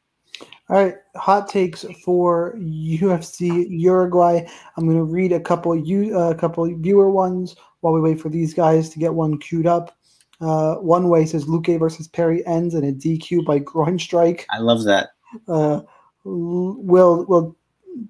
All 0.71 0.85
right, 0.85 0.95
hot 1.17 1.49
takes 1.49 1.85
for 2.05 2.55
UFC 2.59 3.67
Uruguay. 3.71 4.47
I'm 4.77 4.85
going 4.85 4.99
to 4.99 5.05
read 5.05 5.33
a 5.33 5.41
couple 5.41 5.75
you 5.75 6.17
uh, 6.17 6.31
a 6.31 6.35
couple 6.35 6.67
viewer 6.77 7.11
ones 7.11 7.57
while 7.81 7.95
we 7.95 8.01
wait 8.01 8.21
for 8.21 8.29
these 8.29 8.53
guys 8.53 8.91
to 8.91 8.99
get 8.99 9.15
one 9.15 9.39
queued 9.39 9.67
up. 9.67 9.97
Uh, 10.41 10.75
one 10.77 11.09
way 11.09 11.27
says 11.27 11.47
Luque 11.47 11.79
versus 11.79 12.07
Perry 12.07 12.47
ends 12.47 12.75
in 12.75 12.85
a 12.85 12.93
DQ 12.93 13.45
by 13.47 13.59
groin 13.59 13.99
strike. 13.99 14.47
I 14.51 14.59
love 14.59 14.85
that. 14.85 15.09
Uh, 15.49 15.81
Will 16.25 17.25
Will 17.25 17.57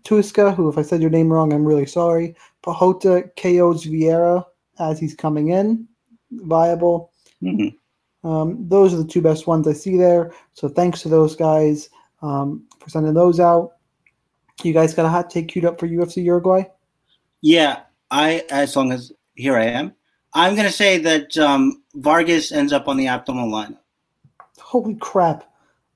Tuska, 0.02 0.54
who 0.54 0.68
if 0.68 0.76
I 0.76 0.82
said 0.82 1.00
your 1.00 1.10
name 1.10 1.32
wrong, 1.32 1.52
I'm 1.52 1.64
really 1.64 1.86
sorry. 1.86 2.34
Piechota 2.62 3.30
KOs 3.36 3.86
Vieira 3.86 4.44
as 4.78 4.98
he's 4.98 5.14
coming 5.14 5.50
in, 5.50 5.86
viable. 6.30 7.12
Mm-hmm. 7.42 8.28
Um, 8.28 8.68
those 8.68 8.92
are 8.92 8.98
the 8.98 9.06
two 9.06 9.22
best 9.22 9.46
ones 9.46 9.66
I 9.66 9.72
see 9.72 9.96
there. 9.96 10.32
So 10.54 10.68
thanks 10.68 11.02
to 11.02 11.08
those 11.08 11.36
guys 11.36 11.88
um, 12.22 12.66
for 12.80 12.90
sending 12.90 13.14
those 13.14 13.40
out. 13.40 13.72
You 14.62 14.72
guys 14.72 14.94
got 14.94 15.06
a 15.06 15.08
hot 15.08 15.30
take 15.30 15.48
queued 15.48 15.64
up 15.64 15.78
for 15.78 15.86
UFC 15.86 16.24
Uruguay? 16.24 16.64
Yeah, 17.40 17.82
I 18.10 18.44
as 18.50 18.74
long 18.74 18.90
as 18.90 19.12
here 19.36 19.56
I 19.56 19.66
am. 19.66 19.94
I'm 20.34 20.54
going 20.54 20.66
to 20.66 20.72
say 20.72 20.98
that 20.98 21.36
um, 21.38 21.82
Vargas 21.94 22.52
ends 22.52 22.72
up 22.72 22.88
on 22.88 22.96
the 22.96 23.06
optimal 23.06 23.48
lineup. 23.48 23.78
Holy 24.58 24.96
crap! 24.96 25.44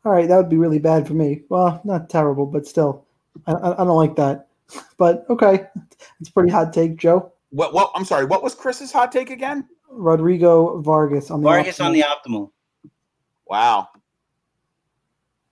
All 0.05 0.13
right, 0.13 0.29
that 0.29 0.37
would 0.37 0.49
be 0.49 0.57
really 0.57 0.79
bad 0.79 1.07
for 1.07 1.15
me. 1.15 1.43
Well, 1.49 1.81
not 1.85 2.09
terrible, 2.09 2.47
but 2.47 2.67
still, 2.67 3.05
I, 3.47 3.53
I 3.53 3.85
don't 3.85 3.97
like 3.97 4.17
that. 4.17 4.49
But 4.99 5.25
okay, 5.31 5.67
it's 6.21 6.31
pretty 6.31 6.51
hot 6.51 6.73
take, 6.73 6.97
Joe. 6.97 7.33
What? 7.51 7.75
What? 7.75 7.91
I'm 7.95 8.05
sorry. 8.05 8.25
What 8.25 8.43
was 8.43 8.55
Chris's 8.55 8.93
hot 8.93 9.13
take 9.13 9.31
again? 9.31 9.69
Rodrigo 9.91 10.81
Vargas 10.81 11.31
on 11.31 11.43
the 11.43 11.49
Vargas 11.49 11.79
optimal. 11.79 11.85
on 11.87 11.93
the 11.93 12.01
optimal. 12.03 12.51
Wow. 13.47 13.89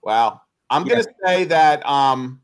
Wow. 0.03 0.41
I'm 0.71 0.87
Yeah. 0.87 0.95
gonna 1.03 1.05
say 1.27 1.45
that 1.45 1.85
um, 1.87 2.41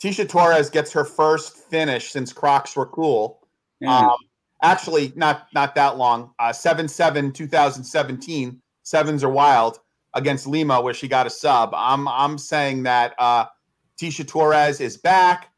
Tecia 0.00 0.28
Torres 0.28 0.70
gets 0.70 0.92
her 0.92 1.04
first 1.04 1.56
finish 1.56 2.10
since 2.12 2.32
Crocs 2.32 2.74
were 2.76 2.86
cool. 2.86 3.46
Yeah. 3.80 3.98
Um, 4.10 4.16
actually, 4.62 5.12
not 5.16 5.48
not 5.52 5.74
that 5.74 5.96
long. 5.98 6.32
Uh, 6.38 6.52
seven 6.52 6.88
seven 6.88 7.32
2017. 7.32 8.60
Sevens 8.84 9.22
are 9.22 9.28
wild 9.30 9.80
against 10.14 10.46
Lima, 10.46 10.80
where 10.80 10.94
she 10.94 11.08
got 11.08 11.26
a 11.26 11.30
sub. 11.30 11.72
I'm 11.74 12.08
I'm 12.08 12.38
saying 12.38 12.84
that 12.84 13.14
uh, 13.18 13.46
Tecia 14.00 14.26
Torres 14.26 14.80
is 14.80 14.96
back. 14.96 15.50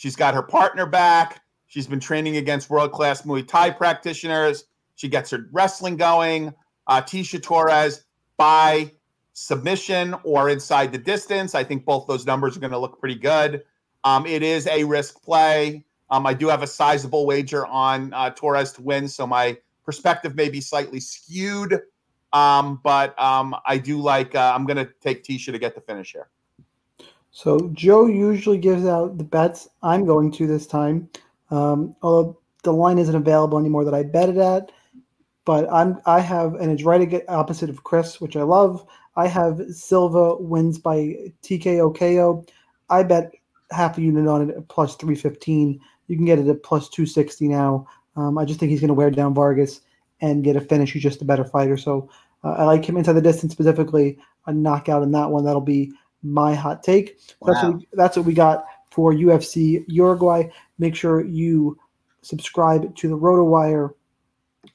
She's 0.00 0.16
got 0.16 0.32
her 0.32 0.42
partner 0.42 0.86
back. 0.86 1.42
She's 1.66 1.86
been 1.86 2.00
training 2.00 2.38
against 2.38 2.70
world 2.70 2.90
class 2.90 3.20
Muay 3.20 3.46
Thai 3.46 3.68
practitioners. 3.68 4.64
She 4.94 5.08
gets 5.08 5.30
her 5.30 5.46
wrestling 5.52 5.98
going. 5.98 6.54
Uh, 6.86 7.02
Tecia 7.02 7.42
Torres 7.42 8.04
by 8.38 8.92
submission 9.34 10.14
or 10.24 10.48
inside 10.48 10.90
the 10.90 10.96
distance. 10.96 11.54
I 11.54 11.64
think 11.64 11.84
both 11.84 12.06
those 12.06 12.24
numbers 12.24 12.56
are 12.56 12.60
going 12.60 12.72
to 12.72 12.78
look 12.78 12.98
pretty 12.98 13.14
good. 13.14 13.62
Um, 14.02 14.24
it 14.24 14.42
is 14.42 14.66
a 14.68 14.84
risk 14.84 15.22
play. 15.22 15.84
Um, 16.08 16.24
I 16.24 16.32
do 16.32 16.48
have 16.48 16.62
a 16.62 16.66
sizable 16.66 17.26
wager 17.26 17.66
on 17.66 18.14
uh, 18.14 18.30
Torres 18.30 18.72
to 18.72 18.82
win, 18.82 19.06
so 19.06 19.26
my 19.26 19.58
perspective 19.84 20.34
may 20.34 20.48
be 20.48 20.62
slightly 20.62 21.00
skewed. 21.00 21.78
Um, 22.32 22.80
but 22.82 23.20
um, 23.20 23.54
I 23.66 23.76
do 23.76 23.98
like. 23.98 24.34
Uh, 24.34 24.54
I'm 24.56 24.64
going 24.64 24.78
to 24.78 24.90
take 25.02 25.24
Tecia 25.24 25.52
to 25.52 25.58
get 25.58 25.74
the 25.74 25.82
finish 25.82 26.12
here. 26.12 26.30
So 27.30 27.70
Joe 27.72 28.06
usually 28.06 28.58
gives 28.58 28.86
out 28.86 29.18
the 29.18 29.24
bets. 29.24 29.68
I'm 29.82 30.04
going 30.04 30.32
to 30.32 30.46
this 30.46 30.66
time, 30.66 31.08
um, 31.50 31.94
although 32.02 32.38
the 32.62 32.72
line 32.72 32.98
isn't 32.98 33.14
available 33.14 33.58
anymore 33.58 33.84
that 33.84 33.94
I 33.94 34.02
bet 34.02 34.28
it 34.28 34.36
at. 34.36 34.72
But 35.44 35.72
I'm 35.72 36.00
I 36.06 36.20
have 36.20 36.54
and 36.54 36.70
it's 36.70 36.84
right 36.84 37.22
opposite 37.28 37.70
of 37.70 37.84
Chris, 37.84 38.20
which 38.20 38.36
I 38.36 38.42
love. 38.42 38.84
I 39.16 39.26
have 39.26 39.60
Silva 39.70 40.36
wins 40.36 40.78
by 40.78 41.16
TKO 41.42 41.96
KO. 41.96 42.44
I 42.88 43.02
bet 43.02 43.32
half 43.70 43.96
a 43.96 44.02
unit 44.02 44.26
on 44.26 44.48
it 44.48 44.56
at 44.56 44.68
plus 44.68 44.96
three 44.96 45.14
fifteen. 45.14 45.80
You 46.08 46.16
can 46.16 46.26
get 46.26 46.38
it 46.38 46.48
at 46.48 46.62
plus 46.62 46.88
two 46.88 47.06
sixty 47.06 47.48
now. 47.48 47.86
Um, 48.16 48.38
I 48.38 48.44
just 48.44 48.60
think 48.60 48.70
he's 48.70 48.80
going 48.80 48.88
to 48.88 48.94
wear 48.94 49.10
down 49.10 49.34
Vargas 49.34 49.80
and 50.20 50.44
get 50.44 50.56
a 50.56 50.60
finish. 50.60 50.92
He's 50.92 51.02
just 51.02 51.22
a 51.22 51.24
better 51.24 51.44
fighter. 51.44 51.76
So 51.76 52.10
uh, 52.44 52.52
I 52.52 52.64
like 52.64 52.84
him 52.84 52.96
inside 52.96 53.14
the 53.14 53.22
distance 53.22 53.52
specifically. 53.52 54.18
A 54.46 54.52
knockout 54.52 55.02
in 55.02 55.12
that 55.12 55.30
one. 55.30 55.44
That'll 55.44 55.60
be 55.60 55.92
my 56.22 56.54
hot 56.54 56.82
take. 56.82 57.18
That's, 57.44 57.62
what 57.62 57.76
we, 57.76 57.88
that's 57.92 58.16
what 58.16 58.26
we 58.26 58.34
got 58.34 58.64
for 58.90 59.12
UFC 59.12 59.84
Uruguay. 59.88 60.44
Make 60.78 60.94
sure 60.94 61.24
you 61.24 61.78
subscribe 62.22 62.94
to 62.96 63.08
the 63.08 63.18
RotoWire 63.18 63.94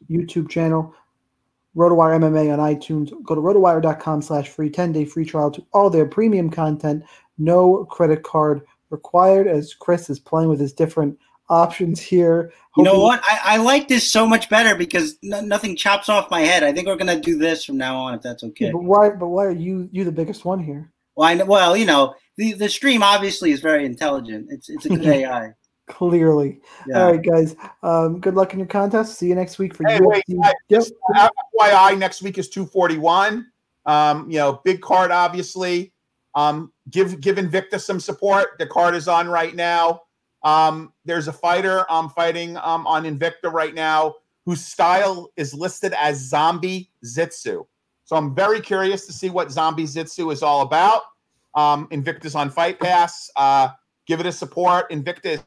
YouTube 0.09 0.49
channel, 0.49 0.93
RotoWire 1.75 2.19
MMA 2.19 2.53
on 2.53 2.59
iTunes. 2.59 3.11
Go 3.23 3.35
to 3.35 3.41
rotowire.com 3.41 4.21
slash 4.21 4.49
free 4.49 4.69
10-day 4.69 5.05
free 5.05 5.25
trial 5.25 5.51
to 5.51 5.65
all 5.73 5.89
their 5.89 6.05
premium 6.05 6.49
content. 6.49 7.03
No 7.37 7.85
credit 7.85 8.23
card 8.23 8.61
required 8.89 9.47
as 9.47 9.73
Chris 9.73 10.09
is 10.09 10.19
playing 10.19 10.49
with 10.49 10.59
his 10.59 10.73
different 10.73 11.17
options 11.49 11.99
here. 11.99 12.51
You 12.77 12.83
know 12.83 12.99
what? 12.99 13.21
I, 13.23 13.39
I 13.43 13.57
like 13.57 13.87
this 13.87 14.09
so 14.09 14.25
much 14.27 14.49
better 14.49 14.75
because 14.75 15.17
no, 15.21 15.41
nothing 15.41 15.75
chops 15.75 16.09
off 16.09 16.31
my 16.31 16.41
head. 16.41 16.63
I 16.63 16.73
think 16.73 16.87
we're 16.87 16.95
gonna 16.95 17.19
do 17.19 17.37
this 17.37 17.63
from 17.63 17.77
now 17.77 17.97
on, 17.97 18.13
if 18.15 18.21
that's 18.21 18.43
okay. 18.43 18.71
But 18.71 18.83
why 18.83 19.09
but 19.09 19.27
why 19.27 19.45
are 19.45 19.51
you 19.51 19.89
you 19.91 20.03
the 20.03 20.11
biggest 20.11 20.45
one 20.45 20.59
here? 20.59 20.91
Well, 21.16 21.28
I 21.30 21.34
know, 21.36 21.45
well, 21.45 21.78
you 21.78 21.86
know, 21.86 22.16
the, 22.38 22.53
the 22.53 22.70
stream 22.70 23.01
obviously 23.03 23.51
is 23.51 23.61
very 23.61 23.86
intelligent. 23.86 24.47
It's 24.49 24.70
it's 24.70 24.86
a 24.86 24.89
good 24.89 25.05
AI. 25.05 25.53
Clearly. 25.88 26.59
Yeah. 26.88 26.99
All 27.05 27.11
right, 27.11 27.22
guys. 27.24 27.55
Um, 27.84 28.20
good 28.20 28.34
luck 28.34 28.53
in 28.53 28.59
your 28.59 28.68
contest. 28.68 29.20
See 29.20 29.28
you 29.28 29.36
next 29.36 29.59
week 29.59 29.76
for 29.76 29.88
Hey, 29.88 29.99
UFC. 29.99 30.05
wait, 30.07 30.24
I- 30.43 30.47
Yep. 30.47 30.55
just 30.70 30.93
FYI, 31.61 31.97
next 31.97 32.22
week 32.24 32.38
is 32.39 32.49
241. 32.49 33.45
Um, 33.86 34.30
you 34.30 34.38
know, 34.39 34.61
big 34.66 34.82
card, 34.82 35.11
obviously. 35.11 35.93
Um, 36.34 36.74
give 36.89 37.22
give 37.22 37.38
Invicta 37.38 37.80
some 37.80 37.99
support. 37.99 38.57
The 38.59 38.66
card 38.66 38.95
is 38.95 39.07
on 39.07 39.28
right 39.30 39.55
now. 39.55 40.01
Um, 40.43 40.91
there's 41.05 41.28
a 41.28 41.34
fighter 41.34 41.89
um, 41.91 42.09
fighting 42.09 42.57
um, 42.57 42.86
on 42.88 43.03
Invicta 43.03 43.51
right 43.51 43.74
now 43.74 44.16
whose 44.45 44.63
style 44.66 45.32
is 45.38 45.53
listed 45.53 45.93
as 45.97 46.18
Zombie 46.20 46.91
Zitsu. 47.05 47.66
So 48.05 48.15
I'm 48.15 48.33
very 48.33 48.61
curious 48.61 49.05
to 49.07 49.13
see 49.13 49.29
what 49.29 49.51
Zombie 49.51 49.83
Zitsu 49.83 50.31
is 50.31 50.43
all 50.43 50.61
about. 50.61 51.01
Um, 51.55 51.87
Invicta's 51.91 52.35
on 52.35 52.51
Fight 52.51 52.79
Pass. 52.79 53.29
Uh, 53.35 53.69
give 54.05 54.19
it 54.19 54.27
a 54.27 54.31
support. 54.31 54.91
Invictus 54.91 55.41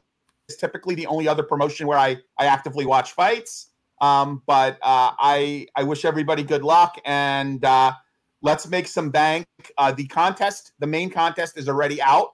is 0.49 0.57
typically 0.57 0.93
the 0.93 1.07
only 1.07 1.27
other 1.27 1.43
promotion 1.43 1.87
where 1.87 1.97
I, 1.97 2.17
I 2.37 2.45
actively 2.45 2.85
watch 2.85 3.13
fights. 3.13 3.69
Um, 4.01 4.41
but 4.45 4.75
uh, 4.81 5.11
I 5.19 5.67
I 5.75 5.83
wish 5.83 6.05
everybody 6.05 6.43
good 6.43 6.63
luck 6.63 6.97
and 7.05 7.63
uh, 7.65 7.93
let's 8.41 8.67
make 8.67 8.87
some 8.87 9.09
bank. 9.09 9.45
Uh, 9.77 9.91
the 9.91 10.07
contest, 10.07 10.71
the 10.79 10.87
main 10.87 11.09
contest, 11.09 11.57
is 11.57 11.67
already 11.67 12.01
out 12.01 12.33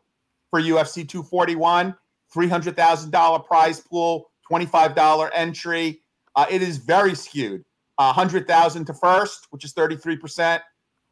for 0.51 0.61
UFC 0.61 1.07
241. 1.07 1.95
Three 2.31 2.49
hundred 2.49 2.75
thousand 2.75 3.11
dollar 3.11 3.39
prize 3.39 3.79
pool, 3.79 4.29
twenty 4.47 4.65
five 4.65 4.93
dollar 4.93 5.31
entry. 5.33 6.01
Uh, 6.35 6.45
it 6.49 6.61
is 6.61 6.77
very 6.77 7.15
skewed. 7.15 7.63
A 7.97 8.11
hundred 8.11 8.47
thousand 8.47 8.85
to 8.85 8.93
first, 8.93 9.47
which 9.51 9.63
is 9.63 9.73
thirty 9.73 9.95
three 9.95 10.17
percent 10.17 10.61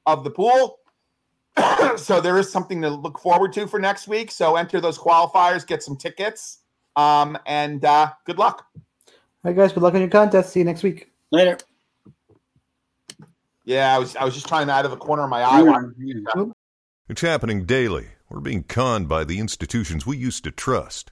of 0.06 0.24
the 0.24 0.30
pool. 0.30 0.80
so 1.98 2.20
there 2.20 2.38
is 2.38 2.52
something 2.52 2.82
to 2.82 2.90
look 2.90 3.20
forward 3.20 3.54
to 3.54 3.68
for 3.68 3.80
next 3.80 4.08
week. 4.08 4.32
So 4.32 4.56
enter 4.56 4.82
those 4.82 4.98
qualifiers, 4.98 5.66
get 5.66 5.84
some 5.84 5.96
tickets, 5.96 6.60
um, 6.96 7.38
and 7.46 7.84
uh, 7.86 8.12
good 8.26 8.38
luck. 8.38 8.66
All 8.76 8.82
right, 9.44 9.56
guys. 9.56 9.74
Good 9.74 9.84
luck 9.84 9.94
on 9.94 10.02
your 10.02 10.10
contest. 10.10 10.54
See 10.54 10.60
you 10.60 10.66
next 10.66 10.84
week. 10.84 11.12
Later. 11.32 11.58
Yeah, 13.66 13.96
I 13.96 14.00
was 14.00 14.16
I 14.16 14.26
was 14.26 14.34
just 14.34 14.48
trying 14.48 14.68
to 14.68 14.74
out 14.74 14.86
of 14.86 14.92
the 14.92 14.98
corner 14.98 15.24
of 15.24 15.30
my 15.30 15.44
eye. 15.44 15.64
It's 17.08 17.22
happening 17.22 17.66
daily. 17.66 18.08
We're 18.30 18.40
being 18.40 18.64
conned 18.64 19.08
by 19.08 19.24
the 19.24 19.40
institutions 19.40 20.06
we 20.06 20.18
used 20.18 20.44
to 20.46 20.52
trust. 20.52 21.12